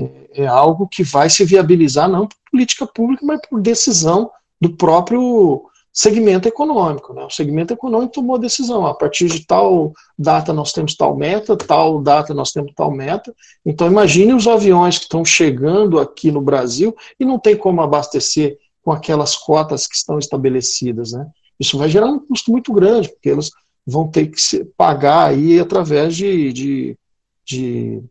é, 0.00 0.44
é 0.44 0.46
algo 0.46 0.88
que 0.88 1.04
vai 1.04 1.28
se 1.28 1.44
viabilizar 1.44 2.08
não 2.08 2.26
por 2.26 2.36
política 2.50 2.86
pública, 2.86 3.26
mas 3.26 3.40
por 3.46 3.60
decisão 3.60 4.30
do 4.66 4.76
próprio 4.76 5.64
segmento 5.92 6.46
econômico. 6.46 7.14
Né? 7.14 7.24
O 7.24 7.30
segmento 7.30 7.72
econômico 7.72 8.12
tomou 8.12 8.36
a 8.36 8.40
decisão, 8.40 8.86
a 8.86 8.94
partir 8.94 9.28
de 9.28 9.46
tal 9.46 9.92
data 10.18 10.52
nós 10.52 10.72
temos 10.72 10.94
tal 10.94 11.16
meta, 11.16 11.56
tal 11.56 12.02
data 12.02 12.34
nós 12.34 12.52
temos 12.52 12.72
tal 12.74 12.90
meta. 12.90 13.34
Então 13.64 13.86
imagine 13.86 14.34
os 14.34 14.46
aviões 14.46 14.98
que 14.98 15.04
estão 15.04 15.24
chegando 15.24 15.98
aqui 15.98 16.30
no 16.30 16.42
Brasil 16.42 16.94
e 17.18 17.24
não 17.24 17.38
tem 17.38 17.56
como 17.56 17.80
abastecer 17.80 18.58
com 18.82 18.92
aquelas 18.92 19.36
cotas 19.36 19.86
que 19.86 19.96
estão 19.96 20.18
estabelecidas. 20.18 21.12
Né? 21.12 21.26
Isso 21.58 21.78
vai 21.78 21.88
gerar 21.88 22.06
um 22.06 22.18
custo 22.18 22.50
muito 22.50 22.72
grande, 22.74 23.08
porque 23.08 23.30
eles 23.30 23.50
vão 23.86 24.06
ter 24.06 24.26
que 24.26 24.64
pagar 24.76 25.30
aí 25.30 25.58
através 25.58 26.14
de, 26.14 26.52
de, 26.52 26.98
de, 27.42 28.02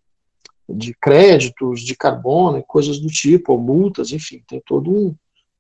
de 0.68 0.96
créditos 0.96 1.82
de 1.82 1.96
carbono 1.96 2.58
e 2.58 2.64
coisas 2.64 2.98
do 2.98 3.10
tipo, 3.10 3.54
ou 3.54 3.60
multas, 3.60 4.12
enfim, 4.12 4.42
tem 4.48 4.60
todo 4.66 4.90
um, 4.90 5.16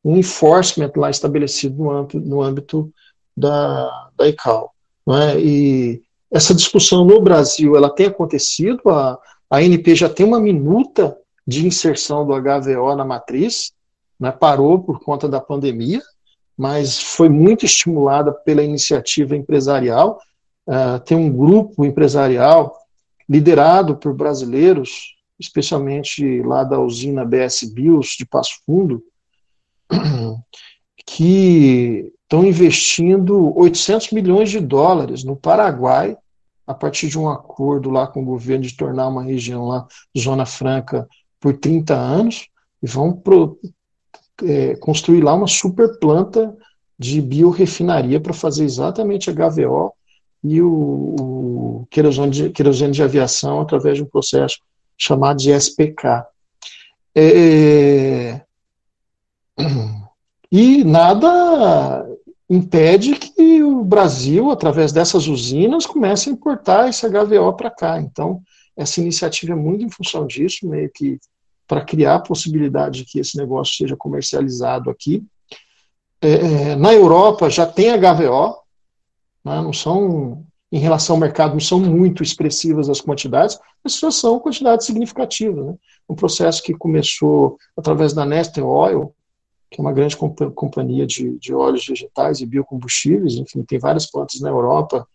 um 0.05 0.15
enforcement 0.17 0.91
lá 0.95 1.09
estabelecido 1.09 1.83
no 1.83 1.89
âmbito, 1.89 2.19
no 2.19 2.41
âmbito 2.43 2.93
da, 3.35 4.09
da 4.15 4.27
ICAO. 4.29 4.69
É? 5.09 5.39
E 5.39 6.01
essa 6.31 6.53
discussão 6.53 7.03
no 7.03 7.19
Brasil 7.19 7.75
ela 7.75 7.89
tem 7.89 8.05
acontecido, 8.05 8.87
a, 8.87 9.19
a 9.49 9.57
ANP 9.57 9.95
já 9.95 10.07
tem 10.07 10.23
uma 10.23 10.39
minuta 10.39 11.17
de 11.45 11.65
inserção 11.65 12.25
do 12.25 12.33
HVO 12.33 12.95
na 12.95 13.03
matriz, 13.03 13.73
né, 14.19 14.31
parou 14.31 14.79
por 14.79 14.99
conta 14.99 15.27
da 15.27 15.41
pandemia, 15.41 16.01
mas 16.55 16.99
foi 16.99 17.27
muito 17.27 17.65
estimulada 17.65 18.31
pela 18.31 18.63
iniciativa 18.63 19.35
empresarial. 19.35 20.19
Uh, 20.67 20.99
tem 21.03 21.17
um 21.17 21.31
grupo 21.31 21.83
empresarial 21.83 22.75
liderado 23.27 23.97
por 23.97 24.13
brasileiros, 24.13 25.15
especialmente 25.39 26.41
lá 26.43 26.63
da 26.63 26.79
usina 26.79 27.25
BS 27.25 27.63
Bios 27.73 28.15
de 28.17 28.25
Passo 28.25 28.53
Fundo, 28.65 29.03
que 31.05 32.11
estão 32.23 32.45
investindo 32.45 33.57
800 33.57 34.11
milhões 34.11 34.49
de 34.49 34.59
dólares 34.59 35.23
no 35.23 35.35
Paraguai, 35.35 36.17
a 36.65 36.73
partir 36.73 37.07
de 37.07 37.19
um 37.19 37.29
acordo 37.29 37.89
lá 37.89 38.07
com 38.07 38.21
o 38.21 38.25
governo 38.25 38.63
de 38.63 38.75
tornar 38.75 39.07
uma 39.07 39.23
região 39.23 39.67
lá, 39.67 39.87
Zona 40.17 40.45
Franca, 40.45 41.07
por 41.39 41.55
30 41.57 41.93
anos, 41.93 42.47
e 42.81 42.87
vão 42.87 43.13
pro, 43.13 43.59
é, 44.43 44.75
construir 44.77 45.21
lá 45.21 45.33
uma 45.33 45.47
super 45.47 45.99
planta 45.99 46.55
de 46.97 47.21
biorefinaria 47.21 48.19
para 48.19 48.33
fazer 48.33 48.63
exatamente 48.63 49.29
a 49.29 49.33
HVO 49.33 49.93
e 50.43 50.61
o, 50.61 51.15
o 51.19 51.87
querosene, 51.89 52.31
de, 52.31 52.49
querosene 52.49 52.93
de 52.93 53.03
aviação 53.03 53.61
através 53.61 53.97
de 53.97 54.03
um 54.03 54.07
processo 54.07 54.57
chamado 54.97 55.37
de 55.37 55.51
SPK. 55.51 56.25
É, 57.13 58.41
e 60.51 60.83
nada 60.83 62.05
impede 62.49 63.15
que 63.15 63.63
o 63.63 63.83
Brasil, 63.83 64.51
através 64.51 64.91
dessas 64.91 65.27
usinas, 65.27 65.85
comece 65.85 66.29
a 66.29 66.33
importar 66.33 66.89
esse 66.89 67.07
HVO 67.07 67.53
para 67.53 67.71
cá. 67.71 67.99
Então, 67.99 68.41
essa 68.77 69.01
iniciativa 69.01 69.53
é 69.53 69.55
muito 69.55 69.83
em 69.83 69.89
função 69.89 70.27
disso, 70.27 70.67
meio 70.67 70.91
que 70.93 71.19
para 71.67 71.83
criar 71.83 72.15
a 72.15 72.21
possibilidade 72.21 72.99
de 72.99 73.05
que 73.05 73.19
esse 73.19 73.37
negócio 73.37 73.75
seja 73.75 73.95
comercializado 73.95 74.89
aqui. 74.89 75.23
É, 76.21 76.33
é 76.33 76.75
na 76.75 76.93
Europa 76.93 77.49
já 77.49 77.65
tem 77.65 77.91
HVO, 77.91 78.55
né, 79.43 79.61
não 79.61 79.73
são, 79.73 80.45
em 80.71 80.79
relação 80.79 81.15
ao 81.15 81.19
mercado, 81.19 81.53
não 81.53 81.59
são 81.59 81.79
muito 81.79 82.21
expressivas 82.21 82.89
as 82.89 83.01
quantidades, 83.01 83.57
mas 83.83 83.97
já 83.97 84.11
são 84.11 84.39
quantidades 84.39 84.85
significativas. 84.85 85.65
Né? 85.65 85.75
Um 86.07 86.15
processo 86.15 86.61
que 86.61 86.73
começou 86.73 87.57
através 87.75 88.13
da 88.13 88.25
Nestle 88.25 88.63
Oil, 88.63 89.14
que 89.75 89.81
é 89.81 89.83
uma 89.83 89.91
grande 89.91 90.15
comp 90.15 90.39
companhia 90.55 91.05
de, 91.05 91.37
de 91.37 91.53
óleos 91.53 91.85
vegetais 91.85 92.39
e 92.39 92.45
biocombustíveis, 92.45 93.33
enfim, 93.33 93.61
tem 93.63 93.77
várias 93.77 94.09
plantas 94.09 94.39
na 94.39 94.49
Europa 94.49 95.05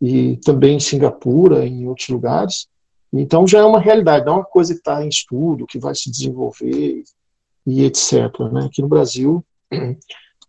e 0.00 0.36
também 0.44 0.76
em 0.76 0.80
Singapura, 0.80 1.66
em 1.66 1.88
outros 1.88 2.08
lugares. 2.08 2.68
Então 3.10 3.46
já 3.46 3.60
é 3.60 3.64
uma 3.64 3.80
realidade, 3.80 4.26
não 4.26 4.34
é 4.34 4.36
uma 4.36 4.44
coisa 4.44 4.74
que 4.74 4.80
está 4.80 5.02
em 5.02 5.08
estudo, 5.08 5.66
que 5.66 5.78
vai 5.78 5.94
se 5.94 6.10
desenvolver 6.10 7.02
e 7.66 7.84
etc. 7.84 8.12
Né? 8.52 8.66
Aqui 8.66 8.82
no 8.82 8.88
Brasil, 8.88 9.42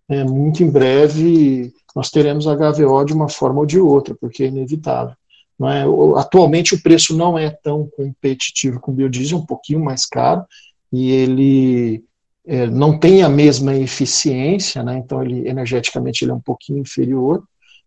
é, 0.09 0.23
muito 0.25 0.63
em 0.63 0.69
breve, 0.69 1.73
nós 1.95 2.09
teremos 2.09 2.45
HVO 2.45 3.05
de 3.05 3.13
uma 3.13 3.29
forma 3.29 3.61
ou 3.61 3.65
de 3.65 3.79
outra, 3.79 4.13
porque 4.19 4.43
é 4.43 4.47
inevitável. 4.47 5.15
Não 5.57 5.69
é? 5.69 5.85
Atualmente 6.19 6.75
o 6.75 6.81
preço 6.81 7.15
não 7.15 7.37
é 7.37 7.49
tão 7.49 7.87
competitivo 7.95 8.81
com 8.81 8.91
o 8.91 8.95
biodiesel, 8.95 9.37
é 9.37 9.41
um 9.41 9.45
pouquinho 9.45 9.79
mais 9.79 10.05
caro, 10.05 10.43
e 10.91 11.11
ele 11.11 12.03
é, 12.45 12.67
não 12.67 12.97
tem 12.97 13.23
a 13.23 13.29
mesma 13.29 13.75
eficiência, 13.75 14.83
né, 14.83 14.97
então 14.97 15.21
ele 15.23 15.47
energeticamente 15.47 16.23
ele 16.23 16.31
é 16.31 16.35
um 16.35 16.41
pouquinho 16.41 16.79
inferior, 16.79 17.43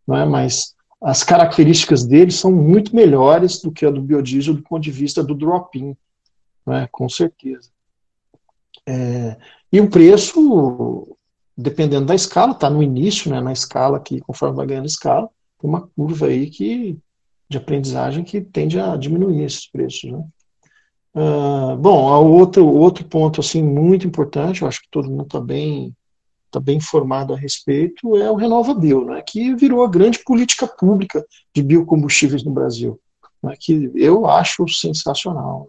não 0.06 0.16
é, 0.16 0.24
mas 0.24 0.74
as 1.02 1.22
características 1.22 2.04
dele 2.04 2.30
são 2.30 2.50
muito 2.50 2.94
melhores 2.94 3.60
do 3.60 3.70
que 3.70 3.84
a 3.84 3.90
do 3.90 4.00
biodiesel 4.00 4.54
do 4.54 4.62
ponto 4.62 4.82
de 4.82 4.90
vista 4.90 5.22
do 5.22 5.34
drop-in, 5.34 5.96
né, 6.66 6.88
com 6.90 7.08
certeza. 7.08 7.68
É, 8.86 9.36
e 9.72 9.80
o 9.80 9.90
preço, 9.90 11.16
dependendo 11.56 12.06
da 12.06 12.14
escala, 12.14 12.52
está 12.52 12.70
no 12.70 12.82
início, 12.82 13.30
né, 13.30 13.40
na 13.40 13.52
escala 13.52 14.00
que 14.00 14.20
conforme 14.20 14.56
vai 14.56 14.66
ganhando 14.66 14.86
escala, 14.86 15.28
tem 15.60 15.68
uma 15.68 15.86
curva 15.88 16.26
aí 16.26 16.48
que, 16.48 16.96
de 17.48 17.58
aprendizagem 17.58 18.24
que 18.24 18.40
tende 18.40 18.78
a 18.78 18.96
diminuir 18.96 19.42
esses 19.42 19.66
preços. 19.70 20.10
Né. 20.10 20.24
Uh, 21.14 21.76
bom, 21.76 22.10
outro, 22.26 22.66
outro 22.66 23.04
ponto 23.04 23.40
assim 23.40 23.62
muito 23.62 24.06
importante, 24.06 24.62
eu 24.62 24.68
acho 24.68 24.80
que 24.80 24.88
todo 24.90 25.08
mundo 25.08 25.24
está 25.24 25.40
bem 25.40 25.94
está 26.54 26.60
bem 26.60 26.76
informado 26.76 27.34
a 27.34 27.36
respeito, 27.36 28.16
é 28.16 28.30
o 28.30 28.36
RenovaBio, 28.36 29.04
né, 29.04 29.20
que 29.26 29.54
virou 29.56 29.84
a 29.84 29.88
grande 29.88 30.20
política 30.24 30.68
pública 30.68 31.24
de 31.52 31.62
biocombustíveis 31.64 32.44
no 32.44 32.52
Brasil, 32.52 33.00
né, 33.42 33.54
que 33.58 33.90
eu 33.96 34.26
acho 34.26 34.68
sensacional, 34.68 35.68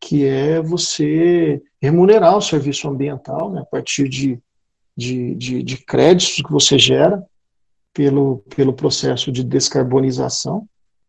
que 0.00 0.26
é 0.26 0.60
você 0.60 1.62
remunerar 1.80 2.36
o 2.36 2.42
serviço 2.42 2.88
ambiental 2.88 3.52
né, 3.52 3.60
a 3.60 3.64
partir 3.64 4.08
de, 4.08 4.40
de, 4.96 5.36
de, 5.36 5.62
de 5.62 5.76
créditos 5.84 6.42
que 6.42 6.50
você 6.50 6.76
gera 6.76 7.24
pelo, 7.94 8.38
pelo 8.54 8.72
processo 8.72 9.30
de 9.30 9.44
descarbonização, 9.44 10.68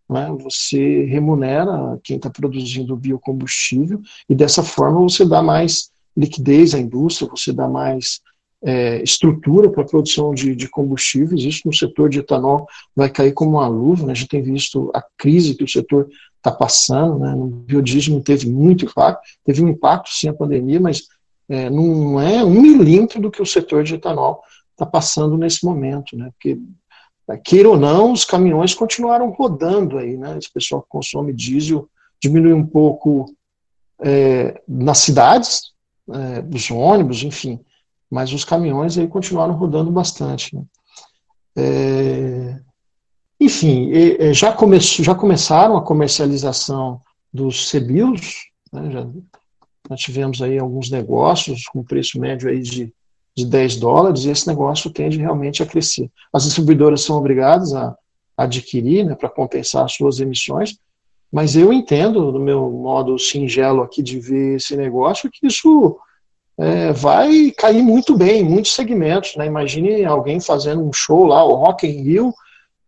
né, 0.09 0.35
você 0.41 1.05
remunera 1.05 1.99
quem 2.03 2.17
está 2.17 2.29
produzindo 2.29 2.95
biocombustível 2.95 4.01
e 4.27 4.33
dessa 4.33 4.63
forma 4.63 5.01
você 5.01 5.25
dá 5.25 5.41
mais 5.41 5.91
liquidez 6.17 6.73
à 6.73 6.79
indústria, 6.79 7.29
você 7.29 7.53
dá 7.53 7.67
mais 7.67 8.19
é, 8.61 9.01
estrutura 9.01 9.69
para 9.69 9.83
a 9.83 9.87
produção 9.87 10.33
de, 10.33 10.55
de, 10.55 10.67
combustíveis, 10.67 11.43
isso 11.43 11.61
no 11.65 11.73
setor 11.73 12.09
de 12.09 12.19
etanol 12.19 12.67
vai 12.95 13.09
cair 13.09 13.31
como 13.33 13.51
uma 13.51 13.67
luva, 13.67 14.05
né? 14.05 14.11
a 14.11 14.15
gente 14.15 14.27
tem 14.27 14.41
visto 14.41 14.91
a 14.93 15.01
crise 15.17 15.55
que 15.55 15.63
o 15.63 15.67
setor 15.67 16.09
está 16.37 16.51
passando, 16.51 17.19
né? 17.19 17.33
no 17.33 17.47
biodiesel 17.47 18.19
teve 18.21 18.49
muito 18.49 18.85
impacto, 18.85 19.21
teve 19.45 19.63
um 19.63 19.69
impacto 19.69 20.09
sim 20.09 20.27
a 20.27 20.33
pandemia, 20.33 20.79
mas 20.79 21.03
é, 21.47 21.69
não 21.69 22.19
é 22.19 22.43
um 22.43 22.61
milímetro 22.61 23.21
do 23.21 23.31
que 23.31 23.41
o 23.41 23.45
setor 23.45 23.83
de 23.83 23.95
etanol 23.95 24.41
está 24.71 24.85
passando 24.85 25.37
nesse 25.37 25.65
momento, 25.65 26.17
né? 26.17 26.29
porque 26.31 26.59
queira 27.37 27.69
ou 27.69 27.77
não, 27.77 28.11
os 28.11 28.25
caminhões 28.25 28.73
continuaram 28.73 29.29
rodando 29.29 29.97
aí, 29.97 30.17
né? 30.17 30.37
esse 30.37 30.51
pessoal 30.51 30.81
que 30.81 30.89
consome 30.89 31.33
diesel 31.33 31.87
diminui 32.21 32.53
um 32.53 32.65
pouco 32.65 33.33
é, 34.01 34.61
nas 34.67 34.99
cidades, 34.99 35.73
é, 36.11 36.43
os 36.55 36.69
ônibus, 36.71 37.23
enfim, 37.23 37.59
mas 38.09 38.33
os 38.33 38.43
caminhões 38.43 38.97
aí 38.97 39.07
continuaram 39.07 39.53
rodando 39.53 39.91
bastante. 39.91 40.55
Né? 40.55 40.63
É, 41.55 42.59
enfim, 43.39 43.91
já, 44.33 44.51
começou, 44.51 45.05
já 45.05 45.15
começaram 45.15 45.77
a 45.77 45.83
comercialização 45.83 46.99
dos 47.31 47.71
CBIOS, 47.71 48.47
né, 48.73 48.91
já, 48.91 49.07
já, 49.89 49.95
tivemos 49.95 50.41
aí 50.41 50.57
alguns 50.57 50.89
negócios 50.89 51.63
com 51.65 51.83
preço 51.83 52.19
médio 52.19 52.49
aí 52.49 52.59
de, 52.59 52.93
de 53.35 53.45
10 53.45 53.77
dólares, 53.77 54.25
e 54.25 54.29
esse 54.29 54.47
negócio 54.47 54.91
tende 54.91 55.17
realmente 55.17 55.63
a 55.63 55.65
crescer. 55.65 56.09
As 56.33 56.43
distribuidoras 56.43 57.01
são 57.01 57.17
obrigadas 57.17 57.73
a, 57.73 57.95
adquirir, 58.39 59.05
né, 59.05 59.15
para 59.15 59.27
compensar 59.27 59.83
as 59.83 59.93
suas 59.93 60.21
emissões, 60.21 60.77
mas 61.31 61.55
eu 61.55 61.73
entendo, 61.73 62.31
do 62.31 62.39
meu 62.39 62.69
modo 62.69 63.19
singelo 63.19 63.81
aqui 63.81 64.01
de 64.01 64.17
ver 64.19 64.55
esse 64.55 64.75
negócio, 64.77 65.29
que 65.29 65.45
isso 65.45 65.99
é, 66.57 66.91
vai 66.93 67.51
cair 67.51 67.83
muito 67.83 68.17
bem 68.17 68.39
em 68.39 68.43
muitos 68.43 68.73
segmentos. 68.73 69.35
Né? 69.35 69.45
Imagine 69.45 70.05
alguém 70.05 70.39
fazendo 70.39 70.81
um 70.81 70.93
show 70.93 71.25
lá, 71.25 71.43
o 71.43 71.55
Rock 71.55 71.85
in 71.85 72.01
Rio, 72.01 72.33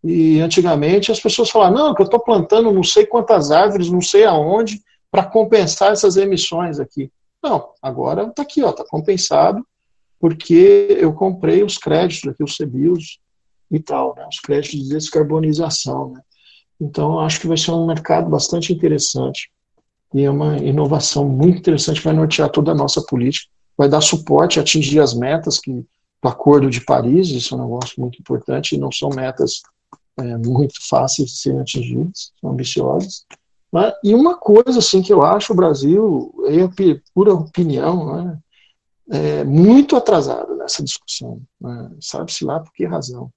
e 0.04 0.40
antigamente 0.40 1.12
as 1.12 1.20
pessoas 1.20 1.52
falavam, 1.52 1.78
não, 1.78 1.94
que 1.94 2.02
eu 2.02 2.06
estou 2.06 2.20
plantando 2.20 2.72
não 2.72 2.84
sei 2.84 3.06
quantas 3.06 3.52
árvores, 3.52 3.92
não 3.92 4.02
sei 4.02 4.24
aonde, 4.24 4.82
para 5.12 5.26
compensar 5.26 5.92
essas 5.92 6.18
emissões 6.18 6.80
aqui. 6.80 7.12
Não, 7.44 7.70
agora 7.82 8.24
está 8.24 8.42
aqui, 8.42 8.62
está 8.62 8.84
compensado, 8.90 9.64
porque 10.22 10.98
eu 11.00 11.12
comprei 11.14 11.64
os 11.64 11.78
créditos 11.78 12.30
aqui, 12.30 12.44
os 12.44 12.56
CBIOS 12.56 13.20
e 13.70 13.80
tal, 13.80 14.14
né, 14.16 14.26
os 14.28 14.40
créditos 14.40 14.84
de 14.84 14.90
descarbonização. 14.90 16.12
Né. 16.12 16.22
Então, 16.80 17.20
acho 17.20 17.42
que 17.42 17.48
vai 17.48 17.58
ser 17.58 17.72
um 17.72 17.88
mercado 17.88 18.30
bastante 18.30 18.72
interessante 18.72 19.50
e 20.14 20.24
é 20.24 20.30
uma 20.30 20.58
inovação 20.58 21.28
muito 21.28 21.58
interessante 21.58 22.02
vai 22.02 22.14
nortear 22.14 22.50
toda 22.50 22.72
a 22.72 22.76
nossa 22.76 23.02
política 23.02 23.50
vai 23.78 23.90
dar 23.90 24.02
suporte 24.02 24.60
a 24.60 24.62
atingir 24.62 25.00
as 25.00 25.14
metas 25.14 25.58
que 25.58 25.86
do 26.22 26.30
Acordo 26.30 26.70
de 26.70 26.82
Paris, 26.82 27.30
isso 27.30 27.56
é 27.56 27.58
um 27.58 27.62
negócio 27.62 28.00
muito 28.00 28.20
importante, 28.20 28.76
e 28.76 28.78
não 28.78 28.92
são 28.92 29.10
metas 29.10 29.62
é, 30.20 30.38
muito 30.38 30.76
fáceis 30.88 31.32
de 31.32 31.38
serem 31.38 31.60
atingidas, 31.60 32.32
são 32.40 32.52
ambiciosas. 32.52 33.26
Né? 33.74 33.92
E 34.04 34.14
uma 34.14 34.38
coisa 34.38 34.78
assim 34.78 35.02
que 35.02 35.12
eu 35.12 35.24
acho 35.24 35.52
o 35.52 35.56
Brasil, 35.56 36.32
é 36.46 37.00
pura 37.14 37.34
opinião, 37.34 38.16
né? 38.16 38.38
É 39.12 39.44
muito 39.44 39.96
atrasado 39.98 40.56
nessa 40.56 40.82
discussão, 40.82 41.42
né? 41.60 41.92
sabe-se 42.00 42.46
lá 42.46 42.62
por 42.62 42.72
que 42.72 42.86
razão, 42.86 43.30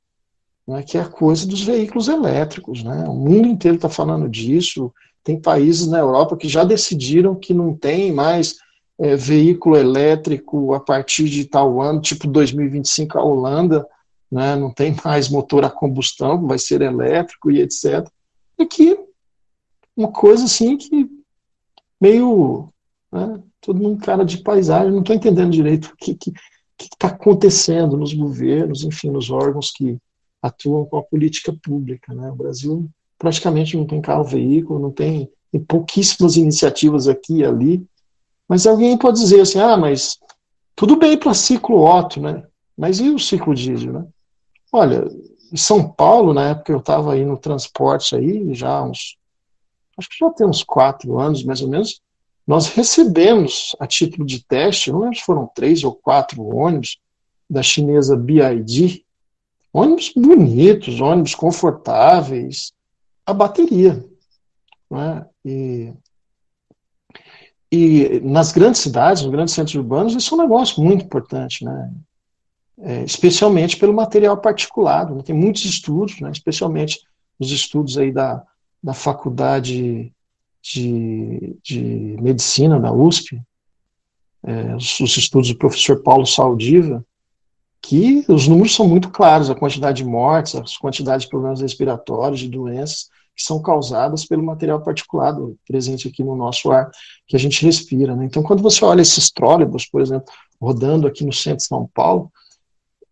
né? 0.66 0.82
que 0.84 0.96
é 0.96 1.00
a 1.00 1.08
coisa 1.08 1.46
dos 1.46 1.62
veículos 1.62 2.06
elétricos. 2.06 2.84
Né? 2.84 3.04
O 3.08 3.14
mundo 3.14 3.48
inteiro 3.48 3.74
está 3.74 3.88
falando 3.88 4.28
disso, 4.28 4.92
tem 5.24 5.40
países 5.40 5.88
na 5.88 5.98
Europa 5.98 6.36
que 6.36 6.48
já 6.48 6.62
decidiram 6.62 7.34
que 7.34 7.52
não 7.52 7.74
tem 7.74 8.12
mais 8.12 8.56
é, 8.98 9.16
veículo 9.16 9.76
elétrico 9.76 10.74
a 10.74 10.80
partir 10.80 11.28
de 11.28 11.44
tal 11.44 11.82
ano, 11.82 12.00
tipo 12.00 12.28
2025 12.28 13.18
a 13.18 13.24
Holanda, 13.24 13.84
né, 14.30 14.54
não 14.54 14.70
tem 14.70 14.94
mais 15.04 15.28
motor 15.28 15.64
a 15.64 15.70
combustão, 15.70 16.46
vai 16.46 16.58
ser 16.58 16.82
elétrico 16.82 17.50
e 17.50 17.60
etc. 17.60 18.08
E 18.58 18.64
que 18.64 18.96
uma 19.96 20.12
coisa 20.12 20.44
assim 20.44 20.76
que 20.76 21.08
meio 22.00 22.68
né, 23.10 23.40
todo 23.64 23.80
mundo 23.80 24.04
cara 24.04 24.24
de 24.24 24.38
paisagem, 24.38 24.92
não 24.92 25.00
estou 25.00 25.16
entendendo 25.16 25.50
direito 25.50 25.86
o 25.86 25.96
que 25.96 26.18
está 26.78 27.08
acontecendo 27.08 27.96
nos 27.96 28.12
governos, 28.12 28.84
enfim, 28.84 29.10
nos 29.10 29.30
órgãos 29.30 29.70
que 29.70 29.98
atuam 30.42 30.84
com 30.84 30.98
a 30.98 31.02
política 31.02 31.54
pública. 31.62 32.12
Né? 32.12 32.30
O 32.30 32.36
Brasil 32.36 32.88
praticamente 33.18 33.76
não 33.76 33.86
tem 33.86 34.02
carro-veículo, 34.02 34.78
não 34.78 34.90
tem, 34.90 35.30
tem 35.50 35.60
pouquíssimas 35.64 36.36
iniciativas 36.36 37.08
aqui 37.08 37.38
e 37.38 37.44
ali, 37.44 37.86
mas 38.46 38.66
alguém 38.66 38.98
pode 38.98 39.18
dizer 39.18 39.40
assim, 39.40 39.58
ah, 39.58 39.76
mas 39.76 40.18
tudo 40.76 40.96
bem 40.96 41.16
para 41.16 41.32
ciclo 41.32 41.82
Otto, 41.82 42.20
né? 42.20 42.44
Mas 42.76 43.00
e 43.00 43.08
o 43.08 43.18
ciclo 43.18 43.54
diesel, 43.54 43.92
né? 43.92 44.06
Olha, 44.70 45.08
em 45.50 45.56
São 45.56 45.88
Paulo, 45.88 46.34
na 46.34 46.50
época 46.50 46.72
eu 46.72 46.80
estava 46.80 47.14
aí 47.14 47.24
no 47.24 47.38
transporte 47.38 48.14
aí, 48.14 48.52
já 48.52 48.82
uns, 48.82 49.16
acho 49.96 50.08
que 50.10 50.18
já 50.18 50.28
tem 50.30 50.46
uns 50.46 50.62
quatro 50.62 51.18
anos, 51.18 51.44
mais 51.44 51.62
ou 51.62 51.68
menos, 51.68 52.02
nós 52.46 52.68
recebemos 52.68 53.74
a 53.80 53.86
título 53.86 54.26
de 54.26 54.44
teste, 54.44 54.92
não 54.92 55.00
lembro 55.00 55.16
se 55.16 55.24
foram 55.24 55.50
três 55.54 55.82
ou 55.82 55.94
quatro 55.94 56.42
ônibus 56.42 56.98
da 57.48 57.62
chinesa 57.62 58.16
BID, 58.16 59.04
ônibus 59.72 60.12
bonitos, 60.14 61.00
ônibus 61.00 61.34
confortáveis, 61.34 62.72
a 63.24 63.32
bateria. 63.32 64.04
Né? 64.90 65.26
E 65.44 65.92
e 67.74 68.20
nas 68.20 68.52
grandes 68.52 68.82
cidades, 68.82 69.22
nos 69.22 69.32
grandes 69.32 69.52
centros 69.52 69.74
urbanos, 69.74 70.14
isso 70.14 70.32
é 70.32 70.38
um 70.38 70.42
negócio 70.42 70.80
muito 70.80 71.04
importante, 71.04 71.64
né? 71.64 71.92
É, 72.78 73.02
especialmente 73.02 73.76
pelo 73.76 73.92
material 73.92 74.36
particulado. 74.36 75.12
Né? 75.12 75.22
Tem 75.24 75.34
muitos 75.34 75.64
estudos, 75.64 76.20
né? 76.20 76.30
especialmente 76.30 77.00
os 77.36 77.50
estudos 77.50 77.98
aí 77.98 78.12
da, 78.12 78.44
da 78.80 78.94
faculdade 78.94 80.13
de, 80.64 81.58
de 81.62 82.16
medicina 82.20 82.80
da 82.80 82.90
USP, 82.90 83.40
é, 84.42 84.74
os, 84.74 84.98
os, 85.00 85.16
estudos 85.16 85.48
do 85.48 85.58
professor 85.58 86.02
Paulo 86.02 86.26
Saldiva, 86.26 87.04
que 87.82 88.24
os 88.28 88.48
números 88.48 88.74
são 88.74 88.88
muito 88.88 89.10
claros, 89.10 89.50
a 89.50 89.54
quantidade 89.54 90.02
de 90.02 90.08
mortes, 90.08 90.54
as 90.54 90.76
quantidades 90.76 91.24
de 91.24 91.30
problemas 91.30 91.60
respiratórios, 91.60 92.40
de 92.40 92.48
doenças, 92.48 93.10
que 93.36 93.42
são 93.42 93.60
causadas 93.60 94.24
pelo 94.24 94.42
material 94.42 94.80
particulado 94.80 95.58
presente 95.68 96.08
aqui 96.08 96.24
no 96.24 96.34
nosso 96.34 96.70
ar, 96.70 96.90
que 97.26 97.36
a 97.36 97.38
gente 97.38 97.62
respira. 97.64 98.16
Né? 98.16 98.24
Então, 98.24 98.42
quando 98.42 98.62
você 98.62 98.82
olha 98.84 99.02
esses 99.02 99.30
trólebus, 99.30 99.86
por 99.86 100.00
exemplo, 100.00 100.32
rodando 100.58 101.06
aqui 101.06 101.24
no 101.24 101.32
centro 101.32 101.58
de 101.58 101.66
São 101.66 101.90
Paulo, 101.92 102.32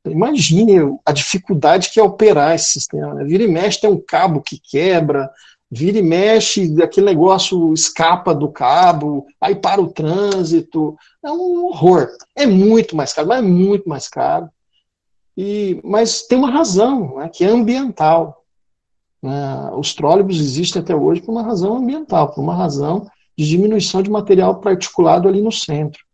imagine 0.07 0.97
a 1.05 1.13
dificuldade 1.13 1.91
que 1.91 2.01
é 2.01 2.03
operar 2.03 2.55
esse 2.55 2.71
sistema. 2.71 3.15
Né? 3.15 3.25
Vira 3.25 3.43
e 3.43 3.49
mexe, 3.49 3.81
tem 3.81 3.91
um 3.91 4.01
cabo 4.01 4.41
que 4.41 4.59
quebra, 4.59 5.29
vira 5.75 5.99
e 5.99 6.03
mexe, 6.03 6.83
aquele 6.83 7.07
negócio 7.07 7.73
escapa 7.73 8.35
do 8.35 8.47
cabo, 8.51 9.27
aí 9.41 9.55
para 9.55 9.81
o 9.81 9.91
trânsito. 9.91 10.95
É 11.25 11.33
um 11.33 11.65
horror. 11.65 12.09
É 12.37 12.45
muito 12.45 12.95
mais 12.95 13.15
caro, 13.15 13.29
mas 13.29 13.39
é 13.39 13.43
muito 13.43 13.89
mais 13.89 14.07
caro. 14.07 14.51
E, 15.35 15.81
mas 15.83 16.27
tem 16.27 16.37
uma 16.37 16.51
razão, 16.51 17.17
né, 17.17 17.31
que 17.33 17.43
é 17.43 17.49
ambiental. 17.49 18.45
Né, 19.23 19.71
os 19.75 19.95
trólebus 19.95 20.39
existem 20.39 20.83
até 20.83 20.95
hoje 20.95 21.23
por 21.23 21.33
uma 21.33 21.43
razão 21.43 21.79
ambiental, 21.79 22.31
por 22.35 22.43
uma 22.43 22.55
razão 22.55 23.09
de 23.35 23.49
diminuição 23.49 24.03
de 24.03 24.11
material 24.11 24.61
particulado 24.61 25.27
ali 25.27 25.41
no 25.41 25.51
centro. 25.51 26.05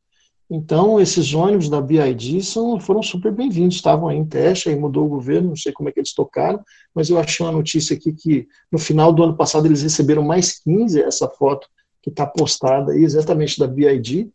Então, 0.50 0.98
esses 0.98 1.34
ônibus 1.34 1.68
da 1.68 1.80
BID 1.80 2.42
são, 2.42 2.80
foram 2.80 3.02
super 3.02 3.30
bem-vindos, 3.30 3.76
estavam 3.76 4.08
aí 4.08 4.16
em 4.16 4.24
teste, 4.24 4.70
aí 4.70 4.76
mudou 4.76 5.04
o 5.04 5.08
governo, 5.08 5.50
não 5.50 5.56
sei 5.56 5.72
como 5.72 5.88
é 5.88 5.92
que 5.92 6.00
eles 6.00 6.14
tocaram, 6.14 6.60
mas 6.94 7.10
eu 7.10 7.18
achei 7.18 7.44
uma 7.44 7.52
notícia 7.52 7.94
aqui 7.94 8.12
que 8.12 8.48
no 8.72 8.78
final 8.78 9.12
do 9.12 9.22
ano 9.22 9.36
passado 9.36 9.66
eles 9.66 9.82
receberam 9.82 10.22
mais 10.22 10.58
15, 10.60 11.02
essa 11.02 11.28
foto 11.28 11.68
que 12.02 12.08
está 12.08 12.26
postada 12.26 12.92
aí, 12.92 13.04
exatamente 13.04 13.58
da 13.58 13.66
BID, 13.66 14.30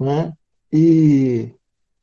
né? 0.00 0.32
E 0.72 1.50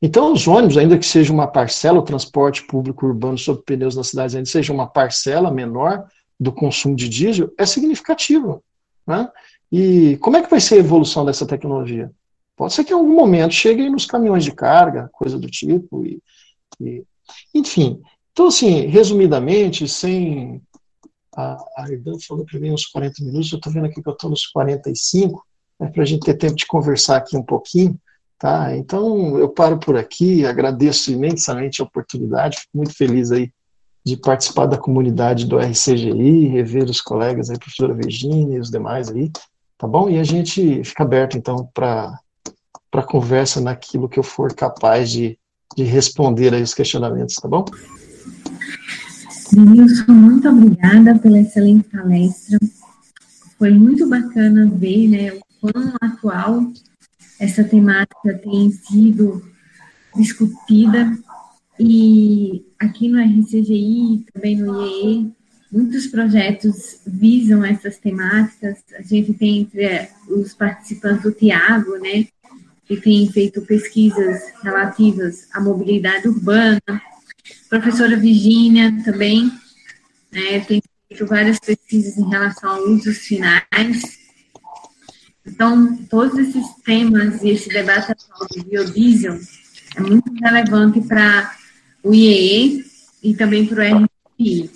então, 0.04 0.32
os 0.32 0.48
ônibus, 0.48 0.76
ainda 0.76 0.98
que 0.98 1.06
seja 1.06 1.32
uma 1.32 1.46
parcela, 1.46 2.00
o 2.00 2.02
transporte 2.02 2.64
público 2.66 3.06
urbano 3.06 3.38
sobre 3.38 3.62
pneus 3.62 3.94
nas 3.94 4.08
cidades, 4.08 4.34
ainda 4.34 4.48
seja 4.48 4.72
uma 4.72 4.88
parcela 4.88 5.48
menor 5.48 6.08
do 6.40 6.50
consumo 6.50 6.96
de 6.96 7.08
diesel, 7.08 7.52
é 7.56 7.64
significativo. 7.64 8.64
Né? 9.06 9.28
E 9.70 10.16
como 10.20 10.36
é 10.36 10.42
que 10.42 10.50
vai 10.50 10.58
ser 10.58 10.74
a 10.74 10.78
evolução 10.78 11.24
dessa 11.24 11.46
tecnologia? 11.46 12.10
Pode 12.56 12.74
ser 12.74 12.84
que 12.84 12.92
em 12.92 12.96
algum 12.96 13.14
momento 13.14 13.54
chegue 13.54 13.88
nos 13.88 14.06
caminhões 14.06 14.44
de 14.44 14.52
carga, 14.52 15.08
coisa 15.12 15.38
do 15.38 15.48
tipo. 15.48 16.04
E, 16.04 16.22
e 16.80 17.04
enfim, 17.54 18.00
então, 18.32 18.46
assim, 18.46 18.86
resumidamente, 18.86 19.86
sem. 19.86 20.62
A, 21.34 21.54
a 21.54 21.86
falou 22.26 22.44
para 22.44 22.60
mim 22.60 22.72
uns 22.72 22.86
40 22.86 23.24
minutos, 23.24 23.50
eu 23.52 23.56
estou 23.56 23.72
vendo 23.72 23.86
aqui 23.86 24.02
que 24.02 24.08
eu 24.08 24.12
estou 24.12 24.28
nos 24.28 24.46
45, 24.46 25.42
né, 25.80 25.88
para 25.88 26.02
a 26.02 26.06
gente 26.06 26.24
ter 26.24 26.34
tempo 26.34 26.54
de 26.54 26.66
conversar 26.66 27.16
aqui 27.16 27.36
um 27.36 27.42
pouquinho. 27.42 27.98
Tá? 28.38 28.76
Então, 28.76 29.38
eu 29.38 29.48
paro 29.48 29.78
por 29.78 29.96
aqui, 29.96 30.44
agradeço 30.44 31.12
imensamente 31.12 31.80
a 31.80 31.84
oportunidade, 31.84 32.58
fico 32.58 32.76
muito 32.76 32.94
feliz 32.94 33.30
aí 33.30 33.52
de 34.04 34.16
participar 34.16 34.66
da 34.66 34.76
comunidade 34.76 35.46
do 35.46 35.58
RCGI, 35.58 36.48
rever 36.48 36.84
os 36.84 37.00
colegas 37.00 37.50
aí, 37.50 37.58
professora 37.58 37.94
Virginia 37.94 38.56
e 38.56 38.60
os 38.60 38.68
demais 38.68 39.08
aí, 39.08 39.30
tá 39.78 39.86
bom? 39.86 40.10
E 40.10 40.18
a 40.18 40.24
gente 40.24 40.82
fica 40.82 41.04
aberto, 41.04 41.38
então, 41.38 41.70
para 41.72 42.18
conversa 43.00 43.60
naquilo 43.60 44.08
que 44.08 44.18
eu 44.18 44.24
for 44.24 44.52
capaz 44.52 45.10
de, 45.10 45.38
de 45.76 45.84
responder 45.84 46.52
aí 46.52 46.62
os 46.62 46.74
questionamentos, 46.74 47.36
tá 47.36 47.48
bom? 47.48 47.64
Denilson, 49.52 50.12
muito 50.12 50.48
obrigada 50.48 51.16
pela 51.18 51.38
excelente 51.38 51.88
palestra. 51.88 52.58
Foi 53.58 53.70
muito 53.70 54.08
bacana 54.08 54.68
ver 54.74 55.08
né, 55.08 55.32
o 55.32 55.40
quão 55.60 55.94
atual 56.00 56.66
essa 57.38 57.62
temática 57.62 58.34
tem 58.42 58.70
sido 58.72 59.42
discutida 60.16 61.16
e 61.78 62.64
aqui 62.78 63.08
no 63.08 63.20
RCGI, 63.20 64.26
também 64.32 64.56
no 64.56 64.86
IEE, 64.86 65.32
muitos 65.70 66.06
projetos 66.06 67.00
visam 67.06 67.64
essas 67.64 67.96
temáticas. 67.98 68.78
A 68.96 69.02
gente 69.02 69.32
tem 69.32 69.60
entre 69.60 70.08
os 70.28 70.54
participantes 70.54 71.24
o 71.24 71.32
Tiago, 71.32 71.96
né, 71.98 72.26
que 72.96 73.00
tem 73.00 73.30
feito 73.30 73.62
pesquisas 73.62 74.52
relativas 74.62 75.48
à 75.52 75.60
mobilidade 75.60 76.28
urbana. 76.28 76.80
Professora 77.68 78.16
Virginia 78.16 78.92
também 79.02 79.50
né, 80.30 80.60
tem 80.60 80.82
feito 81.08 81.26
várias 81.26 81.58
pesquisas 81.58 82.18
em 82.18 82.28
relação 82.28 82.70
a 82.70 82.80
usos 82.80 83.18
finais. 83.18 84.20
Então, 85.46 85.96
todos 86.08 86.38
esses 86.38 86.66
temas 86.84 87.42
e 87.42 87.50
esse 87.50 87.68
debate 87.68 88.12
atual 88.12 88.46
de 88.50 88.62
biodiesel 88.64 89.38
é 89.96 90.00
muito 90.00 90.30
relevante 90.42 91.00
para 91.00 91.54
o 92.02 92.14
IEE 92.14 92.84
e 93.22 93.34
também 93.34 93.66
para 93.66 93.78
o 93.78 94.04
RFI. 94.04 94.70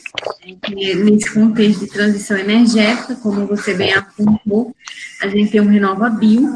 Nesse 1.04 1.34
contexto 1.34 1.80
de 1.80 1.90
transição 1.90 2.36
energética, 2.36 3.14
como 3.16 3.46
você 3.46 3.74
bem 3.74 3.92
apontou, 3.92 4.74
a 5.20 5.28
gente 5.28 5.50
tem 5.50 5.60
o 5.60 5.68
Renova 5.68 6.08
Bio, 6.10 6.52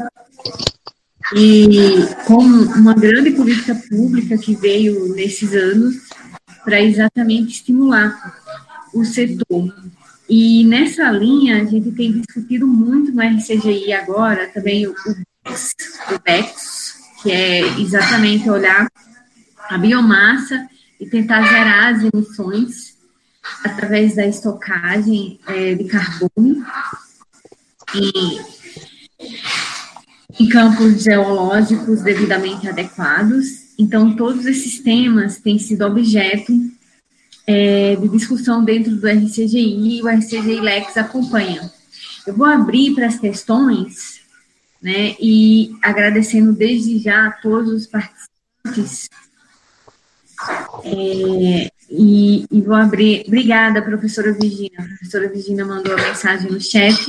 e 1.35 2.05
como 2.25 2.63
uma 2.73 2.93
grande 2.93 3.31
política 3.31 3.75
pública 3.89 4.37
que 4.37 4.55
veio 4.55 5.13
nesses 5.15 5.53
anos 5.53 5.95
para 6.63 6.81
exatamente 6.81 7.53
estimular 7.53 8.13
o 8.93 9.05
setor. 9.05 9.73
E 10.29 10.63
nessa 10.65 11.09
linha, 11.11 11.61
a 11.61 11.65
gente 11.65 11.91
tem 11.91 12.21
discutido 12.21 12.67
muito 12.67 13.11
no 13.11 13.21
RCGI 13.21 13.93
agora, 13.93 14.47
também 14.47 14.87
o, 14.87 14.91
o 14.91 16.19
BEX, 16.23 16.95
que 17.21 17.31
é 17.31 17.79
exatamente 17.79 18.49
olhar 18.49 18.87
a 19.69 19.77
biomassa 19.77 20.67
e 20.99 21.05
tentar 21.05 21.41
gerar 21.43 21.95
as 21.95 22.03
emissões 22.13 22.97
através 23.63 24.15
da 24.15 24.25
estocagem 24.25 25.39
é, 25.47 25.75
de 25.75 25.85
carbono 25.85 26.65
em, 27.95 28.39
em 30.39 30.47
campos 30.49 31.03
geológicos 31.03 32.01
devidamente 32.01 32.67
adequados. 32.67 33.73
Então, 33.77 34.15
todos 34.15 34.45
esses 34.45 34.79
temas 34.79 35.37
têm 35.37 35.57
sido 35.57 35.85
objeto 35.85 36.53
é, 37.47 37.95
de 37.95 38.07
discussão 38.09 38.63
dentro 38.63 38.95
do 38.95 39.07
RCGI 39.07 39.97
e 39.97 40.01
o 40.01 40.07
RCGI 40.07 40.59
Lex 40.59 40.97
acompanha. 40.97 41.71
Eu 42.25 42.35
vou 42.35 42.45
abrir 42.45 42.93
para 42.93 43.07
as 43.07 43.17
questões, 43.17 44.21
né, 44.81 45.15
e 45.19 45.75
agradecendo 45.81 46.53
desde 46.53 46.99
já 46.99 47.27
a 47.27 47.31
todos 47.31 47.71
os 47.73 47.87
participantes 47.87 49.09
é, 50.83 51.71
e, 51.89 52.45
e, 52.49 52.61
vou 52.61 52.75
abrir. 52.75 53.23
Obrigada, 53.27 53.81
professora 53.81 54.31
Virginia. 54.31 54.71
A 54.79 54.83
professora 54.83 55.29
Virginia 55.29 55.65
mandou 55.65 55.93
a 55.93 56.01
mensagem 56.01 56.51
no 56.51 56.59
chat. 56.59 57.05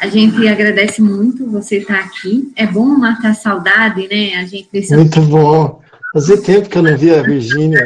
A 0.00 0.08
gente 0.08 0.48
agradece 0.48 1.02
muito 1.02 1.46
você 1.46 1.76
estar 1.76 1.98
aqui. 1.98 2.50
É 2.56 2.66
bom 2.66 2.86
matar 2.86 3.32
a 3.32 3.34
saudade, 3.34 4.08
né? 4.08 4.36
A 4.36 4.46
gente 4.46 4.68
Muito 4.96 5.20
bom. 5.20 5.82
Fazia 6.14 6.40
tempo 6.40 6.70
que 6.70 6.78
eu 6.78 6.82
não 6.82 6.96
via 6.96 7.20
a 7.20 7.22
Virgínia. 7.22 7.84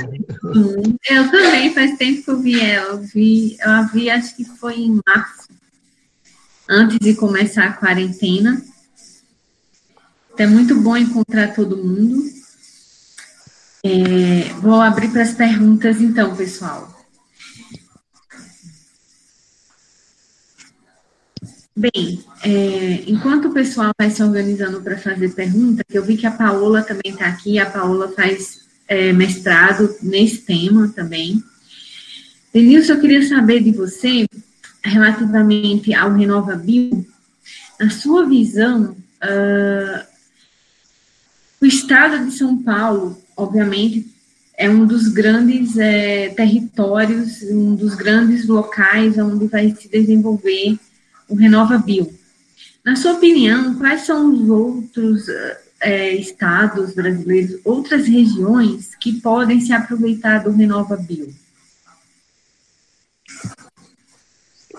Eu 1.11 1.31
também, 1.31 1.75
faz 1.75 1.99
tempo 1.99 2.23
que 2.23 2.31
eu 2.31 2.39
vi 2.39 2.61
ela. 2.61 2.93
Eu 2.93 2.99
vi, 3.03 3.57
eu 3.61 3.71
a 3.71 3.83
vi, 3.83 4.09
acho 4.09 4.37
que 4.37 4.45
foi 4.45 4.77
em 4.77 5.01
março, 5.05 5.49
antes 6.71 6.99
de 7.01 7.15
começar 7.15 7.65
a 7.65 7.73
quarentena. 7.73 8.63
Então, 10.33 10.47
é 10.47 10.49
muito 10.49 10.81
bom 10.81 10.97
encontrar 10.97 11.53
todo 11.53 11.77
mundo. 11.77 12.23
É, 13.85 14.53
vou 14.61 14.81
abrir 14.81 15.09
para 15.09 15.23
as 15.23 15.35
perguntas, 15.35 16.01
então, 16.01 16.35
pessoal. 16.37 17.04
Bem, 21.77 22.25
é, 22.45 23.03
enquanto 23.07 23.49
o 23.49 23.53
pessoal 23.53 23.93
vai 23.99 24.11
se 24.11 24.23
organizando 24.23 24.81
para 24.81 24.97
fazer 24.97 25.35
pergunta, 25.35 25.83
eu 25.91 26.05
vi 26.05 26.17
que 26.17 26.27
a 26.27 26.31
Paola 26.31 26.83
também 26.83 27.13
está 27.13 27.27
aqui, 27.27 27.59
a 27.59 27.69
Paola 27.69 28.13
faz 28.13 28.61
é, 28.87 29.13
mestrado 29.13 29.95
nesse 30.03 30.39
tema 30.39 30.89
também. 30.89 31.43
Denilson, 32.53 32.93
eu 32.93 33.01
queria 33.01 33.27
saber 33.29 33.61
de 33.61 33.73
você, 33.73 34.27
relativamente 34.85 35.93
ao 35.93 36.13
Renova 36.13 36.55
Bio, 36.55 37.05
na 37.81 37.91
sua 37.91 38.29
visão, 38.29 38.97
uh, 39.23 40.07
o 41.61 41.67
estado 41.67 42.25
de 42.25 42.31
São 42.37 42.63
Paulo 42.63 43.25
obviamente, 43.37 44.07
é 44.57 44.71
um 44.71 44.87
dos 44.87 45.09
grandes 45.09 45.77
é, 45.77 46.29
territórios, 46.31 47.43
um 47.43 47.75
dos 47.75 47.95
grandes 47.95 48.47
locais 48.47 49.19
onde 49.19 49.47
vai 49.47 49.75
se 49.75 49.89
desenvolver 49.89 50.79
o 51.29 51.35
Renova 51.35 51.79
Bio. 51.79 52.13
Na 52.85 52.97
sua 52.97 53.13
opinião, 53.13 53.79
quais 53.79 54.03
são 54.03 54.33
os 54.33 54.49
outros 54.49 55.27
é, 55.81 56.13
estados 56.15 56.95
brasileiros, 56.95 57.61
outras 57.65 58.07
regiões 58.07 58.95
que 58.95 59.21
podem 59.21 59.61
se 59.61 59.73
aproveitar 59.73 60.45
do 60.45 60.51
Renova 60.51 60.97
Bio? 60.97 61.33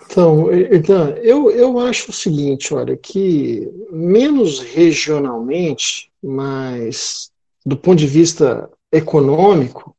Então, 0.05 0.53
então 0.53 1.09
eu, 1.17 1.51
eu 1.51 1.79
acho 1.79 2.09
o 2.11 2.13
seguinte, 2.13 2.73
olha, 2.73 2.95
que 2.95 3.69
menos 3.91 4.61
regionalmente, 4.61 6.09
mas 6.23 7.31
do 7.65 7.75
ponto 7.75 7.97
de 7.97 8.07
vista 8.07 8.69
econômico, 8.91 9.95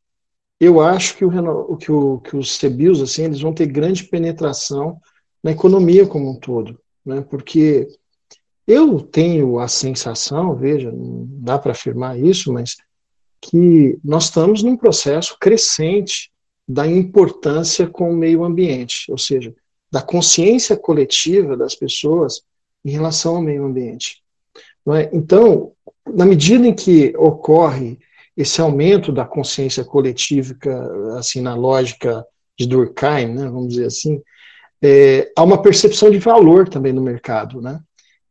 eu 0.58 0.80
acho 0.80 1.16
que, 1.16 1.24
o, 1.24 1.76
que, 1.76 1.92
o, 1.92 2.18
que 2.20 2.36
os 2.36 2.56
CBIOS, 2.56 3.02
assim, 3.02 3.24
eles 3.24 3.40
vão 3.40 3.52
ter 3.52 3.66
grande 3.66 4.04
penetração 4.04 4.98
na 5.46 5.52
economia 5.52 6.04
como 6.04 6.28
um 6.28 6.34
todo, 6.34 6.76
né? 7.04 7.20
porque 7.20 7.86
eu 8.66 9.00
tenho 9.00 9.60
a 9.60 9.68
sensação, 9.68 10.56
veja, 10.56 10.90
não 10.90 11.24
dá 11.38 11.56
para 11.56 11.70
afirmar 11.70 12.18
isso, 12.18 12.52
mas 12.52 12.74
que 13.40 13.96
nós 14.02 14.24
estamos 14.24 14.64
num 14.64 14.76
processo 14.76 15.36
crescente 15.38 16.32
da 16.66 16.84
importância 16.84 17.86
com 17.86 18.10
o 18.10 18.16
meio 18.16 18.42
ambiente, 18.42 19.08
ou 19.08 19.16
seja, 19.16 19.54
da 19.88 20.02
consciência 20.02 20.76
coletiva 20.76 21.56
das 21.56 21.76
pessoas 21.76 22.42
em 22.84 22.90
relação 22.90 23.36
ao 23.36 23.42
meio 23.42 23.64
ambiente. 23.64 24.24
É? 24.96 25.08
Então, 25.12 25.70
na 26.12 26.26
medida 26.26 26.66
em 26.66 26.74
que 26.74 27.14
ocorre 27.16 28.00
esse 28.36 28.60
aumento 28.60 29.12
da 29.12 29.24
consciência 29.24 29.84
coletiva, 29.84 30.56
assim, 31.16 31.40
na 31.40 31.54
lógica 31.54 32.26
de 32.58 32.66
Durkheim, 32.66 33.28
né, 33.28 33.44
vamos 33.44 33.68
dizer 33.68 33.86
assim, 33.86 34.20
é, 34.82 35.32
há 35.36 35.42
uma 35.42 35.60
percepção 35.60 36.10
de 36.10 36.18
valor 36.18 36.68
também 36.68 36.92
no 36.92 37.02
mercado, 37.02 37.60
né? 37.60 37.80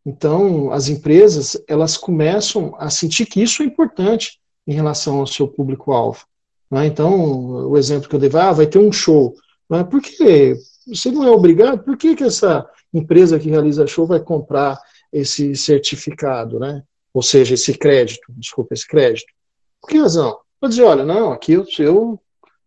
Então, 0.06 0.72
as 0.72 0.88
empresas, 0.88 1.60
elas 1.68 1.98
começam 1.98 2.76
a 2.78 2.90
sentir 2.90 3.26
que 3.26 3.42
isso 3.42 3.64
é 3.64 3.66
importante 3.66 4.40
em 4.68 4.74
relação 4.74 5.20
ao 5.20 5.28
seu 5.28 5.48
público-alvo. 5.48 6.26
Né? 6.70 6.86
Então, 6.86 7.68
o 7.70 7.76
exemplo 7.76 8.08
que 8.08 8.16
eu 8.16 8.20
dei, 8.20 8.30
ah, 8.34 8.52
vai 8.52 8.68
ter 8.68 8.78
um 8.78 8.92
show. 8.92 9.34
Né? 9.68 9.84
Por 9.84 10.02
que 10.02 10.56
você 10.88 11.10
não 11.10 11.24
é 11.24 11.32
obrigado? 11.32 11.84
Por 11.84 11.98
que, 11.98 12.16
que 12.16 12.24
essa 12.24 12.70
empresa 12.94 13.40
que 13.40 13.50
realiza 13.50 13.88
show 13.88 14.06
vai 14.06 14.20
comprar 14.20 14.80
esse 15.12 15.56
certificado, 15.56 16.60
né? 16.60 16.84
ou 17.16 17.24
seja, 17.24 17.54
esse 17.54 17.74
crédito, 17.78 18.26
desculpa, 18.30 18.74
esse 18.74 18.86
crédito. 18.86 19.32
Por 19.82 19.90
que 19.90 19.98
razão? 19.98 20.38
Para 20.60 20.68
dizer, 20.68 20.84
olha, 20.84 21.06
não, 21.06 21.32
aqui 21.32 21.54
eu, 21.54 21.66
eu 21.80 22.20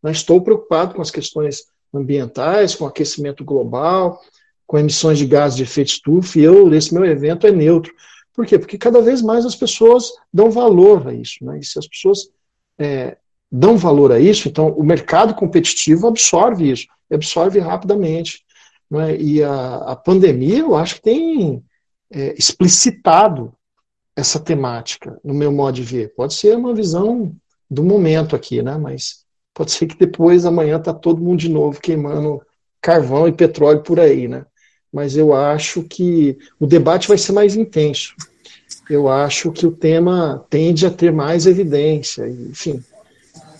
não 0.02 0.10
estou 0.10 0.40
preocupado 0.40 0.94
com 0.94 1.02
as 1.02 1.10
questões 1.10 1.64
ambientais, 1.92 2.74
com 2.74 2.86
aquecimento 2.86 3.44
global, 3.44 4.20
com 4.66 4.78
emissões 4.78 5.18
de 5.18 5.26
gases 5.26 5.56
de 5.56 5.62
efeito 5.62 5.88
estufa, 5.88 6.38
e 6.38 6.42
eu, 6.42 6.72
esse 6.74 6.92
meu 6.92 7.04
evento 7.04 7.46
é 7.46 7.50
neutro. 7.50 7.92
Por 8.34 8.46
quê? 8.46 8.58
Porque 8.58 8.78
cada 8.78 9.00
vez 9.00 9.22
mais 9.22 9.44
as 9.44 9.56
pessoas 9.56 10.12
dão 10.32 10.50
valor 10.50 11.08
a 11.08 11.14
isso. 11.14 11.44
Né? 11.44 11.58
E 11.58 11.64
se 11.64 11.78
as 11.78 11.88
pessoas 11.88 12.30
é, 12.78 13.16
dão 13.50 13.76
valor 13.76 14.12
a 14.12 14.20
isso, 14.20 14.48
então 14.48 14.68
o 14.72 14.84
mercado 14.84 15.34
competitivo 15.34 16.06
absorve 16.06 16.70
isso, 16.70 16.86
absorve 17.10 17.58
rapidamente. 17.58 18.44
Né? 18.90 19.16
E 19.16 19.42
a, 19.42 19.76
a 19.76 19.96
pandemia, 19.96 20.60
eu 20.60 20.76
acho 20.76 20.96
que 20.96 21.02
tem 21.02 21.64
é, 22.12 22.34
explicitado 22.38 23.52
essa 24.14 24.38
temática, 24.38 25.18
no 25.24 25.32
meu 25.32 25.52
modo 25.52 25.76
de 25.76 25.82
ver. 25.82 26.14
Pode 26.14 26.34
ser 26.34 26.56
uma 26.56 26.74
visão 26.74 27.34
do 27.70 27.84
momento 27.84 28.34
aqui, 28.34 28.62
né? 28.62 28.76
Mas 28.76 29.24
pode 29.58 29.72
ser 29.72 29.88
que 29.88 29.98
depois, 29.98 30.46
amanhã, 30.46 30.78
tá 30.78 30.94
todo 30.94 31.20
mundo 31.20 31.40
de 31.40 31.48
novo 31.48 31.80
queimando 31.80 32.40
carvão 32.80 33.26
e 33.26 33.32
petróleo 33.32 33.82
por 33.82 33.98
aí, 33.98 34.28
né? 34.28 34.46
Mas 34.92 35.16
eu 35.16 35.34
acho 35.34 35.82
que 35.82 36.38
o 36.60 36.66
debate 36.66 37.08
vai 37.08 37.18
ser 37.18 37.32
mais 37.32 37.56
intenso. 37.56 38.14
Eu 38.88 39.08
acho 39.08 39.50
que 39.50 39.66
o 39.66 39.72
tema 39.72 40.46
tende 40.48 40.86
a 40.86 40.90
ter 40.92 41.12
mais 41.12 41.44
evidência, 41.44 42.28
enfim. 42.28 42.80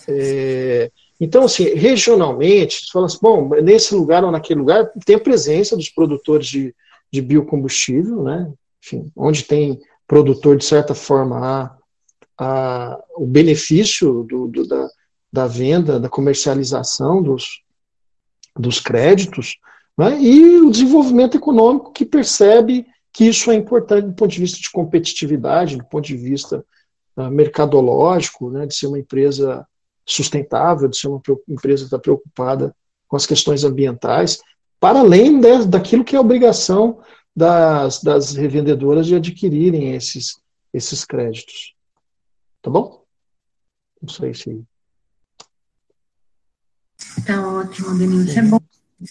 É, 0.07 0.89
então, 1.19 1.43
assim, 1.43 1.65
regionalmente, 1.75 2.85
você 2.85 2.91
fala 2.93 3.07
assim, 3.07 3.19
bom, 3.21 3.49
nesse 3.61 3.93
lugar 3.93 4.23
ou 4.23 4.31
naquele 4.31 4.61
lugar, 4.61 4.89
tem 5.05 5.17
a 5.17 5.19
presença 5.19 5.75
dos 5.75 5.89
produtores 5.89 6.47
de, 6.47 6.73
de 7.11 7.21
biocombustível, 7.21 8.23
né? 8.23 8.49
Enfim, 8.81 9.11
onde 9.17 9.43
tem 9.43 9.81
produtor, 10.07 10.55
de 10.55 10.63
certa 10.63 10.95
forma, 10.95 11.45
há, 11.45 11.77
há 12.37 12.99
o 13.17 13.27
benefício 13.27 14.23
do, 14.23 14.47
do, 14.47 14.65
da, 14.65 14.89
da 15.31 15.47
venda, 15.47 15.99
da 15.99 16.09
comercialização 16.09 17.21
dos, 17.21 17.61
dos 18.55 18.79
créditos, 18.79 19.57
né? 19.97 20.19
e 20.19 20.59
o 20.59 20.71
desenvolvimento 20.71 21.37
econômico 21.37 21.91
que 21.91 22.05
percebe 22.05 22.85
que 23.13 23.25
isso 23.25 23.51
é 23.51 23.55
importante 23.55 24.07
do 24.07 24.13
ponto 24.13 24.31
de 24.31 24.39
vista 24.39 24.59
de 24.59 24.69
competitividade, 24.71 25.77
do 25.77 25.85
ponto 25.85 26.05
de 26.05 26.15
vista 26.15 26.65
uh, 27.17 27.29
mercadológico, 27.29 28.49
né? 28.49 28.65
de 28.65 28.75
ser 28.75 28.87
uma 28.87 28.99
empresa 28.99 29.67
sustentável, 30.05 30.87
de 30.87 30.97
ser 30.97 31.07
uma 31.07 31.21
empresa 31.47 31.83
que 31.83 31.87
está 31.87 31.99
preocupada 31.99 32.75
com 33.07 33.15
as 33.15 33.25
questões 33.25 33.63
ambientais, 33.63 34.39
para 34.79 34.99
além 34.99 35.39
de, 35.39 35.67
daquilo 35.67 36.03
que 36.03 36.15
é 36.15 36.19
obrigação 36.19 37.01
das, 37.35 38.01
das 38.01 38.33
revendedoras 38.33 39.05
de 39.05 39.15
adquirirem 39.15 39.93
esses, 39.95 40.39
esses 40.73 41.05
créditos. 41.05 41.73
Tá 42.61 42.69
bom? 42.69 43.03
Não 44.01 44.09
sei 44.09 44.33
se. 44.33 44.63
Tá 47.25 47.47
ótimo, 47.47 47.97
Denilson. 47.97 48.39
É 48.39 48.43
bom 48.43 48.59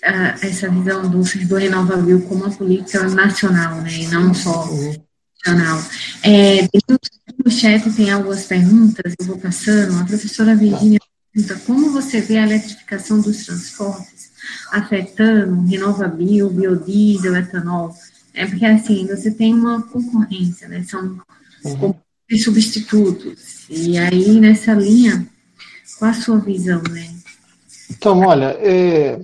ah, 0.04 0.36
essa 0.42 0.68
visão 0.68 1.08
do 1.08 1.24
setor 1.24 1.60
renovável 1.60 2.20
como 2.22 2.44
uma 2.44 2.54
política 2.54 3.08
nacional, 3.08 3.80
né, 3.80 4.02
e 4.02 4.06
não 4.08 4.34
só 4.34 4.68
nacional. 5.46 5.82
É, 6.22 6.68
no 7.42 7.50
chat 7.50 7.90
tem 7.92 8.10
algumas 8.10 8.44
perguntas, 8.44 9.14
eu 9.18 9.26
vou 9.26 9.38
passando. 9.38 9.98
A 9.98 10.04
professora 10.04 10.54
Virginia 10.54 11.00
pergunta 11.32 11.56
como 11.66 11.90
você 11.90 12.20
vê 12.20 12.38
a 12.38 12.44
eletrificação 12.44 13.20
dos 13.20 13.46
transportes 13.46 14.30
afetando 14.70 15.66
renovável, 15.66 16.50
biodiesel, 16.50 17.36
etanol? 17.36 17.94
É 18.34 18.46
porque, 18.46 18.66
assim, 18.66 19.06
você 19.06 19.30
tem 19.30 19.54
uma 19.54 19.82
concorrência, 19.82 20.68
né? 20.68 20.84
São 20.84 21.20
uhum. 21.64 21.94
substitutos. 22.36 23.66
E 23.68 23.98
aí, 23.98 24.38
nessa 24.38 24.74
linha, 24.74 25.26
qual 25.98 26.10
a 26.10 26.14
sua 26.14 26.38
visão, 26.38 26.82
né? 26.90 27.17
Então, 27.90 28.20
olha, 28.20 28.56
é, 28.60 29.18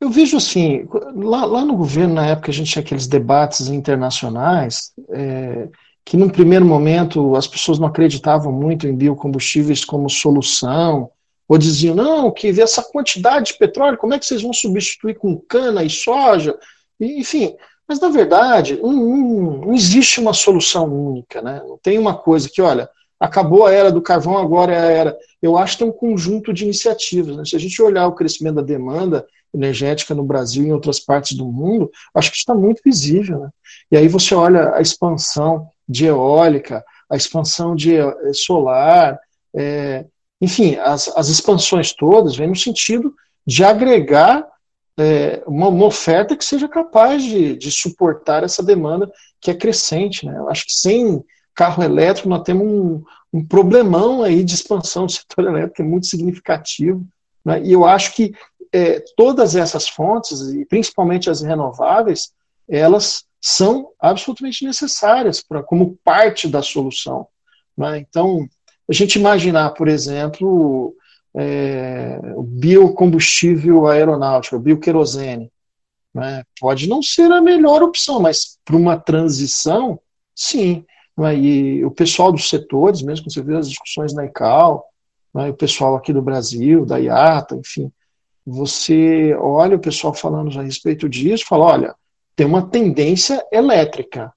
eu 0.00 0.10
vejo 0.10 0.36
assim, 0.36 0.86
lá, 1.14 1.44
lá, 1.44 1.64
no 1.64 1.76
governo, 1.76 2.14
na 2.14 2.26
época, 2.26 2.50
a 2.50 2.54
gente 2.54 2.70
tinha 2.70 2.82
aqueles 2.82 3.06
debates 3.06 3.68
internacionais, 3.68 4.92
é, 5.10 5.68
que 6.04 6.16
num 6.16 6.28
primeiro 6.28 6.64
momento 6.64 7.34
as 7.34 7.46
pessoas 7.46 7.78
não 7.78 7.88
acreditavam 7.88 8.52
muito 8.52 8.86
em 8.86 8.94
biocombustíveis 8.94 9.84
como 9.84 10.08
solução, 10.08 11.10
ou 11.48 11.58
diziam, 11.58 11.94
não, 11.94 12.30
que 12.30 12.48
essa 12.60 12.82
quantidade 12.82 13.52
de 13.52 13.58
petróleo, 13.58 13.98
como 13.98 14.14
é 14.14 14.18
que 14.18 14.26
vocês 14.26 14.42
vão 14.42 14.52
substituir 14.52 15.14
com 15.14 15.36
cana 15.36 15.82
e 15.82 15.90
soja? 15.90 16.56
Enfim, 17.00 17.54
mas, 17.88 18.00
na 18.00 18.08
verdade, 18.08 18.76
não, 18.82 18.92
não, 18.92 19.56
não, 19.58 19.74
existe 19.74 20.20
uma 20.20 20.32
solução 20.32 20.86
única, 20.92 21.40
né? 21.40 21.62
Não 21.66 21.78
tem 21.78 21.98
uma 21.98 22.14
coisa 22.14 22.48
que, 22.52 22.60
olha, 22.60 22.88
acabou 23.18 23.66
a 23.66 23.72
era 23.72 23.90
do 23.90 24.02
carvão, 24.02 24.38
agora 24.38 24.72
é 24.72 24.78
a 24.78 24.90
era. 24.90 25.18
Eu 25.40 25.56
acho 25.56 25.74
que 25.74 25.84
tem 25.84 25.88
um 25.88 25.96
conjunto 25.96 26.52
de 26.52 26.64
iniciativas. 26.64 27.36
Né? 27.36 27.44
Se 27.44 27.56
a 27.56 27.58
gente 27.58 27.80
olhar 27.80 28.06
o 28.06 28.14
crescimento 28.14 28.56
da 28.56 28.62
demanda 28.62 29.26
energética 29.54 30.14
no 30.14 30.24
Brasil 30.24 30.64
e 30.64 30.68
em 30.68 30.72
outras 30.72 31.00
partes 31.00 31.36
do 31.36 31.46
mundo, 31.46 31.90
acho 32.14 32.30
que 32.30 32.36
está 32.36 32.54
muito 32.54 32.82
visível. 32.84 33.40
Né? 33.40 33.50
E 33.90 33.96
aí 33.96 34.08
você 34.08 34.34
olha 34.34 34.74
a 34.74 34.80
expansão 34.80 35.68
de 35.88 36.06
eólica, 36.06 36.84
a 37.08 37.16
expansão 37.16 37.74
de 37.74 37.96
eh, 37.96 38.32
solar, 38.32 39.18
é, 39.54 40.04
enfim, 40.40 40.76
as, 40.76 41.08
as 41.16 41.28
expansões 41.28 41.92
todas 41.92 42.36
vêm 42.36 42.48
no 42.48 42.56
sentido 42.56 43.14
de 43.46 43.64
agregar 43.64 44.46
é, 44.98 45.42
uma, 45.46 45.68
uma, 45.68 45.86
oferta 45.86 46.36
que 46.36 46.44
seja 46.44 46.68
capaz 46.68 47.22
de, 47.22 47.56
de, 47.56 47.70
suportar 47.70 48.42
essa 48.42 48.62
demanda 48.62 49.10
que 49.40 49.50
é 49.50 49.54
crescente. 49.54 50.26
Né? 50.26 50.36
Eu 50.36 50.48
acho 50.48 50.66
que 50.66 50.72
sem 50.72 51.22
carro 51.56 51.82
elétrico 51.82 52.28
nós 52.28 52.42
temos 52.42 52.66
um, 52.66 53.02
um 53.32 53.44
problemão 53.44 54.22
aí 54.22 54.44
de 54.44 54.54
expansão 54.54 55.06
do 55.06 55.12
setor 55.12 55.46
elétrico 55.46 55.76
que 55.76 55.82
é 55.82 55.84
muito 55.84 56.06
significativo. 56.06 57.04
Né? 57.44 57.62
E 57.64 57.72
eu 57.72 57.84
acho 57.84 58.14
que 58.14 58.34
é, 58.72 59.02
todas 59.16 59.56
essas 59.56 59.88
fontes, 59.88 60.40
e 60.42 60.64
principalmente 60.66 61.30
as 61.30 61.40
renováveis, 61.40 62.32
elas 62.68 63.24
são 63.40 63.90
absolutamente 63.98 64.64
necessárias 64.64 65.40
para 65.40 65.62
como 65.62 65.98
parte 66.04 66.46
da 66.48 66.62
solução. 66.62 67.26
Né? 67.76 67.98
Então, 67.98 68.46
a 68.88 68.92
gente 68.92 69.18
imaginar, 69.18 69.70
por 69.70 69.88
exemplo, 69.88 70.94
é, 71.34 72.18
o 72.34 72.42
biocombustível 72.42 73.86
aeronáutico, 73.86 74.56
o 74.56 74.60
bioquerosene. 74.60 75.50
Né? 76.14 76.42
Pode 76.58 76.88
não 76.88 77.02
ser 77.02 77.30
a 77.30 77.40
melhor 77.40 77.82
opção, 77.82 78.20
mas 78.20 78.58
para 78.64 78.76
uma 78.76 78.98
transição, 78.98 80.00
sim. 80.34 80.84
Né? 81.16 81.36
E 81.36 81.84
o 81.84 81.90
pessoal 81.90 82.32
dos 82.32 82.48
setores, 82.48 83.02
mesmo 83.02 83.26
que 83.26 83.32
você 83.32 83.42
vê 83.42 83.56
as 83.56 83.68
discussões 83.68 84.14
na 84.14 84.24
ICAO, 84.26 84.84
né? 85.34 85.50
o 85.50 85.54
pessoal 85.54 85.96
aqui 85.96 86.12
do 86.12 86.22
Brasil, 86.22 86.84
da 86.84 86.98
IATA, 86.98 87.56
enfim, 87.56 87.90
você 88.46 89.34
olha 89.34 89.76
o 89.76 89.80
pessoal 89.80 90.14
falando 90.14 90.56
a 90.58 90.62
respeito 90.62 91.08
disso, 91.08 91.46
fala, 91.46 91.64
olha, 91.64 91.94
tem 92.36 92.46
uma 92.46 92.68
tendência 92.68 93.44
elétrica 93.50 94.32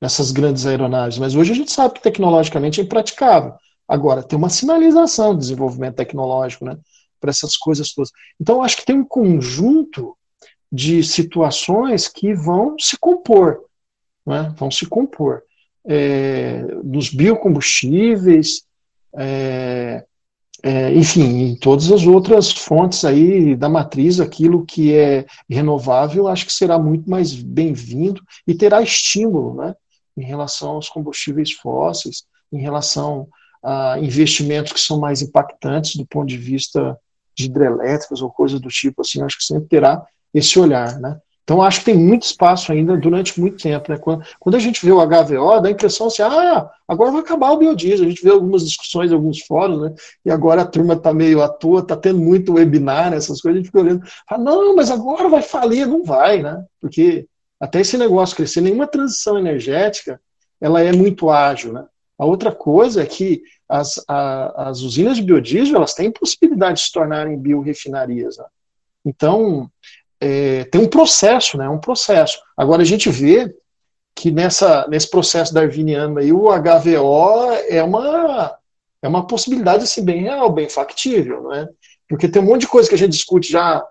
nessas 0.00 0.30
grandes 0.32 0.66
aeronaves, 0.66 1.18
mas 1.18 1.34
hoje 1.34 1.52
a 1.52 1.54
gente 1.54 1.72
sabe 1.72 1.94
que 1.94 2.02
tecnologicamente 2.02 2.80
é 2.80 2.84
impraticável. 2.84 3.54
Agora, 3.86 4.22
tem 4.22 4.38
uma 4.38 4.48
sinalização 4.48 5.32
de 5.32 5.40
desenvolvimento 5.40 5.96
tecnológico, 5.96 6.64
né? 6.64 6.78
Para 7.20 7.30
essas 7.30 7.56
coisas 7.56 7.92
todas. 7.92 8.10
Então, 8.40 8.62
acho 8.62 8.76
que 8.76 8.84
tem 8.84 8.96
um 8.96 9.04
conjunto 9.04 10.16
de 10.70 11.04
situações 11.04 12.08
que 12.08 12.34
vão 12.34 12.76
se 12.78 12.96
compor, 12.98 13.60
né? 14.26 14.54
vão 14.56 14.70
se 14.70 14.86
compor. 14.86 15.42
É, 15.84 16.62
dos 16.82 17.10
biocombustíveis, 17.10 18.62
é, 19.16 20.04
é, 20.62 20.94
enfim, 20.94 21.42
em 21.42 21.56
todas 21.56 21.90
as 21.90 22.06
outras 22.06 22.52
fontes 22.52 23.04
aí 23.04 23.56
da 23.56 23.68
matriz, 23.68 24.20
aquilo 24.20 24.64
que 24.64 24.94
é 24.94 25.26
renovável, 25.50 26.28
acho 26.28 26.46
que 26.46 26.52
será 26.52 26.78
muito 26.78 27.10
mais 27.10 27.34
bem-vindo 27.34 28.22
e 28.46 28.54
terá 28.54 28.80
estímulo, 28.80 29.54
né, 29.54 29.74
em 30.16 30.22
relação 30.22 30.72
aos 30.72 30.88
combustíveis 30.88 31.50
fósseis, 31.52 32.24
em 32.52 32.60
relação 32.60 33.26
a 33.62 33.98
investimentos 33.98 34.72
que 34.72 34.80
são 34.80 35.00
mais 35.00 35.20
impactantes 35.20 35.96
do 35.96 36.06
ponto 36.06 36.28
de 36.28 36.36
vista 36.36 36.96
de 37.34 37.46
hidrelétricas 37.46 38.20
ou 38.22 38.30
coisas 38.30 38.60
do 38.60 38.68
tipo 38.68 39.02
assim, 39.02 39.22
acho 39.22 39.38
que 39.38 39.44
sempre 39.44 39.68
terá 39.68 40.04
esse 40.32 40.58
olhar, 40.58 40.98
né? 41.00 41.18
Então 41.44 41.60
acho 41.60 41.80
que 41.80 41.86
tem 41.86 41.96
muito 41.96 42.22
espaço 42.22 42.70
ainda 42.70 42.96
durante 42.96 43.40
muito 43.40 43.60
tempo, 43.60 43.90
né? 43.90 43.98
Quando, 43.98 44.54
a 44.54 44.58
gente 44.60 44.84
vê 44.84 44.92
o 44.92 45.00
HVO, 45.04 45.60
dá 45.60 45.68
a 45.68 45.72
impressão 45.72 46.06
assim, 46.06 46.22
ah, 46.22 46.70
agora 46.86 47.10
vai 47.10 47.20
acabar 47.20 47.50
o 47.50 47.56
biodiesel. 47.56 48.06
A 48.06 48.08
gente 48.08 48.22
vê 48.22 48.30
algumas 48.30 48.64
discussões, 48.64 49.12
alguns 49.12 49.40
fóruns, 49.40 49.82
né? 49.82 49.94
E 50.24 50.30
agora 50.30 50.62
a 50.62 50.66
turma 50.66 50.94
está 50.94 51.12
meio 51.12 51.42
à 51.42 51.48
toa, 51.48 51.80
está 51.80 51.96
tendo 51.96 52.20
muito 52.20 52.54
webinar, 52.54 53.12
essas 53.12 53.40
coisas, 53.40 53.56
a 53.56 53.62
gente 53.62 53.66
fica 53.66 53.80
olhando, 53.80 54.02
fala, 54.28 54.42
não, 54.42 54.76
mas 54.76 54.90
agora 54.90 55.28
vai 55.28 55.42
falir, 55.42 55.86
não 55.86 56.04
vai, 56.04 56.42
né? 56.42 56.64
Porque 56.80 57.26
até 57.60 57.80
esse 57.80 57.98
negócio 57.98 58.36
crescer, 58.36 58.60
nenhuma 58.60 58.86
transição 58.86 59.38
energética, 59.38 60.20
ela 60.60 60.80
é 60.80 60.92
muito 60.92 61.28
ágil, 61.28 61.72
né? 61.72 61.84
A 62.16 62.24
outra 62.24 62.52
coisa 62.52 63.02
é 63.02 63.06
que 63.06 63.42
as, 63.68 64.00
a, 64.06 64.68
as 64.68 64.80
usinas 64.80 65.16
de 65.16 65.24
biodiesel 65.24 65.76
elas 65.76 65.94
têm 65.94 66.12
possibilidade 66.12 66.78
de 66.78 66.86
se 66.86 66.92
tornarem 66.92 67.36
biorefinarias. 67.36 68.36
Né? 68.36 68.44
Então, 69.04 69.68
é, 70.24 70.62
tem 70.66 70.80
um 70.80 70.88
processo, 70.88 71.58
né? 71.58 71.68
Um 71.68 71.80
processo. 71.80 72.40
Agora 72.56 72.82
a 72.82 72.84
gente 72.84 73.10
vê 73.10 73.52
que 74.14 74.30
nessa, 74.30 74.86
nesse 74.88 75.10
processo 75.10 75.52
darwiniano 75.52 76.20
aí, 76.20 76.32
o 76.32 76.44
HVO 76.48 77.50
é 77.68 77.82
uma, 77.82 78.56
é 79.02 79.08
uma 79.08 79.26
possibilidade 79.26 79.82
assim, 79.82 80.04
bem 80.04 80.22
real, 80.22 80.52
bem 80.52 80.68
factível, 80.68 81.48
né? 81.48 81.68
Porque 82.08 82.28
tem 82.28 82.40
um 82.40 82.44
monte 82.44 82.60
de 82.60 82.68
coisa 82.68 82.88
que 82.88 82.94
a 82.94 82.98
gente 82.98 83.10
discute 83.10 83.50
já 83.50 83.84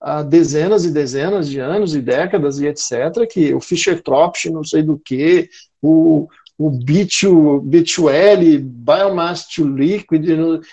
há 0.00 0.24
dezenas 0.24 0.84
e 0.84 0.90
dezenas 0.90 1.48
de 1.48 1.60
anos 1.60 1.94
e 1.94 2.02
décadas 2.02 2.58
e 2.58 2.66
etc., 2.66 3.24
que 3.30 3.54
o 3.54 3.60
Fischer-Tropsch, 3.60 4.46
não 4.46 4.64
sei 4.64 4.82
do 4.82 4.98
que, 4.98 5.48
o, 5.80 6.26
o 6.58 6.70
B2, 6.70 7.60
B2L, 7.62 8.58
Biomass 8.60 9.46
to 9.46 9.66
Liquid, 9.66 10.24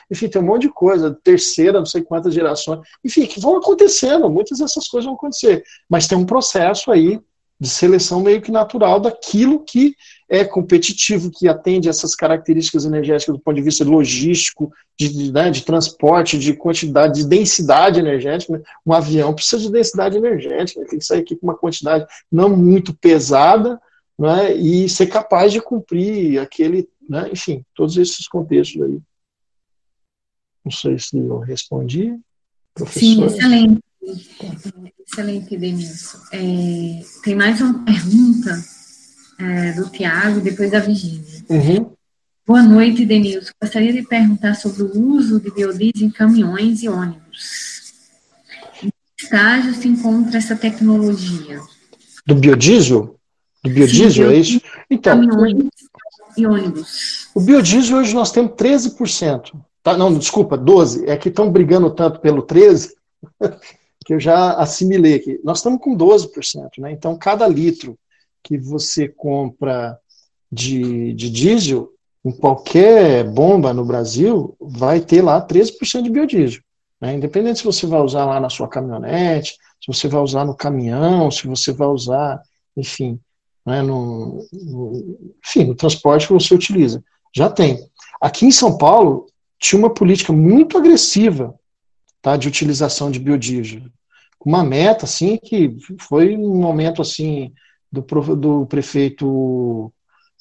enfim, 0.09 0.27
tem 0.29 0.41
um 0.41 0.45
monte 0.45 0.63
de 0.63 0.69
coisa, 0.69 1.17
terceira, 1.23 1.79
não 1.79 1.85
sei 1.85 2.01
quantas 2.01 2.33
gerações, 2.33 2.79
enfim, 3.03 3.25
que 3.25 3.39
vão 3.39 3.57
acontecendo, 3.57 4.29
muitas 4.29 4.59
dessas 4.59 4.87
coisas 4.87 5.05
vão 5.05 5.15
acontecer, 5.15 5.63
mas 5.89 6.07
tem 6.07 6.17
um 6.17 6.25
processo 6.25 6.89
aí 6.89 7.19
de 7.59 7.69
seleção 7.69 8.21
meio 8.21 8.41
que 8.41 8.51
natural 8.51 8.99
daquilo 8.99 9.63
que 9.63 9.95
é 10.29 10.43
competitivo, 10.43 11.31
que 11.31 11.47
atende 11.47 11.87
essas 11.87 12.15
características 12.15 12.85
energéticas 12.85 13.35
do 13.35 13.39
ponto 13.39 13.55
de 13.55 13.61
vista 13.61 13.85
logístico, 13.85 14.71
de, 14.97 15.31
né, 15.31 15.49
de 15.49 15.61
transporte, 15.63 16.37
de 16.37 16.53
quantidade, 16.53 17.21
de 17.21 17.27
densidade 17.27 17.99
energética. 17.99 18.61
Um 18.85 18.93
avião 18.93 19.33
precisa 19.33 19.61
de 19.61 19.71
densidade 19.71 20.17
energética, 20.17 20.85
tem 20.85 20.99
que 20.99 21.05
sair 21.05 21.19
aqui 21.19 21.35
com 21.35 21.47
uma 21.47 21.57
quantidade 21.57 22.05
não 22.31 22.49
muito 22.49 22.93
pesada, 22.93 23.79
né, 24.17 24.53
e 24.55 24.87
ser 24.87 25.07
capaz 25.07 25.51
de 25.51 25.61
cumprir 25.61 26.39
aquele, 26.39 26.87
né, 27.09 27.29
enfim, 27.31 27.63
todos 27.75 27.97
esses 27.97 28.27
contextos 28.27 28.81
aí. 28.81 28.99
Não 30.63 30.71
sei 30.71 30.97
se 30.97 31.17
eu 31.17 31.39
respondi, 31.39 32.17
professor. 32.73 32.99
Sim, 32.99 33.25
excelente. 33.25 33.79
Excelente, 35.07 35.57
Denilson. 35.57 36.17
É, 36.31 37.03
tem 37.23 37.35
mais 37.35 37.61
uma 37.61 37.85
pergunta 37.85 38.63
é, 39.39 39.73
do 39.73 39.89
Tiago, 39.89 40.41
depois 40.41 40.71
da 40.71 40.79
Virginia. 40.79 41.43
Uhum. 41.49 41.91
Boa 42.45 42.61
noite, 42.61 43.05
Denilson. 43.05 43.51
Gostaria 43.61 43.93
de 43.93 44.03
perguntar 44.03 44.55
sobre 44.55 44.83
o 44.83 44.99
uso 45.15 45.39
de 45.39 45.51
biodiesel 45.51 46.07
em 46.07 46.11
caminhões 46.11 46.83
e 46.83 46.89
ônibus. 46.89 47.93
Em 48.83 48.89
que 48.89 49.23
estágio 49.23 49.73
se 49.73 49.87
encontra 49.87 50.37
essa 50.37 50.55
tecnologia? 50.55 51.61
Do 52.25 52.35
biodiesel? 52.35 53.17
Do 53.63 53.69
biodiesel, 53.69 54.29
Sim, 54.29 54.35
é 54.35 54.37
isso? 54.37 54.61
Então, 54.89 55.13
caminhões 55.15 55.69
e 56.37 56.45
ônibus. 56.45 57.29
O 57.33 57.39
biodiesel 57.39 57.97
hoje 57.97 58.13
nós 58.13 58.31
temos 58.31 58.51
13%. 58.53 59.53
Tá? 59.81 59.97
Não, 59.97 60.17
desculpa, 60.17 60.57
12%. 60.57 61.07
É 61.07 61.15
que 61.15 61.29
estão 61.29 61.51
brigando 61.51 61.89
tanto 61.91 62.19
pelo 62.19 62.43
13% 62.43 62.91
que 64.05 64.13
eu 64.13 64.19
já 64.19 64.53
assimilei 64.53 65.15
aqui. 65.15 65.39
Nós 65.43 65.59
estamos 65.59 65.79
com 65.79 65.95
12%, 65.95 66.79
né? 66.79 66.91
Então, 66.91 67.17
cada 67.17 67.47
litro 67.47 67.97
que 68.43 68.57
você 68.57 69.07
compra 69.07 69.97
de, 70.51 71.13
de 71.13 71.29
diesel, 71.29 71.89
em 72.25 72.31
qualquer 72.31 73.23
bomba 73.23 73.73
no 73.73 73.85
Brasil, 73.85 74.55
vai 74.59 74.99
ter 74.99 75.21
lá 75.21 75.45
13% 75.45 76.03
de 76.03 76.09
biodiesel. 76.09 76.61
Né? 76.99 77.15
Independente 77.15 77.59
se 77.59 77.65
você 77.65 77.85
vai 77.85 78.01
usar 78.01 78.25
lá 78.25 78.39
na 78.39 78.49
sua 78.49 78.67
caminhonete, 78.67 79.57
se 79.81 79.87
você 79.87 80.07
vai 80.07 80.21
usar 80.21 80.45
no 80.45 80.55
caminhão, 80.55 81.31
se 81.31 81.47
você 81.47 81.71
vai 81.71 81.87
usar, 81.87 82.41
enfim, 82.77 83.19
né, 83.65 83.81
no, 83.81 84.45
no, 84.51 85.33
enfim, 85.45 85.65
no 85.65 85.75
transporte 85.75 86.27
que 86.27 86.33
você 86.33 86.53
utiliza. 86.53 87.03
Já 87.35 87.49
tem. 87.49 87.79
Aqui 88.21 88.45
em 88.45 88.51
São 88.51 88.77
Paulo, 88.77 89.27
tinha 89.59 89.79
uma 89.79 89.93
política 89.93 90.33
muito 90.33 90.77
agressiva 90.77 91.55
tá, 92.21 92.35
de 92.35 92.47
utilização 92.47 93.09
de 93.09 93.19
biodiesel. 93.19 93.83
Uma 94.45 94.63
meta, 94.63 95.05
assim, 95.05 95.37
que 95.37 95.77
foi 95.99 96.35
um 96.35 96.57
momento, 96.57 97.01
assim, 97.01 97.53
do, 97.91 98.01
do 98.35 98.65
prefeito 98.65 99.91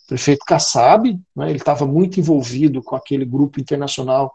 prefeito 0.09 0.45
Kassab, 0.45 1.19
né, 1.35 1.49
ele 1.49 1.59
estava 1.59 1.87
muito 1.87 2.21
envolvido 2.21 2.83
com 2.83 2.95
aquele 2.95 3.25
grupo 3.25 3.59
internacional 3.61 4.33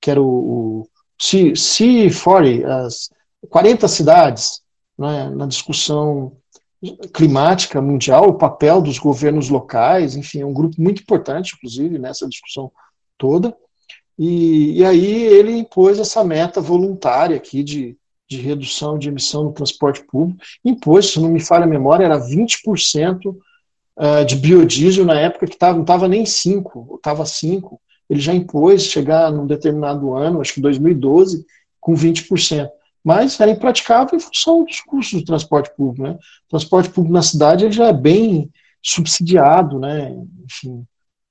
que 0.00 0.10
era 0.10 0.22
o, 0.22 0.82
o 0.82 0.88
C40, 1.18 2.64
as 2.64 3.10
40 3.48 3.88
cidades, 3.88 4.60
né, 4.96 5.28
na 5.30 5.46
discussão 5.46 6.36
climática 7.12 7.80
mundial, 7.80 8.28
o 8.28 8.34
papel 8.34 8.80
dos 8.82 8.98
governos 8.98 9.48
locais, 9.48 10.16
enfim, 10.16 10.40
é 10.40 10.46
um 10.46 10.52
grupo 10.52 10.80
muito 10.80 11.02
importante, 11.02 11.54
inclusive, 11.56 11.98
nessa 11.98 12.28
discussão 12.28 12.70
toda. 13.16 13.56
E, 14.18 14.78
e 14.78 14.84
aí 14.84 15.24
ele 15.26 15.52
impôs 15.52 15.98
essa 15.98 16.22
meta 16.24 16.60
voluntária 16.60 17.36
aqui 17.36 17.62
de, 17.62 17.96
de 18.28 18.40
redução 18.40 18.98
de 18.98 19.08
emissão 19.08 19.44
no 19.44 19.52
transporte 19.52 20.02
público. 20.04 20.40
Impôs, 20.64 21.12
se 21.12 21.20
não 21.20 21.28
me 21.28 21.40
falha 21.40 21.64
a 21.64 21.68
memória, 21.68 22.04
era 22.04 22.18
20% 22.18 23.36
eh, 23.98 24.24
de 24.24 24.36
biodiesel 24.36 25.04
na 25.04 25.18
época 25.18 25.46
que 25.46 25.56
tava, 25.56 25.74
não 25.74 25.82
estava 25.82 26.08
nem 26.08 26.26
5, 26.26 26.96
estava 26.96 27.24
5. 27.24 27.80
Ele 28.08 28.20
já 28.20 28.34
impôs 28.34 28.84
chegar 28.84 29.32
num 29.32 29.46
determinado 29.46 30.14
ano, 30.14 30.40
acho 30.40 30.54
que 30.54 30.60
2012, 30.60 31.44
com 31.80 31.94
20%. 31.94 32.68
Mas 33.06 33.38
era 33.38 33.52
impraticável 33.52 34.16
em 34.16 34.20
função 34.20 34.64
dos 34.64 34.80
custos 34.80 35.20
do 35.20 35.24
transporte 35.24 35.70
público. 35.76 36.02
Né? 36.02 36.18
O 36.46 36.50
transporte 36.50 36.90
público 36.90 37.14
na 37.14 37.22
cidade 37.22 37.64
ele 37.64 37.72
já 37.72 37.86
é 37.86 37.92
bem 37.92 38.50
subsidiado, 38.82 39.78
né? 39.78 40.12
enfim, 40.44 40.84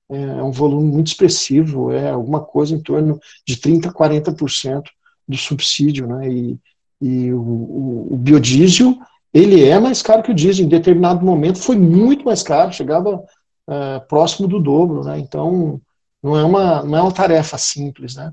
é 0.08 0.42
um 0.42 0.50
volume 0.50 0.90
muito 0.90 1.08
expressivo, 1.08 1.92
é 1.92 2.08
alguma 2.08 2.40
coisa 2.40 2.74
em 2.74 2.80
torno 2.80 3.20
de 3.46 3.56
30%, 3.56 3.92
40% 3.92 4.84
do 5.28 5.36
subsídio, 5.36 6.06
né? 6.06 6.30
E, 6.30 6.58
e 7.02 7.32
o, 7.32 7.42
o, 7.42 8.14
o, 8.14 8.16
biodiesel, 8.16 8.96
ele 9.34 9.64
é 9.64 9.78
mais 9.78 10.00
caro 10.00 10.22
que 10.22 10.30
o 10.30 10.34
diesel, 10.34 10.64
em 10.64 10.68
determinado 10.68 11.26
momento 11.26 11.58
foi 11.58 11.76
muito 11.76 12.24
mais 12.24 12.42
caro, 12.42 12.72
chegava 12.72 13.22
é, 13.68 13.98
próximo 14.00 14.48
do 14.48 14.60
dobro, 14.60 15.04
né? 15.04 15.18
Então, 15.18 15.80
não 16.22 16.36
é 16.38 16.44
uma, 16.44 16.82
não 16.84 16.98
é 16.98 17.02
uma 17.02 17.12
tarefa 17.12 17.58
simples, 17.58 18.14
né? 18.14 18.32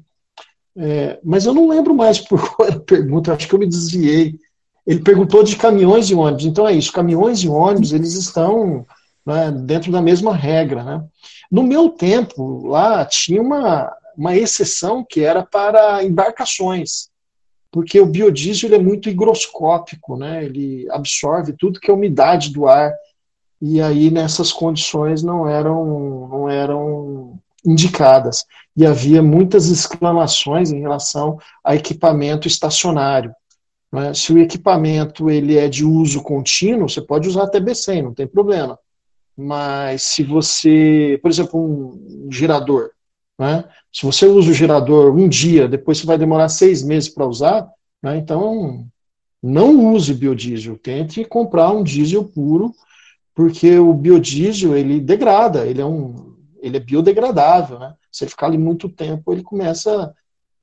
É, 0.76 1.20
mas 1.24 1.46
eu 1.46 1.54
não 1.54 1.68
lembro 1.68 1.94
mais 1.94 2.20
por 2.20 2.40
qual 2.56 2.68
era 2.68 2.78
a 2.78 2.82
pergunta, 2.82 3.34
acho 3.34 3.48
que 3.48 3.54
eu 3.54 3.60
me 3.60 3.68
desviei. 3.68 4.36
Ele 4.86 5.00
perguntou 5.00 5.44
de 5.44 5.56
caminhões 5.56 6.10
e 6.10 6.16
ônibus, 6.16 6.46
então 6.46 6.68
é 6.68 6.74
isso, 6.74 6.92
caminhões 6.92 7.40
e 7.40 7.48
ônibus, 7.48 7.94
eles 7.94 8.14
estão 8.14 8.86
né, 9.26 9.50
dentro 9.52 9.92
da 9.92 10.02
mesma 10.02 10.36
regra, 10.36 10.84
né? 10.84 11.06
No 11.50 11.64
meu 11.64 11.90
tempo, 11.90 12.68
lá 12.68 13.06
tinha 13.06 13.42
uma, 13.42 13.96
uma 14.18 14.36
exceção 14.36 15.06
que 15.08 15.22
era 15.22 15.44
para 15.44 16.04
embarcações, 16.04 17.10
porque 17.72 18.00
o 18.00 18.06
biodiesel 18.06 18.74
é 18.74 18.80
muito 18.80 19.10
higroscópico, 19.10 20.18
né? 20.18 20.44
ele 20.44 20.88
absorve 20.92 21.54
tudo 21.54 21.80
que 21.80 21.90
é 21.90 21.94
umidade 21.94 22.52
do 22.52 22.68
ar, 22.68 22.94
e 23.62 23.82
aí 23.82 24.12
nessas 24.12 24.52
condições 24.52 25.24
não 25.24 25.48
eram, 25.48 26.28
não 26.28 26.50
eram 26.50 27.40
indicadas. 27.66 28.46
E 28.76 28.86
havia 28.86 29.22
muitas 29.22 29.70
exclamações 29.70 30.72
em 30.72 30.80
relação 30.80 31.38
a 31.64 31.76
equipamento 31.76 32.48
estacionário. 32.48 33.34
Né? 33.92 34.14
Se 34.14 34.34
o 34.34 34.40
equipamento 34.40 35.30
ele 35.30 35.58
é 35.58 35.70
de 35.70 35.86
uso 35.86 36.24
contínuo, 36.24 36.90
você 36.90 37.00
pode 37.02 37.30
usar 37.30 37.44
até 37.44 37.60
B100, 37.60 38.02
não 38.02 38.14
tem 38.14 38.26
problema. 38.26 38.78
Mas 39.38 40.02
se 40.04 40.24
você, 40.24 41.20
por 41.22 41.30
exemplo, 41.30 41.60
um 41.60 42.32
gerador, 42.32 42.92
né? 43.38 43.66
se 43.92 44.06
você 44.06 44.26
usa 44.26 44.50
o 44.50 44.54
gerador 44.54 45.16
um 45.16 45.30
dia, 45.30 45.68
depois 45.68 46.00
você 46.00 46.06
vai 46.06 46.18
demorar 46.18 46.50
seis 46.50 46.84
meses 46.84 47.10
para 47.10 47.28
usar, 47.28 47.68
né? 48.02 48.18
então 48.18 48.86
não 49.42 49.94
use 49.94 50.14
biodiesel, 50.14 50.78
tente 50.78 51.24
comprar 51.26 51.72
um 51.72 51.84
diesel 51.84 52.24
puro, 52.24 52.74
porque 53.36 53.78
o 53.78 53.94
biodiesel 53.94 54.76
ele 54.76 55.00
degrada, 55.00 55.66
ele 55.66 55.82
é 55.82 55.86
um, 55.86 56.33
ele 56.64 56.78
é 56.78 56.80
biodegradável, 56.80 57.78
né? 57.78 57.94
Se 58.10 58.24
ele 58.24 58.32
ficar 58.32 58.48
ali 58.48 58.58
muito 58.58 58.88
tempo, 58.88 59.34
ele 59.34 59.44
começa 59.44 60.14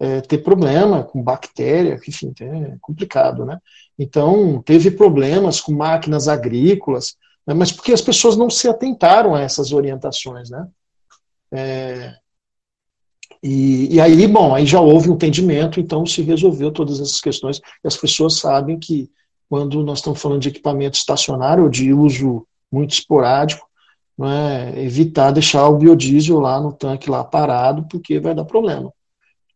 a 0.01 0.05
é, 0.05 0.21
ter 0.23 0.39
problema 0.39 1.05
com 1.05 1.23
bactéria, 1.23 2.01
enfim, 2.09 2.33
é 2.41 2.77
complicado, 2.81 3.45
né? 3.45 3.59
Então 3.99 4.63
teve 4.63 4.91
problemas 4.91 5.61
com 5.61 5.73
máquinas 5.73 6.27
agrícolas, 6.27 7.17
né, 7.47 7.53
mas 7.53 7.71
porque 7.71 7.93
as 7.93 8.01
pessoas 8.01 8.35
não 8.35 8.49
se 8.49 8.67
atentaram 8.67 9.35
a 9.35 9.43
essas 9.43 9.73
orientações, 9.73 10.49
né? 10.49 10.67
É, 11.53 12.15
e, 13.43 13.95
e, 13.95 14.01
aí, 14.01 14.27
bom, 14.27 14.55
aí 14.55 14.65
já 14.67 14.81
houve 14.81 15.11
um 15.11 15.15
entendimento, 15.15 15.81
então 15.81 16.05
se 16.07 16.23
resolveu 16.23 16.71
todas 16.71 17.01
essas 17.01 17.21
questões, 17.21 17.59
e 17.59 17.89
as 17.89 17.97
pessoas 17.97 18.39
sabem 18.39 18.79
que 18.79 19.11
quando 19.49 19.83
nós 19.83 19.99
estamos 19.99 20.21
falando 20.21 20.41
de 20.41 20.49
equipamento 20.49 20.97
estacionário 20.97 21.65
ou 21.65 21.71
de 21.71 21.93
uso 21.93 22.47
muito 22.71 22.93
esporádico, 22.93 23.70
é, 24.27 24.85
evitar 24.85 25.31
deixar 25.31 25.67
o 25.69 25.79
biodiesel 25.79 26.41
lá 26.41 26.61
no 26.61 26.73
tanque 26.73 27.11
lá 27.11 27.25
parado, 27.25 27.87
porque 27.89 28.21
vai 28.21 28.35
dar 28.35 28.45
problema. 28.45 28.93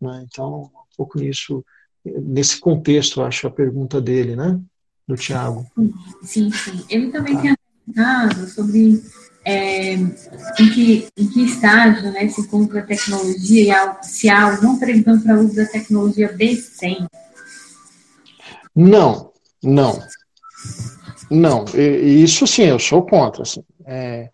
Né? 0.00 0.26
Então, 0.30 0.62
um 0.62 0.96
pouco 0.96 1.18
nisso, 1.18 1.64
nesse 2.04 2.60
contexto, 2.60 3.22
acho 3.22 3.46
a 3.46 3.50
pergunta 3.50 4.00
dele, 4.00 4.36
né? 4.36 4.58
Do 5.06 5.16
Tiago. 5.16 5.66
Sim, 6.22 6.50
sim. 6.50 6.84
Ele 6.88 7.10
também 7.10 7.34
tá. 7.34 7.42
tem 7.42 7.54
perguntado 7.86 8.46
sobre 8.48 9.02
é, 9.44 9.94
em, 9.94 10.70
que, 10.72 11.08
em 11.16 11.28
que 11.28 11.44
estágio 11.44 12.10
né, 12.10 12.28
se 12.28 12.40
encontra 12.40 12.80
a 12.80 12.86
tecnologia 12.86 13.98
e 14.02 14.06
se 14.06 14.28
há 14.28 14.50
alguma 14.50 14.78
previsão 14.78 15.20
para 15.20 15.36
o 15.36 15.44
uso 15.44 15.56
da 15.56 15.66
tecnologia 15.66 16.34
B100. 16.34 17.06
Não, 18.74 19.30
não. 19.62 19.98
Não, 21.30 21.64
isso 21.74 22.46
sim, 22.46 22.64
eu 22.64 22.78
sou 22.78 23.04
contra. 23.04 23.42
Assim. 23.42 23.62
É, 23.86 24.30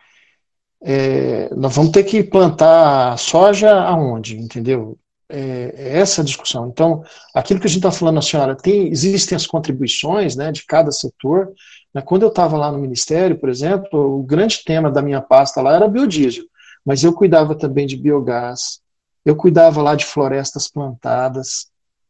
é, 0.83 1.55
nós 1.55 1.75
vamos 1.75 1.93
ter 1.93 2.05
que 2.05 2.23
plantar 2.23 3.19
soja 3.19 3.73
aonde, 3.73 4.39
entendeu? 4.39 4.99
É, 5.29 5.75
é 5.77 5.99
essa 5.99 6.25
discussão. 6.25 6.69
Então, 6.69 7.05
aquilo 7.35 7.61
que 7.61 7.67
a 7.67 7.71
gente 7.71 7.79
está 7.79 7.93
falando, 7.93 8.19
a 8.19 8.23
senhora, 8.23 8.57
tem, 8.57 8.89
existem 8.89 9.37
as 9.37 9.47
contribuições 9.47 10.35
né, 10.35 10.51
de 10.51 10.65
cada 10.65 10.91
setor, 10.91 11.53
né, 11.95 12.03
quando 12.03 12.23
eu 12.23 12.31
estava 12.31 12.57
lá 12.57 12.73
no 12.73 12.79
Ministério, 12.79 13.39
por 13.39 13.49
exemplo, 13.49 14.19
o 14.19 14.23
grande 14.23 14.65
tema 14.65 14.91
da 14.91 15.03
minha 15.03 15.21
pasta 15.21 15.61
lá 15.61 15.77
era 15.77 15.87
biodiesel, 15.87 16.45
mas 16.85 17.05
eu 17.05 17.13
cuidava 17.13 17.55
também 17.55 17.87
de 17.87 17.97
biogás, 17.97 18.81
eu 19.25 19.37
cuidava 19.37 19.81
lá 19.83 19.95
de 19.95 20.05
florestas 20.05 20.67
plantadas, 20.69 21.69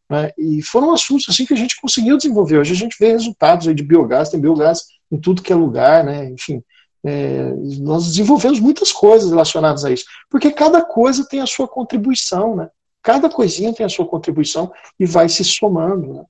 né, 0.09 0.31
e 0.39 0.63
foram 0.63 0.93
assuntos 0.93 1.27
assim 1.29 1.45
que 1.45 1.53
a 1.53 1.57
gente 1.57 1.79
conseguiu 1.81 2.17
desenvolver. 2.17 2.59
Hoje 2.59 2.73
a 2.73 2.77
gente 2.77 2.97
vê 2.99 3.13
resultados 3.13 3.75
de 3.75 3.83
biogás, 3.83 4.31
tem 4.31 4.41
biogás 4.41 4.85
em 5.13 5.19
tudo 5.19 5.43
que 5.43 5.53
é 5.53 5.57
lugar, 5.57 6.05
né, 6.05 6.31
enfim. 6.31 6.63
É, 7.05 7.55
nós 7.79 8.07
desenvolvemos 8.07 8.61
muitas 8.61 8.93
coisas 8.93 9.31
relacionadas 9.31 9.85
a 9.85 9.91
isso, 9.91 10.05
porque 10.29 10.51
cada 10.51 10.83
coisa 10.83 11.27
tem 11.27 11.41
a 11.41 11.47
sua 11.47 11.67
contribuição, 11.67 12.55
né? 12.57 12.69
Cada 13.03 13.31
coisinha 13.31 13.73
tem 13.73 13.87
a 13.87 13.89
sua 13.89 14.07
contribuição 14.07 14.71
e 14.99 15.07
vai 15.07 15.29
se 15.29 15.43
somando 15.43 16.15
né? 16.15 16.25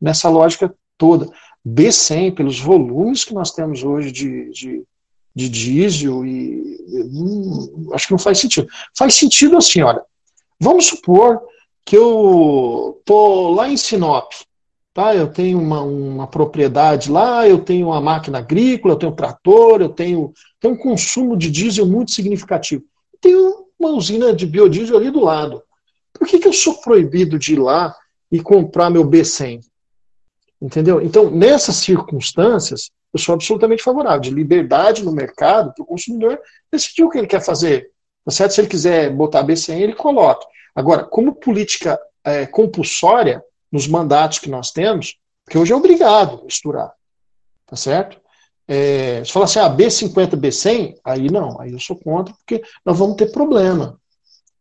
nessa 0.00 0.28
lógica 0.28 0.74
toda. 0.96 1.30
B100, 1.66 2.34
pelos 2.34 2.58
volumes 2.58 3.24
que 3.24 3.34
nós 3.34 3.50
temos 3.50 3.82
hoje 3.82 4.10
de, 4.10 4.50
de, 4.50 4.84
de 5.34 5.48
diesel, 5.48 6.24
e 6.24 6.78
hum, 6.88 7.90
acho 7.92 8.06
que 8.06 8.12
não 8.12 8.18
faz 8.18 8.38
sentido. 8.38 8.68
Faz 8.96 9.14
sentido 9.14 9.56
assim, 9.56 9.82
olha, 9.82 10.02
vamos 10.58 10.86
supor 10.86 11.42
que 11.84 11.96
eu 11.96 13.00
tô 13.04 13.50
lá 13.50 13.68
em 13.68 13.76
Sinop, 13.76 14.32
tá? 14.96 15.14
Eu 15.14 15.28
tenho 15.28 15.60
uma, 15.60 15.82
uma 15.82 16.26
propriedade 16.26 17.12
lá, 17.12 17.46
eu 17.46 17.58
tenho 17.58 17.88
uma 17.88 18.00
máquina 18.00 18.38
agrícola, 18.38 18.94
eu 18.94 18.98
tenho 18.98 19.12
um 19.12 19.14
trator, 19.14 19.82
eu 19.82 19.90
tenho, 19.90 20.32
tenho 20.58 20.72
um 20.72 20.78
consumo 20.78 21.36
de 21.36 21.50
diesel 21.50 21.84
muito 21.84 22.12
significativo. 22.12 22.82
Tenho 23.20 23.66
uma 23.78 23.90
usina 23.90 24.32
de 24.32 24.46
biodiesel 24.46 24.96
ali 24.96 25.10
do 25.10 25.20
lado. 25.20 25.62
Por 26.14 26.26
que, 26.26 26.38
que 26.38 26.48
eu 26.48 26.52
sou 26.52 26.80
proibido 26.80 27.38
de 27.38 27.52
ir 27.52 27.58
lá 27.58 27.94
e 28.32 28.40
comprar 28.40 28.88
meu 28.88 29.04
B100? 29.04 29.60
Entendeu? 30.62 31.02
Então, 31.02 31.30
nessas 31.30 31.76
circunstâncias, 31.76 32.90
eu 33.12 33.20
sou 33.20 33.34
absolutamente 33.34 33.82
favorável 33.82 34.20
de 34.20 34.30
liberdade 34.30 35.04
no 35.04 35.12
mercado 35.12 35.74
para 35.74 35.82
o 35.82 35.86
consumidor 35.86 36.40
decidir 36.72 37.04
o 37.04 37.10
que 37.10 37.18
ele 37.18 37.26
quer 37.26 37.44
fazer. 37.44 37.90
Tá 38.24 38.30
certo? 38.30 38.54
Se 38.54 38.62
ele 38.62 38.68
quiser 38.68 39.10
botar 39.14 39.44
B100, 39.44 39.78
ele 39.78 39.94
coloca. 39.94 40.46
Agora, 40.74 41.04
como 41.04 41.34
política 41.34 42.00
é, 42.24 42.46
compulsória, 42.46 43.42
nos 43.76 43.86
mandatos 43.86 44.38
que 44.38 44.48
nós 44.48 44.70
temos, 44.70 45.18
porque 45.44 45.58
hoje 45.58 45.70
é 45.70 45.76
obrigado 45.76 46.42
misturar. 46.44 46.90
Tá 47.66 47.76
certo? 47.76 48.18
É, 48.66 49.22
se 49.22 49.30
falar 49.30 49.44
assim, 49.44 49.58
ah, 49.58 49.68
B50, 49.68 50.30
B100, 50.30 50.94
aí 51.04 51.30
não, 51.30 51.60
aí 51.60 51.72
eu 51.72 51.78
sou 51.78 51.94
contra, 51.94 52.34
porque 52.34 52.62
nós 52.84 52.98
vamos 52.98 53.16
ter 53.16 53.30
problema. 53.30 54.00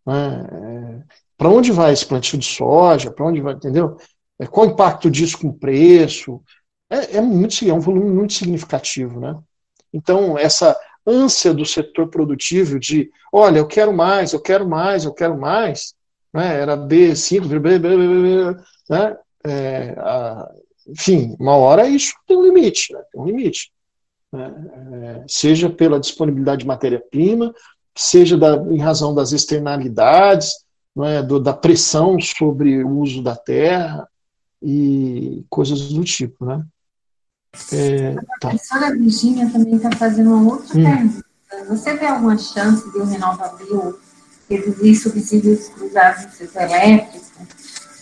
Né? 0.06 0.48
É, 0.52 1.04
para 1.38 1.50
onde 1.50 1.72
vai 1.72 1.94
esse 1.94 2.06
plantio 2.06 2.38
de 2.38 2.46
soja? 2.46 3.10
Para 3.10 3.26
onde 3.26 3.40
vai, 3.40 3.54
entendeu? 3.54 3.98
É, 4.38 4.46
qual 4.46 4.68
o 4.68 4.72
impacto 4.72 5.10
disso 5.10 5.40
com 5.40 5.48
o 5.48 5.58
preço? 5.58 6.42
É, 6.90 7.18
é, 7.18 7.22
muito, 7.22 7.56
é 7.68 7.74
um 7.74 7.80
volume 7.80 8.10
muito 8.10 8.34
significativo, 8.34 9.20
né? 9.20 9.38
Então, 9.94 10.38
essa 10.38 10.78
ânsia 11.08 11.54
do 11.54 11.66
setor 11.66 12.10
produtivo 12.10 12.78
de, 12.78 13.10
olha, 13.32 13.60
eu 13.60 13.68
quero 13.68 13.94
mais, 13.94 14.34
eu 14.34 14.42
quero 14.42 14.68
mais, 14.68 15.06
eu 15.06 15.14
quero 15.14 15.38
mais, 15.38 15.96
né? 16.36 16.60
era 16.62 16.78
B5, 16.78 17.48
B, 17.48 17.60
B, 17.60 17.80
B, 17.80 18.58
né? 18.90 19.18
É, 19.46 19.96
a, 19.98 20.52
enfim, 20.88 21.36
uma 21.40 21.56
hora 21.56 21.88
isso 21.88 22.14
tem 22.28 22.38
um 22.38 22.44
limite, 22.44 22.94
né? 22.94 23.02
tem 23.12 23.22
um 23.22 23.26
limite. 23.26 23.72
Né? 24.32 24.54
É, 25.02 25.24
seja 25.28 25.70
pela 25.70 26.00
disponibilidade 26.00 26.62
de 26.62 26.68
matéria-prima, 26.68 27.54
seja 27.96 28.38
da, 28.38 28.58
em 28.58 28.80
razão 28.80 29.16
das 29.16 29.32
externalidades, 29.32 30.54
é, 31.04 31.22
do, 31.22 31.40
da 31.40 31.54
pressão 31.54 32.20
sobre 32.20 32.84
o 32.84 33.00
uso 33.00 33.22
da 33.22 33.36
terra 33.36 34.08
e 34.62 35.46
coisas 35.50 35.94
do 35.94 36.04
tipo, 36.04 36.46
né? 36.46 36.64
É, 37.72 38.14
tá. 38.40 38.50
A 38.50 38.50
professora 38.50 38.92
Virginia 38.92 39.50
também 39.50 39.76
está 39.76 39.92
fazendo 39.92 40.34
uma 40.34 40.54
outra 40.54 40.78
hum. 40.78 40.84
pergunta. 40.84 41.26
Você 41.70 41.96
vê 41.96 42.06
alguma 42.06 42.38
chance 42.38 42.92
de 42.92 42.98
o 42.98 43.06
RenovaBio 43.06 43.98
reduzir 44.50 44.96
subsídios 44.96 45.70
cruzados 45.70 46.26
no 46.26 46.32
setor 46.32 46.62
elétrico, 46.64 47.26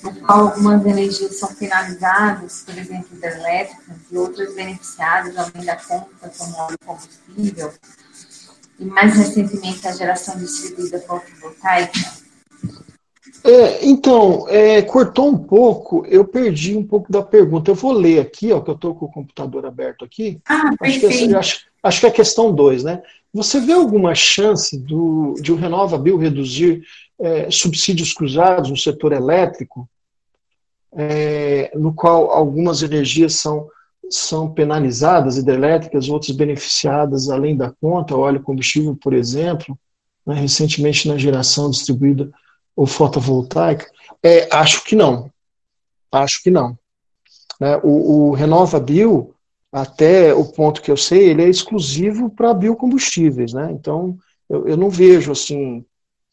no 0.03 0.15
qual 0.15 0.47
algumas 0.47 0.85
energias 0.85 1.39
são 1.39 1.53
penalizadas, 1.55 2.63
por 2.65 2.77
exemplo, 2.77 3.07
hidrelétricas, 3.13 3.97
e 4.11 4.17
outras 4.17 4.53
beneficiadas 4.53 5.37
além 5.37 5.65
da 5.65 5.77
conta, 5.77 6.31
como 6.37 6.57
óleo 6.57 6.77
combustível, 6.85 7.71
e 8.79 8.85
mais 8.85 9.15
recentemente 9.15 9.87
a 9.87 9.91
geração 9.91 10.37
distribuída 10.37 10.99
fotovoltaica? 10.99 12.23
É, 13.45 13.85
então, 13.85 14.47
é, 14.47 14.81
cortou 14.81 15.27
um 15.27 15.37
pouco, 15.37 16.05
eu 16.07 16.23
perdi 16.23 16.77
um 16.77 16.85
pouco 16.85 17.11
da 17.11 17.21
pergunta. 17.21 17.69
Eu 17.69 17.75
vou 17.75 17.91
ler 17.91 18.21
aqui, 18.21 18.53
ó, 18.53 18.61
que 18.61 18.69
eu 18.69 18.75
estou 18.75 18.95
com 18.95 19.05
o 19.05 19.11
computador 19.11 19.65
aberto 19.65 20.05
aqui. 20.05 20.39
Ah, 20.47 20.71
acho, 20.79 20.99
que, 20.99 21.35
acho, 21.35 21.65
acho 21.83 21.99
que 21.99 22.05
é 22.05 22.09
a 22.09 22.13
questão 22.13 22.53
2, 22.53 22.83
né? 22.85 23.01
Você 23.33 23.59
vê 23.59 23.73
alguma 23.73 24.13
chance 24.13 24.77
do, 24.77 25.33
de 25.41 25.51
o 25.51 25.55
Renova 25.55 25.97
Bill 25.97 26.17
reduzir 26.17 26.83
é, 27.19 27.49
subsídios 27.49 28.13
cruzados 28.13 28.69
no 28.69 28.77
setor 28.77 29.11
elétrico, 29.11 29.89
é, 30.95 31.71
no 31.75 31.93
qual 31.93 32.29
algumas 32.29 32.83
energias 32.83 33.33
são, 33.35 33.67
são 34.09 34.53
penalizadas, 34.53 35.37
hidrelétricas, 35.37 36.09
outras 36.09 36.35
beneficiadas 36.35 37.29
além 37.29 37.57
da 37.57 37.71
conta, 37.81 38.15
óleo 38.15 38.43
combustível, 38.43 38.95
por 38.95 39.13
exemplo, 39.13 39.77
né, 40.25 40.35
recentemente 40.35 41.07
na 41.07 41.17
geração 41.17 41.71
distribuída 41.71 42.29
ou 42.75 42.85
fotovoltaica? 42.85 43.89
É, 44.21 44.47
acho 44.55 44.83
que 44.83 44.95
não. 44.95 45.31
Acho 46.11 46.43
que 46.43 46.51
não. 46.51 46.77
Né? 47.59 47.77
O, 47.83 48.29
o 48.29 48.31
Renova 48.33 48.79
Bio, 48.79 49.32
até 49.73 50.31
o 50.35 50.45
ponto 50.45 50.83
que 50.83 50.91
eu 50.91 50.95
sei, 50.95 51.29
ele 51.29 51.43
é 51.43 51.49
exclusivo 51.49 52.29
para 52.29 52.53
biocombustíveis. 52.53 53.53
Né? 53.53 53.71
Então, 53.71 54.15
eu, 54.47 54.67
eu 54.67 54.77
não 54.77 54.87
vejo 54.87 55.31
assim 55.31 55.83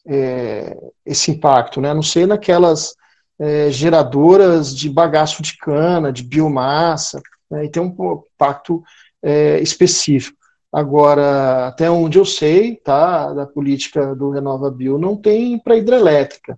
é, 0.05 0.77
esse 1.03 1.31
impacto. 1.31 1.81
Né? 1.81 1.89
A 1.89 1.95
não 1.95 2.03
sei 2.03 2.27
naquelas 2.27 2.93
é, 3.39 3.71
geradoras 3.71 4.75
de 4.75 4.87
bagaço 4.87 5.41
de 5.41 5.57
cana, 5.57 6.13
de 6.13 6.21
biomassa, 6.21 7.19
né? 7.49 7.65
e 7.65 7.69
tem 7.69 7.81
um 7.81 8.23
impacto 8.35 8.83
é, 9.23 9.59
específico. 9.59 10.37
Agora, 10.71 11.67
até 11.67 11.89
onde 11.89 12.19
eu 12.19 12.25
sei, 12.25 12.75
tá, 12.75 13.33
da 13.33 13.45
política 13.45 14.15
do 14.15 14.29
Renova 14.29 14.69
Bio, 14.69 14.99
não 14.99 15.17
tem 15.17 15.57
para 15.57 15.75
hidrelétrica. 15.75 16.57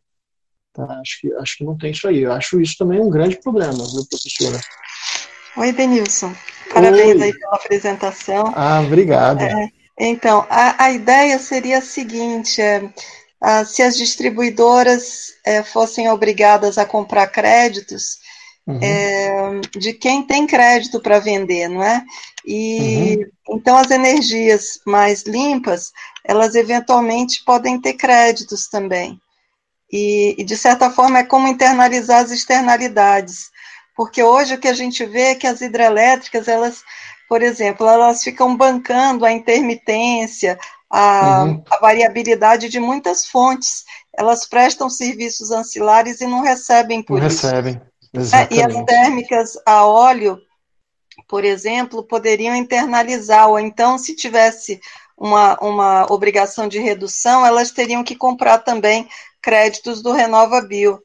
Tá? 0.74 0.84
Acho, 1.00 1.22
que, 1.22 1.34
acho 1.36 1.58
que 1.58 1.64
não 1.64 1.78
tem 1.78 1.92
isso 1.92 2.08
aí. 2.08 2.20
Eu 2.24 2.34
acho 2.34 2.60
isso 2.60 2.76
também 2.78 3.00
um 3.00 3.10
grande 3.10 3.40
problema, 3.42 3.74
viu, 3.74 4.06
professora? 4.10 4.60
Oi, 5.56 5.72
Denilson. 5.72 6.34
Parabéns 6.74 7.22
Oi. 7.22 7.24
aí 7.24 7.34
pela 7.38 7.56
apresentação. 7.56 8.54
Ah, 8.56 8.82
obrigado. 8.82 9.42
É, 9.42 9.70
então, 10.00 10.46
a, 10.50 10.86
a 10.86 10.92
ideia 10.92 11.38
seria 11.40 11.78
a 11.78 11.82
seguinte: 11.82 12.62
é, 12.62 12.90
a, 13.40 13.64
se 13.64 13.82
as 13.82 13.96
distribuidoras 13.96 15.34
é, 15.46 15.62
fossem 15.64 16.10
obrigadas 16.10 16.78
a 16.78 16.86
comprar 16.86 17.28
créditos, 17.28 18.22
Uhum. 18.66 18.80
É, 18.82 19.62
de 19.78 19.92
quem 19.92 20.24
tem 20.24 20.48
crédito 20.48 21.02
para 21.02 21.20
vender, 21.20 21.68
não 21.68 21.84
é? 21.84 22.02
E 22.46 23.18
uhum. 23.18 23.58
então 23.58 23.76
as 23.76 23.92
energias 23.92 24.80
mais 24.86 25.24
limpas, 25.24 25.92
elas 26.24 26.56
eventualmente 26.56 27.44
podem 27.44 27.80
ter 27.80 27.94
créditos 27.94 28.70
também. 28.70 29.20
E, 29.92 30.36
e 30.38 30.44
de 30.46 30.56
certa 30.56 30.90
forma 30.90 31.20
é 31.20 31.24
como 31.24 31.48
internalizar 31.48 32.24
as 32.24 32.32
externalidades, 32.32 33.52
porque 33.96 34.24
hoje 34.24 34.56
o 34.56 34.60
que 34.60 34.68
a 34.68 34.74
gente 34.74 35.06
vê 35.06 35.22
é 35.32 35.36
que 35.36 35.48
as 35.48 35.62
hidrelétricas, 35.62 36.48
elas, 36.48 36.84
por 37.30 37.42
exemplo, 37.42 37.88
elas 37.88 38.24
ficam 38.24 38.56
bancando 38.56 39.26
a 39.26 39.32
intermitência, 39.32 40.58
a, 40.90 41.44
uhum. 41.44 41.64
a 41.70 41.78
variabilidade 41.78 42.70
de 42.70 42.80
muitas 42.80 43.26
fontes. 43.26 43.84
Elas 44.16 44.46
prestam 44.46 44.90
serviços 44.90 45.52
ancilares 45.52 46.22
e 46.22 46.28
não 46.28 46.42
recebem 46.42 47.02
por 47.02 47.20
não 47.20 47.28
isso. 47.28 47.46
Recebem. 47.46 47.82
É, 48.16 48.54
e 48.54 48.62
as 48.62 48.86
térmicas 48.86 49.54
a 49.66 49.86
óleo, 49.86 50.40
por 51.28 51.44
exemplo, 51.44 52.04
poderiam 52.04 52.56
internalizar, 52.56 53.50
ou 53.50 53.60
então, 53.60 53.98
se 53.98 54.16
tivesse 54.16 54.80
uma, 55.18 55.58
uma 55.60 56.12
obrigação 56.12 56.68
de 56.68 56.80
redução, 56.80 57.46
elas 57.46 57.72
teriam 57.72 58.04
que 58.04 58.16
comprar 58.16 58.60
também 58.60 59.08
créditos 59.42 60.02
do 60.02 60.12
Renova 60.12 60.62
Bio. 60.62 61.02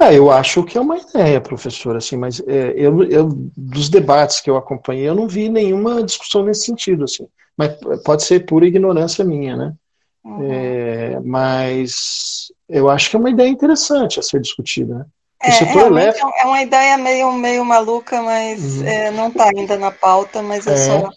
Ah, 0.00 0.12
eu 0.12 0.30
acho 0.30 0.64
que 0.64 0.78
é 0.78 0.80
uma 0.80 0.96
ideia, 0.96 1.40
professor, 1.40 1.96
assim, 1.96 2.16
mas 2.16 2.40
é, 2.46 2.72
eu, 2.76 3.04
eu, 3.04 3.28
dos 3.56 3.90
debates 3.90 4.40
que 4.40 4.48
eu 4.48 4.56
acompanhei, 4.56 5.06
eu 5.06 5.14
não 5.14 5.28
vi 5.28 5.50
nenhuma 5.50 6.02
discussão 6.02 6.44
nesse 6.44 6.64
sentido, 6.64 7.04
assim. 7.04 7.26
Mas 7.56 7.76
pode 8.04 8.24
ser 8.24 8.46
pura 8.46 8.66
ignorância 8.66 9.24
minha, 9.24 9.56
né? 9.56 9.74
Uhum. 10.24 10.50
É, 10.50 11.20
mas 11.20 12.50
eu 12.68 12.88
acho 12.88 13.10
que 13.10 13.16
é 13.16 13.18
uma 13.18 13.30
ideia 13.30 13.48
interessante 13.48 14.18
a 14.18 14.22
ser 14.22 14.40
discutida, 14.40 14.94
né? 14.94 15.04
É, 15.42 15.78
elétrico... 15.86 16.32
é 16.40 16.46
uma 16.46 16.62
ideia 16.62 16.96
meio, 16.96 17.30
meio 17.32 17.64
maluca, 17.66 18.22
mas 18.22 18.78
uhum. 18.78 18.86
é, 18.86 19.10
não 19.10 19.28
está 19.28 19.50
ainda 19.54 19.76
na 19.76 19.90
pauta, 19.90 20.42
mas 20.42 20.66
é, 20.66 20.72
é 20.72 20.76
só, 20.76 21.10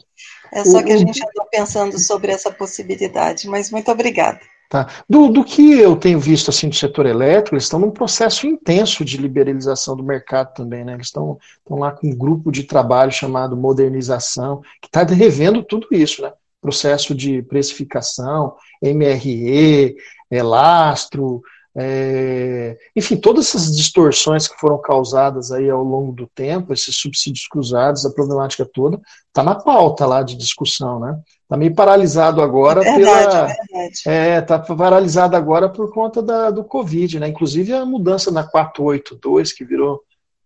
é 0.51 0.63
só 0.65 0.80
o, 0.80 0.84
que 0.84 0.91
a 0.91 0.97
gente 0.97 1.23
andou 1.23 1.47
pensando 1.49 1.97
sobre 1.97 2.34
essa 2.34 2.51
possibilidade. 2.51 3.47
Mas 3.47 3.71
muito 3.71 3.89
obrigada. 3.89 4.41
Tá. 4.70 4.88
Do, 5.09 5.30
do 5.30 5.45
que 5.45 5.80
eu 5.80 5.95
tenho 5.95 6.20
visto 6.20 6.49
assim 6.49 6.68
do 6.68 6.76
setor 6.76 7.05
elétrico, 7.05 7.55
eles 7.55 7.63
estão 7.63 7.80
num 7.80 7.89
processo 7.89 8.45
intenso 8.45 9.05
de 9.05 9.15
liberalização 9.15 9.95
do 9.95 10.03
mercado 10.03 10.53
também, 10.53 10.84
né? 10.84 10.93
Eles 10.93 11.07
estão, 11.07 11.39
estão 11.59 11.80
lá 11.80 11.91
com 11.91 12.07
um 12.07 12.15
grupo 12.15 12.51
de 12.51 12.63
trabalho 12.63 13.11
chamado 13.11 13.55
modernização, 13.55 14.61
que 14.82 14.88
está 14.88 15.03
revendo 15.03 15.63
tudo 15.63 15.88
isso, 15.91 16.22
né? 16.22 16.34
Processo 16.61 17.15
de 17.15 17.41
precificação, 17.43 18.55
MRE, 18.82 19.95
elastro, 20.30 21.41
é, 21.80 22.75
enfim, 22.95 23.15
todas 23.15 23.49
essas 23.49 23.75
distorções 23.75 24.47
que 24.47 24.59
foram 24.59 24.82
causadas 24.82 25.51
aí 25.51 25.69
ao 25.69 25.84
longo 25.84 26.11
do 26.11 26.25
tempo, 26.25 26.73
esses 26.73 26.95
subsídios 26.95 27.47
cruzados, 27.47 28.03
a 28.03 28.09
problemática 28.09 28.65
toda, 28.65 28.99
está 29.28 29.43
na 29.43 29.53
pauta 29.53 30.03
lá 30.07 30.23
de 30.23 30.36
discussão, 30.36 30.99
né? 30.99 31.19
Está 31.43 31.55
meio 31.55 31.75
paralisado 31.75 32.41
agora 32.41 32.82
é 32.84 32.95
verdade, 32.95 33.55
pela. 33.67 33.88
É, 34.07 34.39
está 34.39 34.57
paralisado 34.57 35.36
agora 35.36 35.69
por 35.69 35.93
conta 35.93 36.19
da, 36.19 36.49
do 36.49 36.63
Covid, 36.63 37.19
né? 37.19 37.28
Inclusive 37.28 37.71
a 37.73 37.86
mudança 37.86 38.32
na 38.32 38.43
482, 38.43 39.53
que 39.53 39.63
virou 39.63 40.01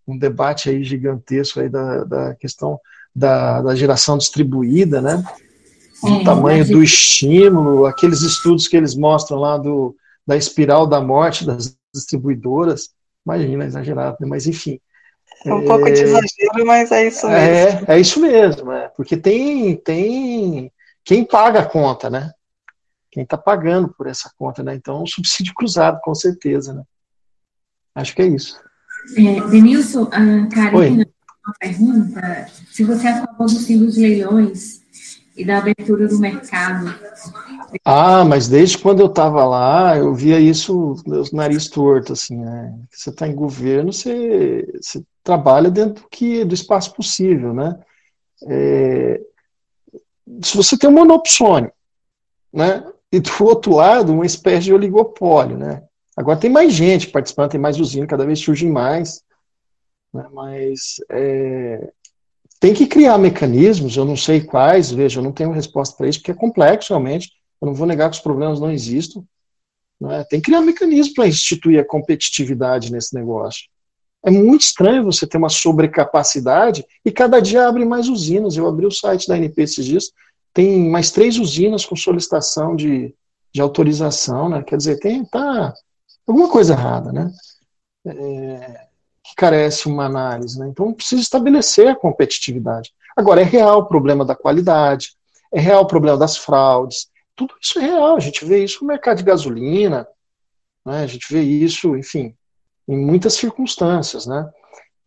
um 0.05 0.17
debate 0.17 0.69
aí 0.69 0.83
gigantesco 0.83 1.61
aí 1.61 1.69
da, 1.69 2.03
da 2.03 2.35
questão 2.35 2.77
da, 3.15 3.61
da 3.61 3.73
geração 3.73 4.17
distribuída, 4.17 4.99
né? 4.99 5.23
O 6.03 6.25
tamanho 6.25 6.67
do 6.67 6.83
estímulo, 6.83 7.85
aqueles 7.85 8.21
estudos 8.21 8.67
que 8.67 8.75
eles 8.75 8.95
mostram 8.95 9.39
lá 9.39 9.57
do 9.57 9.95
da 10.25 10.35
espiral 10.35 10.87
da 10.87 11.01
morte 11.01 11.45
das 11.45 11.77
distribuidoras, 11.93 12.89
imagina, 13.25 13.65
exagerado, 13.65 14.17
né? 14.19 14.27
mas 14.27 14.47
enfim. 14.47 14.79
É 15.45 15.53
um 15.53 15.65
pouco 15.65 15.85
de 15.85 16.01
exagero, 16.01 16.65
mas 16.65 16.91
é 16.91 17.07
isso 17.07 17.27
mesmo. 17.27 17.85
É, 17.87 17.95
é 17.95 17.99
isso 17.99 18.19
mesmo, 18.19 18.71
é, 18.71 18.87
porque 18.89 19.17
tem, 19.17 19.75
tem 19.77 20.71
quem 21.03 21.25
paga 21.25 21.61
a 21.61 21.65
conta, 21.65 22.09
né? 22.09 22.31
Quem 23.09 23.23
está 23.23 23.37
pagando 23.37 23.89
por 23.89 24.07
essa 24.07 24.31
conta, 24.37 24.63
né? 24.63 24.75
Então, 24.75 25.05
subsídio 25.05 25.53
cruzado, 25.53 25.99
com 26.01 26.13
certeza, 26.13 26.73
né? 26.73 26.83
Acho 27.95 28.15
que 28.15 28.21
é 28.21 28.27
isso. 28.27 28.59
É, 29.17 29.49
Denilson, 29.49 30.03
a 30.11 30.47
Karina, 30.47 31.05
uma 31.45 31.53
pergunta, 31.59 32.47
se 32.69 32.83
você 32.83 33.07
é 33.07 33.11
a 33.11 33.25
favor 33.25 33.47
dos 33.47 33.67
dos 33.67 33.97
leilões 33.97 34.80
e 35.41 35.45
da 35.45 35.57
abertura 35.57 36.07
do 36.07 36.19
mercado. 36.19 36.93
Ah, 37.83 38.23
mas 38.23 38.47
desde 38.47 38.77
quando 38.77 38.99
eu 38.99 39.07
estava 39.07 39.43
lá, 39.43 39.97
eu 39.97 40.13
via 40.13 40.39
isso, 40.39 40.95
meus 41.05 41.31
nariz 41.31 41.67
torto, 41.67 42.13
assim, 42.13 42.37
né? 42.37 42.77
Você 42.91 43.09
está 43.09 43.27
em 43.27 43.33
governo, 43.33 43.91
você, 43.91 44.67
você 44.79 45.03
trabalha 45.23 45.71
dentro 45.71 46.03
do, 46.03 46.09
que, 46.09 46.45
do 46.45 46.53
espaço 46.53 46.93
possível, 46.93 47.53
né? 47.55 47.79
É, 48.47 49.19
se 50.43 50.55
você 50.55 50.77
tem 50.77 50.89
um 50.89 50.93
monopsônio, 50.93 51.71
né? 52.53 52.85
E 53.11 53.19
do 53.19 53.31
outro 53.43 53.75
lado, 53.75 54.13
uma 54.13 54.25
espécie 54.25 54.65
de 54.65 54.73
oligopólio, 54.73 55.57
né? 55.57 55.83
Agora 56.15 56.39
tem 56.39 56.51
mais 56.51 56.71
gente 56.71 57.07
participando, 57.07 57.51
tem 57.51 57.59
mais 57.59 57.79
usina, 57.79 58.05
cada 58.05 58.25
vez 58.25 58.39
surgem 58.39 58.69
mais. 58.69 59.23
Né? 60.13 60.27
Mas 60.31 60.97
é, 61.09 61.91
tem 62.61 62.75
que 62.75 62.85
criar 62.85 63.17
mecanismos, 63.17 63.97
eu 63.97 64.05
não 64.05 64.15
sei 64.15 64.39
quais, 64.39 64.91
veja, 64.91 65.19
eu 65.19 65.23
não 65.23 65.31
tenho 65.31 65.49
resposta 65.49 65.97
para 65.97 66.07
isso, 66.07 66.19
porque 66.19 66.29
é 66.29 66.35
complexo 66.35 66.93
realmente, 66.93 67.31
eu 67.59 67.65
não 67.65 67.73
vou 67.73 67.87
negar 67.87 68.07
que 68.07 68.17
os 68.17 68.21
problemas 68.21 68.59
não 68.59 68.71
existam. 68.71 69.23
Né? 69.99 70.23
Tem 70.29 70.39
que 70.39 70.45
criar 70.45 70.61
mecanismos 70.61 71.11
para 71.11 71.27
instituir 71.27 71.79
a 71.79 71.83
competitividade 71.83 72.91
nesse 72.91 73.15
negócio. 73.15 73.63
É 74.23 74.29
muito 74.29 74.61
estranho 74.61 75.03
você 75.03 75.25
ter 75.25 75.37
uma 75.37 75.49
sobrecapacidade 75.49 76.85
e 77.03 77.11
cada 77.11 77.39
dia 77.39 77.67
abre 77.67 77.83
mais 77.83 78.07
usinas. 78.07 78.55
Eu 78.55 78.67
abri 78.67 78.85
o 78.85 78.91
site 78.91 79.27
da 79.27 79.33
ANP 79.33 79.59
esses 79.59 79.83
dias, 79.83 80.11
tem 80.53 80.87
mais 80.87 81.09
três 81.09 81.39
usinas 81.39 81.83
com 81.83 81.95
solicitação 81.95 82.75
de, 82.75 83.15
de 83.51 83.59
autorização, 83.59 84.49
né? 84.49 84.61
Quer 84.61 84.77
dizer, 84.77 84.99
tem 84.99 85.25
tá 85.25 85.73
alguma 86.27 86.47
coisa 86.47 86.73
errada, 86.73 87.11
né? 87.11 87.31
É, 88.05 88.87
que 89.31 89.35
carece 89.35 89.87
uma 89.87 90.05
análise. 90.05 90.59
Né? 90.59 90.67
Então, 90.67 90.93
precisa 90.93 91.21
estabelecer 91.21 91.87
a 91.87 91.95
competitividade. 91.95 92.91
Agora, 93.15 93.41
é 93.41 93.45
real 93.45 93.79
o 93.79 93.85
problema 93.85 94.25
da 94.25 94.35
qualidade, 94.35 95.13
é 95.53 95.59
real 95.59 95.83
o 95.83 95.87
problema 95.87 96.17
das 96.17 96.37
fraudes, 96.37 97.09
tudo 97.35 97.53
isso 97.61 97.79
é 97.79 97.83
real. 97.83 98.15
A 98.15 98.19
gente 98.19 98.45
vê 98.45 98.63
isso 98.63 98.79
no 98.81 98.87
mercado 98.87 99.17
de 99.17 99.23
gasolina, 99.23 100.07
né? 100.85 101.03
a 101.03 101.07
gente 101.07 101.31
vê 101.31 101.41
isso, 101.41 101.95
enfim, 101.95 102.35
em 102.87 102.97
muitas 102.97 103.33
circunstâncias. 103.33 104.25
Né? 104.25 104.49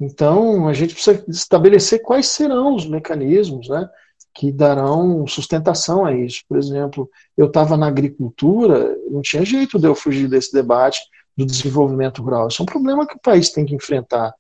Então, 0.01 0.69
a 0.69 0.73
gente 0.73 0.95
precisa 0.95 1.25
estabelecer 1.29 2.03
quais 2.03 2.27
serão 2.27 2.75
os 2.75 2.87
mecanismos 2.87 3.69
né, 3.69 3.89
que 4.35 4.51
darão 4.51 5.27
sustentação 5.27 6.05
a 6.05 6.13
isso. 6.13 6.43
Por 6.49 6.57
exemplo, 6.59 7.11
eu 7.37 7.47
estava 7.47 7.77
na 7.77 7.87
agricultura, 7.87 8.97
não 9.11 9.21
tinha 9.21 9.45
jeito 9.45 9.79
de 9.79 9.87
eu 9.87 9.95
fugir 9.95 10.29
desse 10.29 10.53
debate 10.53 11.01
do 11.37 11.45
desenvolvimento 11.45 12.23
rural. 12.23 12.49
Isso 12.49 12.63
é 12.63 12.65
um 12.65 12.67
problema 12.67 13.07
que 13.07 13.17
o 13.17 13.21
país 13.21 13.51
tem 13.51 13.65
que 13.65 13.75
enfrentar. 13.75 14.35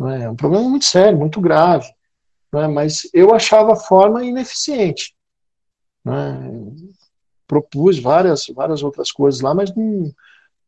É? 0.00 0.24
é 0.24 0.30
um 0.30 0.36
problema 0.36 0.68
muito 0.68 0.84
sério, 0.84 1.18
muito 1.18 1.40
grave. 1.40 1.86
É? 2.54 2.68
Mas 2.68 3.08
eu 3.12 3.34
achava 3.34 3.72
a 3.72 3.76
forma 3.76 4.24
ineficiente. 4.24 5.14
É? 6.06 6.10
Propus 7.46 7.98
várias, 7.98 8.46
várias 8.54 8.82
outras 8.82 9.10
coisas 9.10 9.40
lá, 9.40 9.54
mas 9.54 9.74
não, 9.74 10.12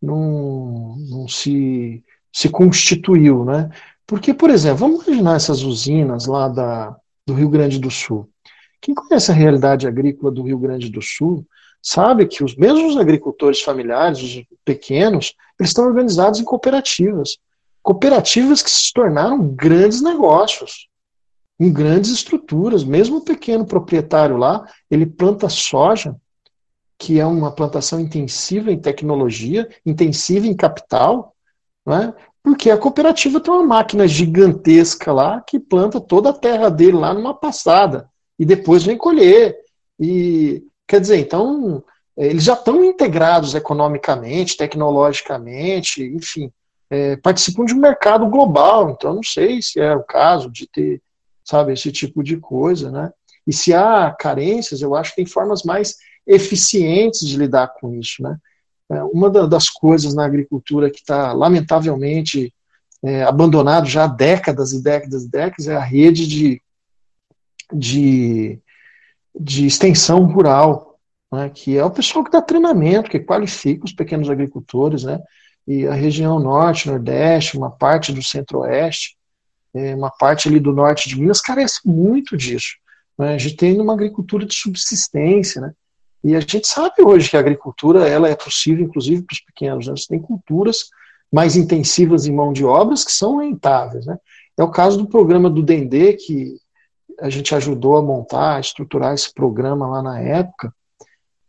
não, 0.01 0.97
não 1.09 1.29
se, 1.29 2.05
se 2.33 2.49
constituiu. 2.49 3.45
Né? 3.45 3.71
Porque, 4.07 4.35
por 4.35 4.51
exemplo, 4.51 4.79
vamos 4.79 5.07
imaginar 5.07 5.37
essas 5.37 5.63
usinas 5.63 6.27
lá 6.27 6.49
da, 6.49 6.97
do 7.27 7.35
Rio 7.35 7.49
Grande 7.49 7.79
do 7.79 7.91
Sul. 7.91 8.29
Quem 8.81 8.95
conhece 8.95 9.31
a 9.31 9.35
realidade 9.35 9.87
agrícola 9.87 10.33
do 10.33 10.43
Rio 10.43 10.59
Grande 10.59 10.89
do 10.89 11.03
Sul 11.03 11.47
sabe 11.83 12.27
que 12.27 12.45
os 12.45 12.57
mesmos 12.57 12.97
agricultores 12.97 13.61
familiares, 13.63 14.23
os 14.23 14.45
pequenos, 14.65 15.35
eles 15.59 15.71
estão 15.71 15.87
organizados 15.87 16.41
em 16.41 16.45
cooperativas. 16.45 17.39
Cooperativas 17.83 18.63
que 18.63 18.71
se 18.71 18.93
tornaram 18.93 19.49
grandes 19.49 20.03
negócios, 20.03 20.89
em 21.59 21.73
grandes 21.73 22.11
estruturas. 22.11 22.85
Mesmo 22.85 23.19
o 23.19 23.25
pequeno 23.25 23.65
proprietário 23.65 24.37
lá, 24.37 24.67
ele 24.91 25.07
planta 25.07 25.49
soja, 25.49 26.15
que 26.99 27.21
é 27.21 27.27
uma 27.27 27.53
plantação 27.53 28.01
intensiva 28.01 28.73
em 28.73 28.79
tecnologia, 28.79 29.69
intensiva 29.87 30.47
em 30.47 30.55
capital, 30.55 31.35
né? 31.87 32.13
porque 32.43 32.71
a 32.71 32.79
cooperativa 32.79 33.41
tem 33.41 33.53
uma 33.53 33.63
máquina 33.63 34.07
gigantesca 34.09 35.13
lá 35.13 35.41
que 35.41 35.61
planta 35.61 36.01
toda 36.01 36.31
a 36.31 36.35
terra 36.35 36.69
dele 36.69 36.97
lá 36.97 37.15
numa 37.15 37.35
passada 37.35 38.09
e 38.39 38.45
depois 38.45 38.85
vem 38.85 38.97
colher. 38.97 39.57
E 40.01 40.63
Quer 40.89 41.01
dizer, 41.03 41.19
então, 41.19 41.85
eles 42.17 42.43
já 42.43 42.55
estão 42.55 42.83
integrados 42.83 43.55
economicamente, 43.55 44.57
tecnologicamente, 44.57 46.03
enfim, 46.03 46.51
é, 46.91 47.17
participam 47.17 47.67
de 47.67 47.75
um 47.75 47.79
mercado 47.79 48.27
global, 48.27 48.91
então 48.91 49.15
não 49.15 49.23
sei 49.23 49.61
se 49.61 49.79
é 49.79 49.95
o 49.95 50.03
caso 50.03 50.51
de 50.51 50.67
ter, 50.67 51.03
sabe, 51.45 51.75
esse 51.75 51.93
tipo 51.93 52.25
de 52.25 52.39
coisa, 52.39 52.91
né? 52.91 53.13
E 53.47 53.53
se 53.53 53.75
há 53.75 54.11
carências, 54.11 54.81
eu 54.81 54.95
acho 54.95 55.11
que 55.11 55.17
tem 55.17 55.27
formas 55.27 55.63
mais 55.63 55.97
eficientes 56.27 57.21
de 57.21 57.37
lidar 57.37 57.69
com 57.79 57.95
isso, 57.95 58.23
né? 58.23 58.39
É, 58.91 59.03
uma 59.05 59.29
das 59.29 59.69
coisas 59.69 60.15
na 60.15 60.25
agricultura 60.25 60.91
que 60.91 61.01
está, 61.01 61.35
lamentavelmente, 61.35 62.53
é, 63.05 63.23
abandonado 63.25 63.87
já 63.87 64.05
há 64.05 64.07
décadas 64.07 64.73
e 64.73 64.83
décadas 64.83 65.25
e 65.25 65.31
décadas 65.31 65.69
é 65.69 65.77
a 65.77 65.85
rede 65.85 66.27
de, 66.27 66.63
de 67.73 68.59
de 69.39 69.67
extensão 69.67 70.25
rural, 70.25 70.99
né, 71.33 71.51
que 71.51 71.77
é 71.77 71.85
o 71.85 71.91
pessoal 71.91 72.25
que 72.25 72.31
dá 72.31 72.41
treinamento, 72.41 73.11
que 73.11 73.21
qualifica 73.21 73.85
os 73.85 73.93
pequenos 73.93 74.29
agricultores, 74.31 75.05
né, 75.05 75.21
e 75.67 75.87
a 75.87 75.95
região 75.95 76.41
norte, 76.41 76.89
nordeste, 76.89 77.57
uma 77.57 77.71
parte 77.71 78.13
do 78.13 78.23
centro-oeste, 78.23 79.17
é, 79.75 79.95
uma 79.95 80.11
parte 80.11 80.49
ali 80.49 80.59
do 80.59 80.73
norte 80.73 81.09
de 81.09 81.19
Minas 81.19 81.41
carece 81.41 81.81
muito 81.85 82.37
disso. 82.37 82.77
Né, 83.19 83.35
a 83.35 83.39
gente 83.39 83.57
tem 83.57 83.81
uma 83.81 83.93
agricultura 83.93 84.47
de 84.47 84.55
subsistência, 84.55 85.61
né, 85.61 85.73
e 86.25 86.35
a 86.35 86.41
gente 86.41 86.67
sabe 86.67 87.03
hoje 87.03 87.31
que 87.31 87.37
a 87.37 87.41
agricultura 87.41 88.09
ela 88.09 88.29
é 88.29 88.35
possível, 88.35 88.85
inclusive 88.85 89.23
para 89.23 89.35
os 89.35 89.41
pequenos. 89.41 89.87
Né, 89.87 89.95
você 89.97 90.07
tem 90.09 90.19
culturas 90.19 90.89
mais 91.33 91.57
intensivas 91.57 92.27
em 92.27 92.33
mão 92.33 92.53
de 92.53 92.65
obras 92.65 93.05
que 93.05 93.13
são 93.13 93.37
rentáveis. 93.37 94.07
Né. 94.07 94.19
É 94.57 94.63
o 94.63 94.71
caso 94.71 94.99
do 94.99 95.07
programa 95.07 95.49
do 95.49 95.63
Dendê, 95.63 96.15
que 96.15 96.57
a 97.21 97.29
gente 97.31 97.55
ajudou 97.55 97.97
a 97.97 98.03
montar, 98.03 98.57
a 98.57 98.61
estruturar 98.61 99.15
esse 99.15 99.33
programa 99.33 99.87
lá 99.87 100.03
na 100.03 100.21
época, 100.21 100.73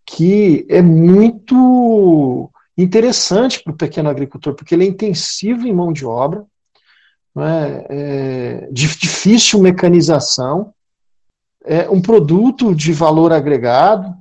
que 0.06 0.66
é 0.70 0.82
muito 0.82 2.50
interessante 2.78 3.62
para 3.62 3.74
o 3.74 3.78
pequeno 3.78 4.10
agricultor, 4.10 4.56
porque 4.56 4.74
ele 4.74 4.86
é 4.86 4.88
intensivo 4.88 5.68
em 5.68 5.74
mão 5.74 5.94
de 5.94 6.06
obra, 6.06 6.46
é, 7.38 7.86
é, 7.90 8.70
difícil 8.72 9.60
mecanização, 9.60 10.74
é 11.64 11.90
um 11.90 12.02
produto 12.02 12.74
de 12.74 12.91
valor 12.91 13.32
agregado, 13.32 14.16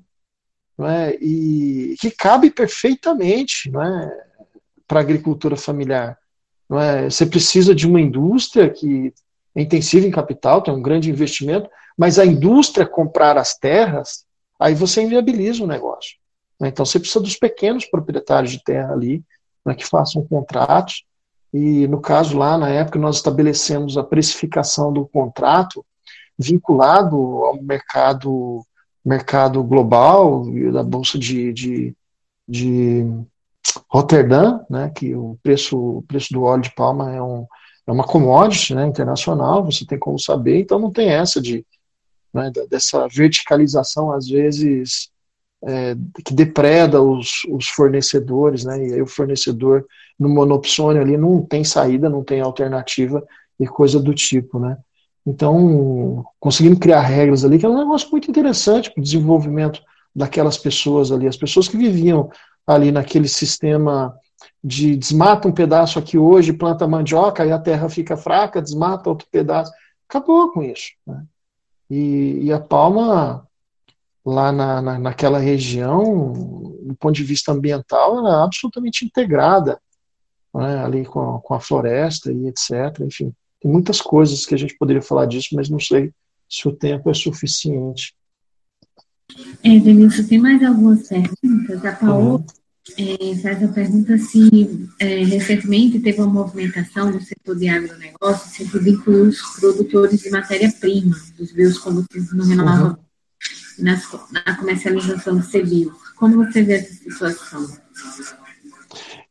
é, 0.81 1.17
e 1.21 1.97
que 1.99 2.11
cabe 2.11 2.51
perfeitamente 2.51 3.69
é, 3.69 4.11
para 4.87 5.01
a 5.01 5.03
agricultura 5.03 5.57
familiar. 5.57 6.19
É? 6.71 7.11
Você 7.11 7.27
precisa 7.27 7.75
de 7.75 7.87
uma 7.87 8.01
indústria 8.01 8.69
que 8.69 9.13
é 9.59 9.63
intensivo 9.63 10.07
em 10.07 10.11
capital, 10.11 10.63
tem 10.63 10.73
um 10.73 10.81
grande 10.81 11.11
investimento, 11.11 11.69
mas 11.97 12.17
a 12.17 12.25
indústria 12.25 12.87
comprar 12.87 13.37
as 13.37 13.59
terras, 13.59 14.25
aí 14.57 14.73
você 14.73 15.03
inviabiliza 15.03 15.65
o 15.65 15.67
negócio. 15.67 16.17
Né? 16.61 16.69
Então 16.69 16.87
você 16.87 17.01
precisa 17.01 17.21
dos 17.21 17.37
pequenos 17.37 17.85
proprietários 17.85 18.53
de 18.53 18.63
terra 18.63 18.93
ali, 18.93 19.21
né, 19.67 19.75
que 19.75 19.85
façam 19.85 20.25
contratos, 20.25 21.05
e 21.53 21.89
no 21.89 22.01
caso 22.01 22.39
lá, 22.39 22.57
na 22.57 22.69
época, 22.69 23.01
nós 23.01 23.17
estabelecemos 23.17 23.99
a 23.99 24.05
precificação 24.05 24.93
do 24.93 25.09
contrato 25.09 25.85
vinculado 26.39 27.17
ao 27.17 27.61
mercado, 27.61 28.65
mercado 29.05 29.65
global, 29.65 30.45
da 30.73 30.85
Bolsa 30.85 31.19
de, 31.19 31.53
de, 31.53 31.97
de 32.47 33.05
Rotterdam, 33.91 34.65
né, 34.71 34.93
que 34.95 35.17
o 35.17 35.37
preço, 35.43 35.77
o 35.77 36.03
preço 36.03 36.33
do 36.33 36.45
óleo 36.45 36.63
de 36.63 36.75
palma 36.77 37.13
é 37.13 37.21
um, 37.21 37.45
é 37.89 37.93
uma 37.93 38.05
commodity 38.05 38.75
né, 38.75 38.87
internacional, 38.87 39.65
você 39.65 39.85
tem 39.87 39.99
como 39.99 40.19
saber, 40.19 40.61
então 40.61 40.79
não 40.79 40.91
tem 40.91 41.09
essa 41.09 41.41
de 41.41 41.65
né, 42.33 42.53
dessa 42.69 43.09
verticalização, 43.09 44.13
às 44.13 44.29
vezes, 44.29 45.09
é, 45.65 45.97
que 46.23 46.35
depreda 46.35 47.01
os, 47.03 47.45
os 47.49 47.69
fornecedores, 47.69 48.63
né, 48.63 48.89
e 48.89 48.93
aí 48.93 49.01
o 49.01 49.07
fornecedor 49.07 49.87
no 50.21 50.29
monopsônio 50.29 51.01
ali 51.01 51.17
não 51.17 51.41
tem 51.41 51.65
saída, 51.65 52.11
não 52.11 52.23
tem 52.23 52.43
alternativa 52.43 53.27
e 53.59 53.67
coisa 53.67 53.99
do 53.99 54.13
tipo, 54.13 54.59
né. 54.59 54.77
Então, 55.27 56.27
conseguindo 56.39 56.79
criar 56.79 57.01
regras 57.01 57.43
ali, 57.43 57.59
que 57.59 57.65
é 57.65 57.69
um 57.71 57.79
negócio 57.79 58.11
muito 58.11 58.31
interessante 58.31 58.91
para 58.93 59.01
o 59.01 59.05
desenvolvimento 59.05 59.81
daquelas 60.15 60.59
pessoas 60.59 61.11
ali, 61.11 61.27
as 61.27 61.39
pessoas 61.39 61.67
que 61.67 61.77
viviam 61.79 62.31
ali 62.67 62.93
naquele 62.93 63.29
sistema 63.29 64.15
de 64.63 64.97
desmata 64.97 65.47
um 65.47 65.53
pedaço 65.53 65.99
aqui 65.99 66.19
hoje, 66.19 66.53
planta 66.53 66.87
mandioca, 66.87 67.47
e 67.47 67.53
a 67.53 67.59
terra 67.59 67.89
fica 67.89 68.17
fraca, 68.17 68.63
desmata 68.63 69.09
outro 69.09 69.27
pedaço. 69.31 69.73
Acabou 70.09 70.51
com 70.51 70.63
isso. 70.63 70.91
Né? 71.07 71.25
E, 71.91 72.41
e, 72.43 72.53
a 72.53 72.59
palma, 72.59 73.47
lá 74.25 74.53
na, 74.53 74.83
na, 74.83 74.99
naquela 74.99 75.39
região, 75.39 76.33
do 76.83 76.95
ponto 76.99 77.15
de 77.15 77.25
vista 77.25 77.53
ambiental, 77.53 78.19
era 78.19 78.43
absolutamente 78.43 79.05
integrada 79.05 79.81
né, 80.55 80.85
ali 80.85 81.05
com 81.05 81.37
a, 81.37 81.41
com 81.41 81.55
a 81.55 81.61
floresta 81.61 82.33
e 82.33 82.49
etc. 82.49 83.01
Enfim, 83.01 83.33
tem 83.61 83.71
muitas 83.71 84.01
coisas 84.01 84.45
que 84.45 84.55
a 84.55 84.59
gente 84.59 84.77
poderia 84.77 85.03
falar 85.03 85.27
disso, 85.27 85.49
mas 85.53 85.69
não 85.69 85.79
sei 85.79 86.13
se 86.49 86.67
o 86.67 86.73
tempo 86.73 87.11
é 87.11 87.15
suficiente. 87.15 88.15
É, 89.63 89.79
Denilson, 89.79 90.27
tem 90.27 90.39
mais 90.39 90.63
algumas 90.65 91.07
perguntas. 91.07 91.85
A 91.85 91.93
Paola. 91.93 92.45
É, 92.97 93.35
faz 93.37 93.63
a 93.63 93.69
pergunta 93.69 94.17
se 94.19 94.89
é, 94.99 95.25
recentemente 95.25 96.01
teve 96.01 96.21
uma 96.21 96.33
movimentação 96.33 97.11
no 97.11 97.21
setor 97.21 97.57
de 97.57 97.69
agronegócio, 97.69 98.51
sentido 98.51 98.83
de 98.83 98.91
incluir 98.91 99.29
os 99.29 99.41
produtores 99.59 100.21
de 100.21 100.31
matéria-prima 100.31 101.17
dos 101.37 101.53
biocombustíveis 101.53 102.33
no 102.33 102.45
renovável 102.45 102.97
uhum. 103.79 103.95
na 104.33 104.57
comercialização 104.57 105.39
de 105.39 105.47
CBIOS. 105.47 106.09
Como 106.17 106.45
você 106.45 106.63
vê 106.63 106.75
essa 106.75 106.93
situação? 106.93 107.67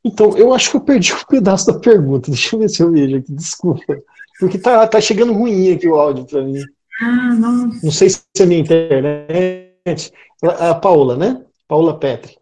Então, 0.03 0.38
eu 0.38 0.53
acho 0.53 0.71
que 0.71 0.77
eu 0.77 0.81
perdi 0.81 1.13
um 1.13 1.25
pedaço 1.29 1.67
da 1.67 1.79
pergunta. 1.79 2.31
Deixa 2.31 2.55
eu 2.55 2.59
ver 2.59 2.69
se 2.69 2.81
eu 2.81 2.91
vejo 2.91 3.17
aqui, 3.17 3.34
desculpa. 3.34 3.97
Porque 4.39 4.57
tá, 4.57 4.88
tá 4.88 5.01
chegando 5.01 5.34
ruim 5.34 5.73
aqui 5.73 5.88
o 5.88 5.95
áudio 5.95 6.25
para 6.25 6.43
mim. 6.43 6.63
Ah, 7.01 7.34
nossa. 7.35 7.79
Não 7.84 7.91
sei 7.91 8.09
se 8.09 8.21
é 8.39 8.45
minha 8.45 8.61
internet. 8.61 10.13
A 10.59 10.75
Paula, 10.75 11.17
né? 11.17 11.43
Paula 11.67 11.99
Petri. 11.99 12.38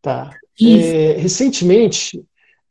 Tá. 0.00 0.30
É, 0.60 1.12
recentemente, 1.18 2.22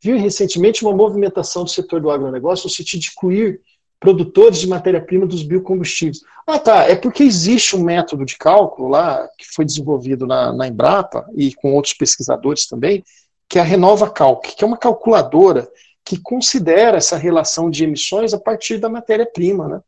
viu 0.02 0.18
recentemente 0.18 0.82
uma 0.84 0.94
movimentação 0.94 1.64
do 1.64 1.70
setor 1.70 2.00
do 2.00 2.10
agronegócio 2.10 2.66
no 2.66 2.70
sentido 2.72 3.00
de 3.00 3.08
incluir 3.08 3.60
produtores 4.00 4.58
de 4.58 4.68
matéria-prima 4.68 5.26
dos 5.26 5.42
biocombustíveis. 5.42 6.20
Ah, 6.46 6.58
tá. 6.58 6.84
É 6.84 6.94
porque 6.94 7.22
existe 7.22 7.74
um 7.74 7.82
método 7.82 8.24
de 8.24 8.36
cálculo 8.36 8.88
lá 8.88 9.28
que 9.36 9.44
foi 9.52 9.64
desenvolvido 9.64 10.26
na, 10.26 10.52
na 10.52 10.68
Embrapa 10.68 11.26
e 11.34 11.52
com 11.54 11.74
outros 11.74 11.94
pesquisadores 11.94 12.66
também, 12.66 13.02
que 13.48 13.58
é 13.58 13.62
a 13.62 13.64
Renova 13.64 14.10
Calc, 14.10 14.54
que 14.54 14.62
é 14.62 14.66
uma 14.66 14.76
calculadora 14.76 15.68
que 16.04 16.18
considera 16.18 16.96
essa 16.98 17.16
relação 17.16 17.68
de 17.68 17.84
emissões 17.84 18.32
a 18.32 18.38
partir 18.38 18.78
da 18.78 18.88
matéria-prima. 18.88 19.68
Né? 19.68 19.80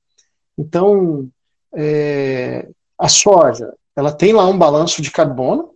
Então, 0.59 1.29
é, 1.75 2.69
a 2.99 3.09
soja, 3.09 3.73
ela 3.95 4.13
tem 4.13 4.33
lá 4.33 4.47
um 4.47 4.59
balanço 4.59 5.01
de 5.01 5.11
carbono, 5.11 5.71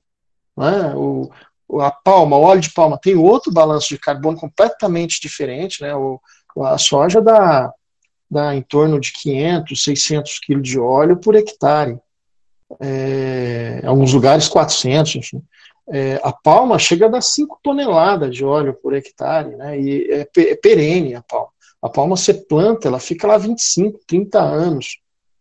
né? 0.57 0.95
o, 0.97 1.31
a 1.81 1.91
palma, 1.91 2.37
o 2.37 2.43
óleo 2.43 2.61
de 2.61 2.73
palma 2.73 2.99
tem 3.01 3.17
outro 3.17 3.53
balanço 3.53 3.89
de 3.89 3.99
carbono 3.99 4.39
completamente 4.39 5.21
diferente, 5.21 5.83
né? 5.83 5.95
o, 5.95 6.21
a 6.63 6.79
soja 6.79 7.21
dá, 7.21 7.73
dá 8.31 8.55
em 8.55 8.63
torno 8.63 9.01
de 9.01 9.13
500, 9.13 9.83
600 9.83 10.39
quilos 10.41 10.69
de 10.69 10.79
óleo 10.79 11.17
por 11.17 11.35
hectare, 11.35 11.99
é, 12.81 13.81
em 13.83 13.87
alguns 13.87 14.13
lugares 14.13 14.49
400, 14.49 15.17
enfim 15.17 15.43
é, 15.89 16.19
a 16.23 16.33
palma 16.33 16.79
chega 16.79 17.07
a 17.07 17.11
dar 17.11 17.21
5 17.21 17.59
toneladas 17.63 18.35
de 18.35 18.45
óleo 18.45 18.75
por 18.75 18.95
hectare, 18.95 19.55
né? 19.57 19.79
E 19.79 20.11
é, 20.11 20.29
é 20.39 20.57
perene 20.57 21.15
a 21.15 21.23
palma. 21.23 21.49
A 21.83 21.89
palma 21.89 22.17
você 22.17 22.33
planta, 22.33 22.89
ela 22.89 22.99
fica 22.99 23.27
lá 23.27 23.37
25, 23.37 24.01
30 24.07 24.41
anos. 24.41 24.99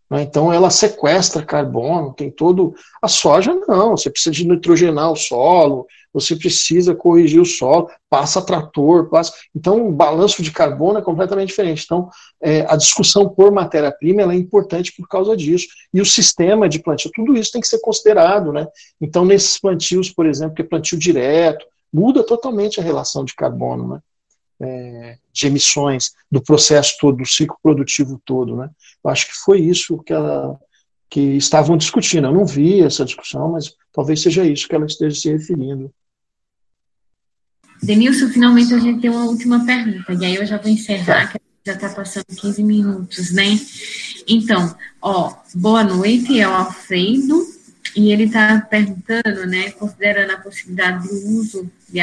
Né? 0.10 0.24
Então 0.24 0.52
ela 0.52 0.70
sequestra 0.70 1.46
carbono, 1.46 2.14
tem 2.14 2.30
todo. 2.30 2.76
A 3.02 3.08
soja 3.08 3.54
não, 3.68 3.92
você 3.92 4.10
precisa 4.10 4.32
de 4.32 4.46
nitrogenar 4.46 5.12
o 5.12 5.16
solo, 5.16 5.88
você 6.14 6.36
precisa 6.36 6.94
corrigir 6.94 7.42
o 7.42 7.46
solo, 7.46 7.90
passa 8.10 8.46
trator, 8.46 9.10
passa. 9.10 9.34
Então, 9.56 9.88
o 9.88 9.92
balanço 9.92 10.44
de 10.44 10.52
carbono 10.52 11.00
é 11.00 11.02
completamente 11.02 11.50
diferente. 11.50 11.84
Então, 11.86 12.10
é, 12.40 12.62
a 12.70 12.76
discussão 12.76 13.28
por 13.28 13.52
matéria-prima 13.52 14.22
é 14.22 14.36
importante 14.36 14.94
por 14.96 15.08
causa 15.08 15.36
disso. 15.36 15.68
E 15.92 16.00
o 16.00 16.06
sistema 16.06 16.70
de 16.70 16.80
plantio, 16.80 17.12
tudo 17.14 17.36
isso 17.36 17.52
tem 17.52 17.62
que 17.62 17.68
ser 17.68 17.80
considerado. 17.80 18.54
Né? 18.54 18.68
Então, 19.02 19.26
nesses 19.26 19.60
plantios, 19.60 20.12
por 20.12 20.28
exemplo, 20.28 20.54
que 20.54 20.62
é 20.62 20.66
plantio 20.66 20.98
direto, 20.98 21.66
muda 21.92 22.24
totalmente 22.24 22.80
a 22.80 22.84
relação 22.84 23.26
de 23.26 23.36
carbono, 23.36 23.96
né? 23.96 24.00
É, 24.62 25.18
de 25.34 25.48
emissões, 25.48 26.12
do 26.32 26.42
processo 26.42 26.96
todo, 27.02 27.18
do 27.18 27.26
ciclo 27.26 27.58
produtivo 27.62 28.22
todo. 28.24 28.56
Né? 28.56 28.70
Eu 29.04 29.10
acho 29.10 29.28
que 29.28 29.34
foi 29.34 29.60
isso 29.60 29.98
que, 30.04 30.14
ela, 30.14 30.58
que 31.10 31.20
estavam 31.20 31.76
discutindo. 31.76 32.28
Eu 32.28 32.32
não 32.32 32.46
vi 32.46 32.82
essa 32.82 33.04
discussão, 33.04 33.52
mas 33.52 33.76
talvez 33.92 34.22
seja 34.22 34.46
isso 34.46 34.68
que 34.68 34.76
ela 34.76 34.86
esteja 34.86 35.20
se 35.20 35.30
referindo. 35.30 35.92
Denilson, 37.84 38.30
finalmente 38.30 38.74
a 38.74 38.80
gente 38.80 39.02
tem 39.02 39.10
uma 39.10 39.26
última 39.26 39.66
pergunta, 39.66 40.14
e 40.14 40.26
aí 40.26 40.36
eu 40.36 40.46
já 40.46 40.58
vou 40.58 40.72
encerrar, 40.72 41.32
que 41.32 41.40
já 41.66 41.74
está 41.74 41.90
passando 41.90 42.26
15 42.28 42.64
minutos, 42.64 43.32
né? 43.32 43.60
Então, 44.26 44.74
ó, 45.02 45.34
boa 45.54 45.84
noite, 45.84 46.40
é 46.40 46.48
o 46.48 46.52
Alfredo, 46.52 47.46
e 47.94 48.12
ele 48.12 48.24
está 48.24 48.62
perguntando, 48.62 49.46
né, 49.46 49.72
considerando 49.72 50.32
a 50.32 50.38
possibilidade 50.38 51.08
do 51.08 51.14
uso 51.38 51.70
de 51.90 52.02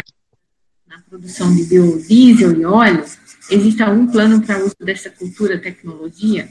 na 0.86 0.98
produção 1.09 1.55
de 1.55 1.65
biodiesel 1.65 2.61
e 2.61 2.65
óleo, 2.65 3.05
existe 3.48 3.82
algum 3.82 4.07
plano 4.09 4.43
para 4.43 4.59
o 4.59 4.66
uso 4.66 4.77
dessa 4.81 5.09
cultura 5.09 5.59
tecnologia? 5.59 6.48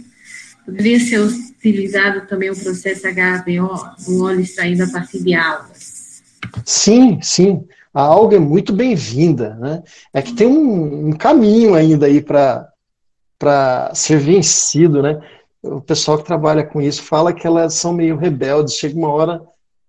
Poderia 0.65 0.99
ser 0.99 1.19
utilizado 1.19 2.25
também 2.25 2.49
o 2.49 2.55
processo 2.55 3.03
HVO, 3.03 4.05
do 4.05 4.23
óleo 4.23 4.39
extraído 4.39 4.83
a 4.85 4.87
partir 4.87 5.21
de 5.21 5.33
algas? 5.33 6.23
Sim, 6.65 7.19
sim 7.21 7.67
a 7.93 8.01
alga 8.01 8.35
é 8.35 8.39
muito 8.39 8.71
bem-vinda, 8.71 9.55
né? 9.55 9.83
É 10.13 10.21
que 10.21 10.33
tem 10.33 10.47
um, 10.47 11.09
um 11.09 11.11
caminho 11.13 11.73
ainda 11.75 12.05
aí 12.05 12.21
para 12.21 13.91
ser 13.93 14.19
vencido, 14.19 15.01
né? 15.01 15.19
O 15.61 15.81
pessoal 15.81 16.17
que 16.17 16.23
trabalha 16.23 16.63
com 16.63 16.81
isso 16.81 17.03
fala 17.03 17.33
que 17.33 17.45
elas 17.45 17.73
são 17.73 17.93
meio 17.93 18.17
rebeldes, 18.17 18.75
chega 18.75 18.97
uma 18.97 19.09
hora 19.09 19.41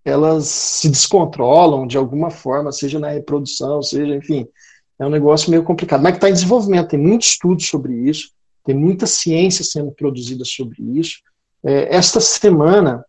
elas 0.03 0.47
se 0.47 0.89
descontrolam 0.89 1.85
de 1.85 1.97
alguma 1.97 2.31
forma, 2.31 2.71
seja 2.71 2.99
na 2.99 3.09
reprodução, 3.09 3.81
seja, 3.81 4.15
enfim, 4.15 4.47
é 4.97 5.05
um 5.05 5.09
negócio 5.09 5.49
meio 5.49 5.63
complicado, 5.63 6.01
mas 6.01 6.15
está 6.15 6.29
em 6.29 6.33
desenvolvimento, 6.33 6.89
tem 6.89 6.99
muito 6.99 7.23
estudo 7.23 7.61
sobre 7.61 7.93
isso, 7.93 8.31
tem 8.63 8.75
muita 8.75 9.05
ciência 9.07 9.63
sendo 9.63 9.91
produzida 9.91 10.43
sobre 10.45 10.81
isso. 10.99 11.19
É, 11.63 11.95
esta 11.95 12.19
semana, 12.19 13.05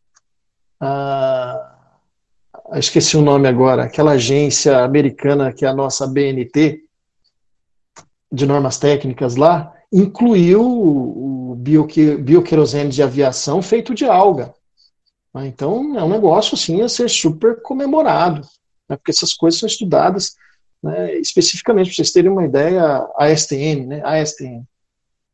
a, 0.81 1.72
esqueci 2.79 3.17
o 3.17 3.23
nome 3.23 3.49
agora, 3.49 3.85
aquela 3.85 4.13
agência 4.13 4.79
americana 4.83 5.53
que 5.53 5.65
é 5.65 5.69
a 5.69 5.75
nossa 5.75 6.07
BNT, 6.07 6.85
de 8.31 8.47
normas 8.47 8.79
técnicas 8.79 9.37
lá, 9.37 9.75
incluiu 9.93 10.63
o 10.63 11.55
bioquerosene 11.55 12.91
de 12.91 13.03
aviação 13.03 13.61
feito 13.61 13.95
de 13.95 14.07
alga. 14.07 14.55
Ah, 15.35 15.47
então, 15.47 15.99
é 15.99 16.03
um 16.03 16.09
negócio, 16.09 16.55
assim, 16.55 16.81
a 16.81 16.89
ser 16.89 17.09
super 17.09 17.61
comemorado, 17.63 18.41
né, 18.89 18.97
porque 18.97 19.11
essas 19.11 19.35
coisas 19.35 19.61
são 19.61 19.67
estudadas 19.67 20.35
né, 20.83 21.15
especificamente, 21.19 21.87
para 21.87 21.97
vocês 21.97 22.11
terem 22.11 22.31
uma 22.31 22.45
ideia, 22.45 22.83
a 23.17 23.27
ASTM, 23.27 23.87
né, 23.87 24.03
a 24.03 24.21
ASTM, 24.21 24.65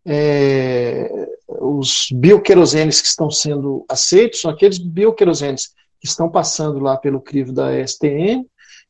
é, 0.07 1.29
os 1.61 2.09
bioquerosenes 2.13 3.01
que 3.01 3.09
estão 3.09 3.31
sendo 3.31 3.85
aceitos 3.89 4.41
são 4.41 4.51
aqueles 4.51 4.79
bioquerosenes 4.79 5.69
que 5.69 5.75
estão 6.07 6.31
passando 6.31 6.79
lá 6.79 6.97
pelo 6.97 7.21
crivo 7.21 7.53
da 7.53 7.71
STN 7.87 8.47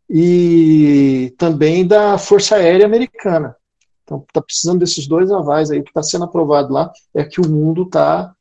e 0.08 1.34
também 1.38 1.86
da 1.86 2.18
Força 2.18 2.56
Aérea 2.56 2.86
Americana. 2.86 3.56
Então, 4.02 4.24
está 4.26 4.40
precisando 4.40 4.78
desses 4.78 5.06
dois 5.06 5.30
avais 5.30 5.70
aí, 5.70 5.82
que 5.82 5.90
está 5.90 6.02
sendo 6.02 6.24
aprovado 6.24 6.72
lá 6.72 6.90
é 7.14 7.24
que 7.24 7.40
o 7.40 7.48
mundo 7.48 7.82
está 7.82 8.34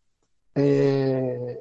é, 0.56 1.60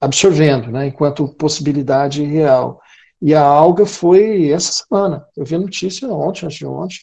absorvendo, 0.00 0.72
né, 0.72 0.88
enquanto 0.88 1.28
possibilidade 1.28 2.22
real. 2.24 2.80
E 3.22 3.34
a 3.34 3.42
alga 3.42 3.86
foi 3.86 4.50
essa 4.50 4.72
semana. 4.72 5.24
Eu 5.36 5.44
vi 5.44 5.54
a 5.54 5.60
notícia 5.60 6.08
ontem, 6.08 6.46
antes 6.46 6.58
de 6.58 6.66
ontem, 6.66 6.98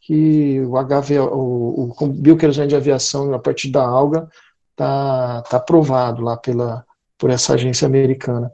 que 0.00 0.60
o 0.60 0.72
HV, 0.72 1.18
o, 1.20 1.92
o 1.96 2.66
de 2.66 2.76
aviação 2.76 3.32
a 3.32 3.38
partir 3.38 3.70
da 3.70 3.84
alga 3.84 4.28
está 4.70 5.42
tá 5.42 5.56
aprovado 5.58 6.22
lá 6.22 6.36
pela, 6.36 6.84
por 7.22 7.30
essa 7.30 7.54
agência 7.54 7.86
americana. 7.86 8.50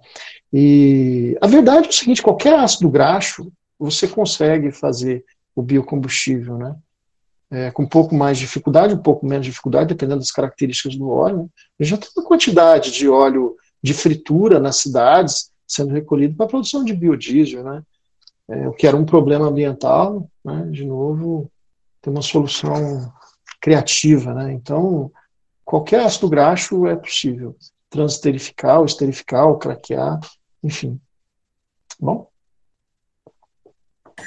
E 0.52 1.34
a 1.40 1.46
verdade 1.46 1.86
é 1.86 1.88
o 1.88 1.92
seguinte: 1.92 2.20
qualquer 2.20 2.52
ácido 2.58 2.90
graxo 2.90 3.50
você 3.78 4.06
consegue 4.06 4.70
fazer 4.70 5.24
o 5.56 5.62
biocombustível, 5.62 6.58
né? 6.58 6.76
É, 7.50 7.70
com 7.70 7.84
um 7.84 7.88
pouco 7.88 8.14
mais 8.14 8.36
de 8.36 8.44
dificuldade, 8.44 8.92
um 8.92 9.02
pouco 9.02 9.24
menos 9.24 9.46
de 9.46 9.52
dificuldade, 9.52 9.88
dependendo 9.88 10.18
das 10.18 10.30
características 10.30 10.96
do 10.96 11.08
óleo. 11.08 11.50
Né? 11.78 11.86
Já 11.86 11.96
tem 11.96 12.10
uma 12.14 12.26
quantidade 12.26 12.90
de 12.90 13.08
óleo 13.08 13.56
de 13.82 13.94
fritura 13.94 14.60
nas 14.60 14.76
cidades 14.76 15.50
sendo 15.66 15.94
recolhido 15.94 16.36
para 16.36 16.44
a 16.44 16.48
produção 16.50 16.84
de 16.84 16.92
biodiesel, 16.92 17.64
né? 17.64 17.82
É, 18.50 18.68
o 18.68 18.72
que 18.72 18.86
era 18.86 18.98
um 18.98 19.04
problema 19.06 19.46
ambiental, 19.46 20.28
né? 20.44 20.68
de 20.70 20.84
novo, 20.84 21.50
tem 22.02 22.12
uma 22.12 22.20
solução 22.20 23.10
criativa, 23.62 24.34
né? 24.34 24.52
Então, 24.52 25.10
qualquer 25.64 26.00
ácido 26.00 26.28
graxo 26.28 26.86
é 26.86 26.96
possível 26.96 27.56
transesterificar, 27.90 28.84
esterificar, 28.84 29.56
craquear, 29.58 30.20
enfim. 30.62 31.00
Bom? 32.00 32.30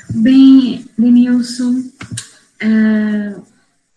Bem, 0.10 0.86
Denilson, 0.98 1.84
uh, 2.64 3.44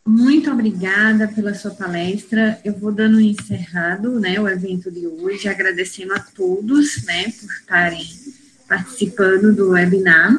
muito 0.07 0.51
obrigada 0.51 1.28
pela 1.28 1.55
sua 1.55 1.70
palestra. 1.70 2.61
Eu 2.65 2.78
vou 2.78 2.93
dando 2.93 3.16
um 3.16 3.20
encerrado, 3.20 4.20
né, 4.20 4.39
o 4.41 4.49
evento 4.49 4.91
de 4.91 5.07
hoje, 5.07 5.49
agradecendo 5.49 6.15
a 6.15 6.20
todos, 6.20 7.05
né, 7.05 7.24
por 7.24 7.51
estarem 7.51 8.05
participando 8.69 9.55
do 9.55 9.70
webinar. 9.70 10.36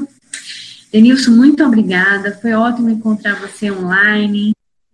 Denilson, 0.92 1.32
muito 1.32 1.64
obrigada. 1.64 2.38
Foi 2.42 2.54
ótimo 2.54 2.90
encontrar 2.90 3.40
você 3.40 3.70
online. 3.72 4.54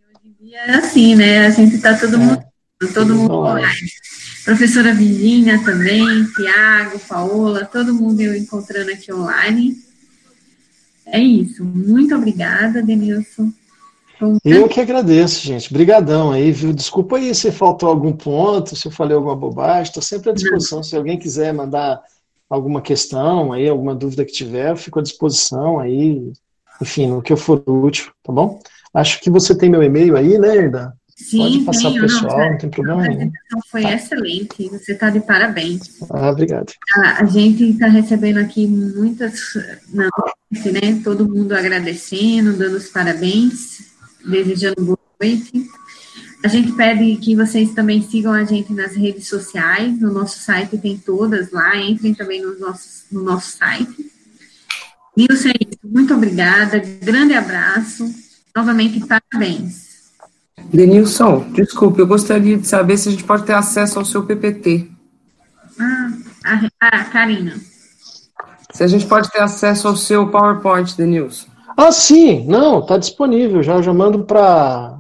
Hoje 0.10 0.36
em 0.42 0.46
dia 0.46 0.60
é 0.60 0.76
assim, 0.76 1.16
né? 1.16 1.46
A 1.46 1.50
gente 1.50 1.76
está 1.76 1.96
todo 1.96 2.18
mundo, 2.18 2.40
é, 2.40 2.51
todo 2.88 3.16
mundo 3.16 3.34
online. 3.34 3.88
Professora 4.44 4.94
Virginia 4.94 5.64
também, 5.64 6.26
Tiago, 6.34 7.00
Paola, 7.00 7.66
todo 7.66 7.94
mundo 7.94 8.22
eu 8.22 8.36
encontrando 8.36 8.92
aqui 8.92 9.14
online. 9.14 9.78
É 11.06 11.20
isso. 11.20 11.64
Muito 11.64 12.16
obrigada, 12.16 12.82
Denilson. 12.82 13.52
Eu 14.46 14.68
que 14.68 14.80
agradeço, 14.80 15.46
gente. 15.46 15.70
Obrigadão 15.70 16.32
aí, 16.32 16.52
viu? 16.52 16.72
Desculpa 16.74 17.18
aí 17.18 17.34
se 17.34 17.52
faltou 17.52 17.90
algum 17.90 18.14
ponto, 18.14 18.76
se 18.76 18.88
eu 18.88 18.92
falei 18.92 19.16
alguma 19.16 19.36
bobagem. 19.36 19.84
Estou 19.84 20.04
sempre 20.04 20.30
à 20.30 20.34
disposição. 20.34 20.78
Não. 20.80 20.84
Se 20.84 20.96
alguém 20.96 21.18
quiser 21.18 21.54
mandar 21.54 22.00
alguma 22.50 22.82
questão 22.82 23.52
aí, 23.52 23.68
alguma 23.68 23.96
dúvida 23.96 24.24
que 24.24 24.32
tiver, 24.32 24.72
eu 24.72 24.78
fico 24.78 25.00
à 25.00 25.02
disposição 25.02 25.80
aí. 25.80 26.32
Enfim, 26.82 27.08
no 27.08 27.22
que 27.22 27.34
eu 27.34 27.38
for 27.38 27.64
útil, 27.68 28.12
tá 28.24 28.32
bom? 28.32 28.60
Acho 28.94 29.20
que 29.22 29.30
você 29.30 29.56
tem 29.56 29.70
meu 29.70 29.82
e-mail 29.82 30.16
aí, 30.16 30.38
né, 30.38 30.56
Erda? 30.56 30.94
Sim, 31.30 31.38
Pode 31.38 31.60
passar 31.60 31.92
para 31.92 32.00
o 32.00 32.02
pessoal, 32.02 32.40
não, 32.40 32.50
não 32.52 32.58
tem 32.58 32.70
problema 32.70 33.02
nenhum. 33.04 33.12
A 33.12 33.26
apresentação 33.26 33.62
foi 33.70 33.82
tá. 33.84 33.94
excelente, 33.94 34.70
você 34.70 34.92
está 34.94 35.10
de 35.10 35.20
parabéns. 35.20 36.02
Ah, 36.10 36.30
obrigado. 36.32 36.74
A, 36.96 37.22
a 37.22 37.26
gente 37.26 37.64
está 37.70 37.88
recebendo 37.88 38.38
aqui 38.38 38.68
muitas, 38.68 39.54
não, 39.90 40.10
né, 40.52 41.02
todo 41.04 41.30
mundo 41.30 41.54
agradecendo, 41.54 42.54
dando 42.54 42.76
os 42.76 42.90
parabéns 42.90 43.92
desejando 44.26 44.84
boa 44.84 45.00
noite. 45.22 45.70
A 46.44 46.48
gente 46.48 46.72
pede 46.72 47.18
que 47.18 47.36
vocês 47.36 47.72
também 47.74 48.02
sigam 48.02 48.34
a 48.34 48.44
gente 48.44 48.74
nas 48.74 48.96
redes 48.96 49.28
sociais, 49.28 50.00
no 50.00 50.12
nosso 50.12 50.40
site 50.40 50.78
tem 50.78 50.98
todas 50.98 51.52
lá, 51.52 51.78
entrem 51.78 52.16
também 52.16 52.42
no 52.42 52.58
nosso, 52.58 53.06
no 53.12 53.24
nosso 53.24 53.58
site. 53.58 54.12
Nilson, 55.16 55.50
muito 55.84 56.14
obrigada, 56.14 56.80
grande 56.80 57.34
abraço, 57.34 58.10
novamente 58.56 59.00
parabéns. 59.06 59.91
Denilson, 60.66 61.46
desculpe, 61.52 62.00
eu 62.00 62.08
gostaria 62.08 62.58
de 62.58 62.68
saber 62.68 62.98
se 62.98 63.10
a 63.10 63.12
gente 63.12 63.24
pode 63.24 63.44
ter 63.44 63.54
acesso 63.54 64.00
ao 64.00 64.06
seu 64.06 64.24
PPT. 64.24 64.90
Ah, 65.80 66.12
a, 66.82 66.88
a 66.88 67.04
Karina. 67.06 67.56
Se 68.72 68.84
a 68.84 68.88
gente 68.88 69.06
pode 69.06 69.30
ter 69.30 69.42
acesso 69.42 69.88
ao 69.88 69.96
seu 69.96 70.28
PowerPoint, 70.30 70.96
Denilson. 70.96 71.48
Ah, 71.76 71.92
sim, 71.92 72.46
não, 72.48 72.80
está 72.80 72.98
disponível, 72.98 73.64
já, 73.64 73.82
já 73.82 73.94
mando 73.94 74.24
para. 74.24 74.98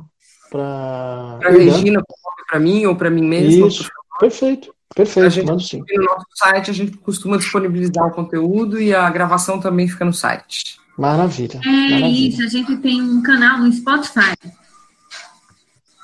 Para 0.50 1.40
a 1.46 1.50
Regina, 1.50 2.02
para 2.50 2.60
mim 2.60 2.86
ou 2.86 2.96
para 2.96 3.10
mim 3.10 3.26
mesmo. 3.26 3.68
Isso, 3.68 3.90
perfeito, 4.20 4.74
perfeito, 4.94 5.26
a 5.26 5.30
gente, 5.30 5.48
mando 5.48 5.62
sim. 5.62 5.82
No 5.90 6.04
nosso 6.04 6.26
site 6.36 6.70
a 6.70 6.74
gente 6.74 6.98
costuma 6.98 7.38
disponibilizar 7.38 8.06
o 8.06 8.12
conteúdo 8.12 8.82
e 8.82 8.94
a 8.94 9.10
gravação 9.10 9.60
também 9.60 9.88
fica 9.88 10.04
no 10.04 10.14
site. 10.14 10.78
Maravilha. 10.98 11.62
É 11.64 11.70
maravilha. 11.70 12.28
isso, 12.28 12.44
a 12.44 12.48
gente 12.48 12.76
tem 12.78 13.02
um 13.02 13.22
canal 13.22 13.60
no 13.60 13.72
Spotify. 13.72 14.36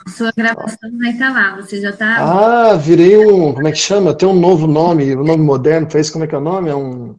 A 0.07 0.09
sua 0.09 0.31
gravação 0.31 0.97
vai 0.97 1.11
estar 1.11 1.33
tá 1.33 1.39
lá, 1.39 1.55
você 1.57 1.81
já 1.81 1.89
está. 1.89 2.15
Ah, 2.19 2.77
virei 2.77 3.17
um. 3.17 3.53
Como 3.53 3.67
é 3.67 3.73
que 3.73 3.77
chama? 3.77 4.13
Tem 4.13 4.27
um 4.27 4.39
novo 4.39 4.65
nome, 4.65 5.13
um 5.13 5.23
nome 5.23 5.43
moderno 5.43 5.85
para 5.85 5.99
isso, 5.99 6.13
como 6.13 6.23
é 6.23 6.27
que 6.27 6.33
é 6.33 6.37
o 6.37 6.41
nome? 6.41 6.69
É 6.69 6.75
um. 6.75 7.17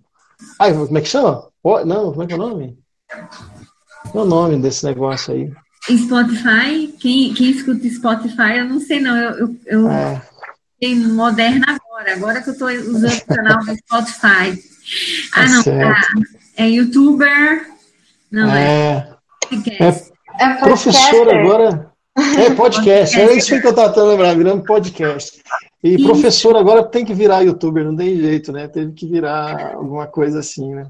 Ah, 0.58 0.72
como 0.72 0.96
é 0.96 1.00
que 1.02 1.08
chama? 1.08 1.50
Não, 1.84 2.10
como 2.10 2.22
é 2.22 2.26
que 2.26 2.32
é 2.32 2.36
o 2.36 2.38
nome? 2.38 2.78
Qual 4.10 4.24
é 4.24 4.26
o 4.26 4.30
nome 4.30 4.56
desse 4.58 4.86
negócio 4.86 5.34
aí? 5.34 5.52
Spotify, 5.98 6.94
quem, 6.98 7.34
quem 7.34 7.50
escuta 7.50 7.86
Spotify, 7.90 8.56
eu 8.56 8.64
não 8.64 8.80
sei 8.80 9.00
não, 9.00 9.16
eu, 9.16 9.32
eu, 9.38 9.56
eu 9.66 9.88
é. 9.90 10.94
moderna 10.94 11.66
agora, 11.68 12.14
agora 12.14 12.42
que 12.42 12.48
eu 12.48 12.52
estou 12.54 12.68
usando 12.68 13.18
o 13.18 13.26
canal 13.26 13.58
do 13.66 13.76
Spotify. 13.76 14.62
Ah, 15.34 15.44
tá 15.44 15.46
não, 15.46 15.90
ah, 15.90 16.00
é 16.56 16.70
youtuber, 16.70 17.68
não 18.30 18.50
é. 18.50 19.14
É, 19.78 19.88
é, 19.88 20.10
é 20.40 20.54
professor 20.54 21.28
agora. 21.28 21.97
É 22.16 22.50
podcast, 22.54 23.18
é 23.18 23.36
isso 23.36 23.60
que 23.60 23.66
eu 23.66 23.70
estava 23.70 23.88
tentando 23.88 24.10
lembrar, 24.10 24.36
virando 24.36 24.64
podcast. 24.64 25.40
E 25.82 25.94
isso. 25.94 26.04
professor 26.04 26.56
agora 26.56 26.82
tem 26.82 27.04
que 27.04 27.14
virar 27.14 27.42
youtuber, 27.42 27.84
não 27.84 27.94
tem 27.94 28.16
jeito, 28.16 28.52
né? 28.52 28.66
Teve 28.66 28.92
que 28.92 29.06
virar 29.06 29.74
alguma 29.74 30.06
coisa 30.06 30.40
assim, 30.40 30.74
né? 30.74 30.88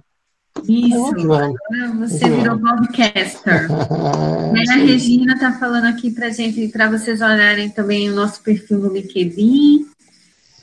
Isso, 0.66 1.14
agora 1.20 1.52
você 1.98 2.28
virou 2.28 2.58
podcaster. 2.58 3.68
a 3.70 4.74
Regina 4.74 5.34
está 5.34 5.52
falando 5.52 5.84
aqui 5.84 6.10
para 6.10 6.30
gente, 6.30 6.68
para 6.68 6.90
vocês 6.90 7.20
olharem 7.20 7.68
também 7.68 8.10
o 8.10 8.14
nosso 8.14 8.42
perfil 8.42 8.78
no 8.78 8.92
LinkedIn. 8.92 9.86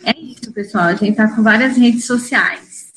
É 0.03 0.17
isso, 0.19 0.51
pessoal. 0.51 0.85
A 0.85 0.95
gente 0.95 1.11
está 1.11 1.27
com 1.27 1.41
várias 1.41 1.77
redes 1.77 2.05
sociais. 2.05 2.87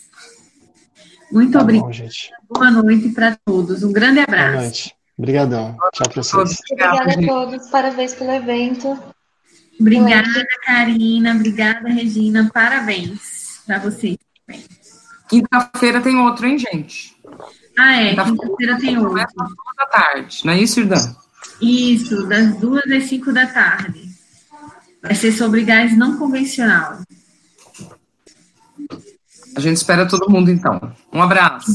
Muito 1.30 1.52
tá 1.52 1.60
obrigada. 1.60 2.08
Boa 2.48 2.70
noite 2.70 3.10
para 3.10 3.36
todos. 3.44 3.82
Um 3.82 3.92
grande 3.92 4.20
abraço. 4.20 4.90
Obrigadão. 5.18 5.76
Tchau 5.92 6.08
para 6.08 6.22
vocês. 6.22 6.58
Obrigada 6.70 7.10
a 7.10 7.26
todos. 7.26 7.68
Parabéns 7.70 8.14
pelo 8.14 8.30
evento. 8.30 8.96
Obrigada, 9.80 10.46
Karina. 10.64 11.34
Obrigada, 11.34 11.88
Regina. 11.88 12.48
Parabéns 12.54 13.62
para 13.66 13.80
vocês 13.80 14.16
também. 14.46 14.64
Quinta-feira 15.28 16.00
tem 16.00 16.16
outro, 16.16 16.46
hein, 16.46 16.56
gente? 16.56 17.16
Ah, 17.76 18.00
é. 18.00 18.14
Quinta-feira 18.14 18.78
tem 18.78 18.96
outro. 18.96 19.10
Começa 19.10 19.34
às 19.40 19.48
duas 19.48 19.76
da 19.76 19.86
tarde, 19.86 20.40
não 20.44 20.52
é 20.52 20.58
isso, 20.60 20.80
Irdan? 20.80 21.16
Isso, 21.60 22.26
das 22.26 22.56
duas 22.56 22.90
às 22.90 23.04
cinco 23.04 23.32
da 23.32 23.46
tarde. 23.46 24.08
Vai 25.02 25.14
ser 25.14 25.32
sobre 25.32 25.64
gás 25.64 25.96
não 25.96 26.16
convencional. 26.16 27.00
A 29.56 29.60
gente 29.60 29.76
espera 29.76 30.06
todo 30.08 30.30
mundo, 30.30 30.50
então. 30.50 30.94
Um 31.12 31.20
abraço. 31.20 31.72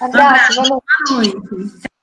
Um 0.00 0.04
abraço. 0.04 0.62
Boa 0.62 0.82
noite. 1.10 1.95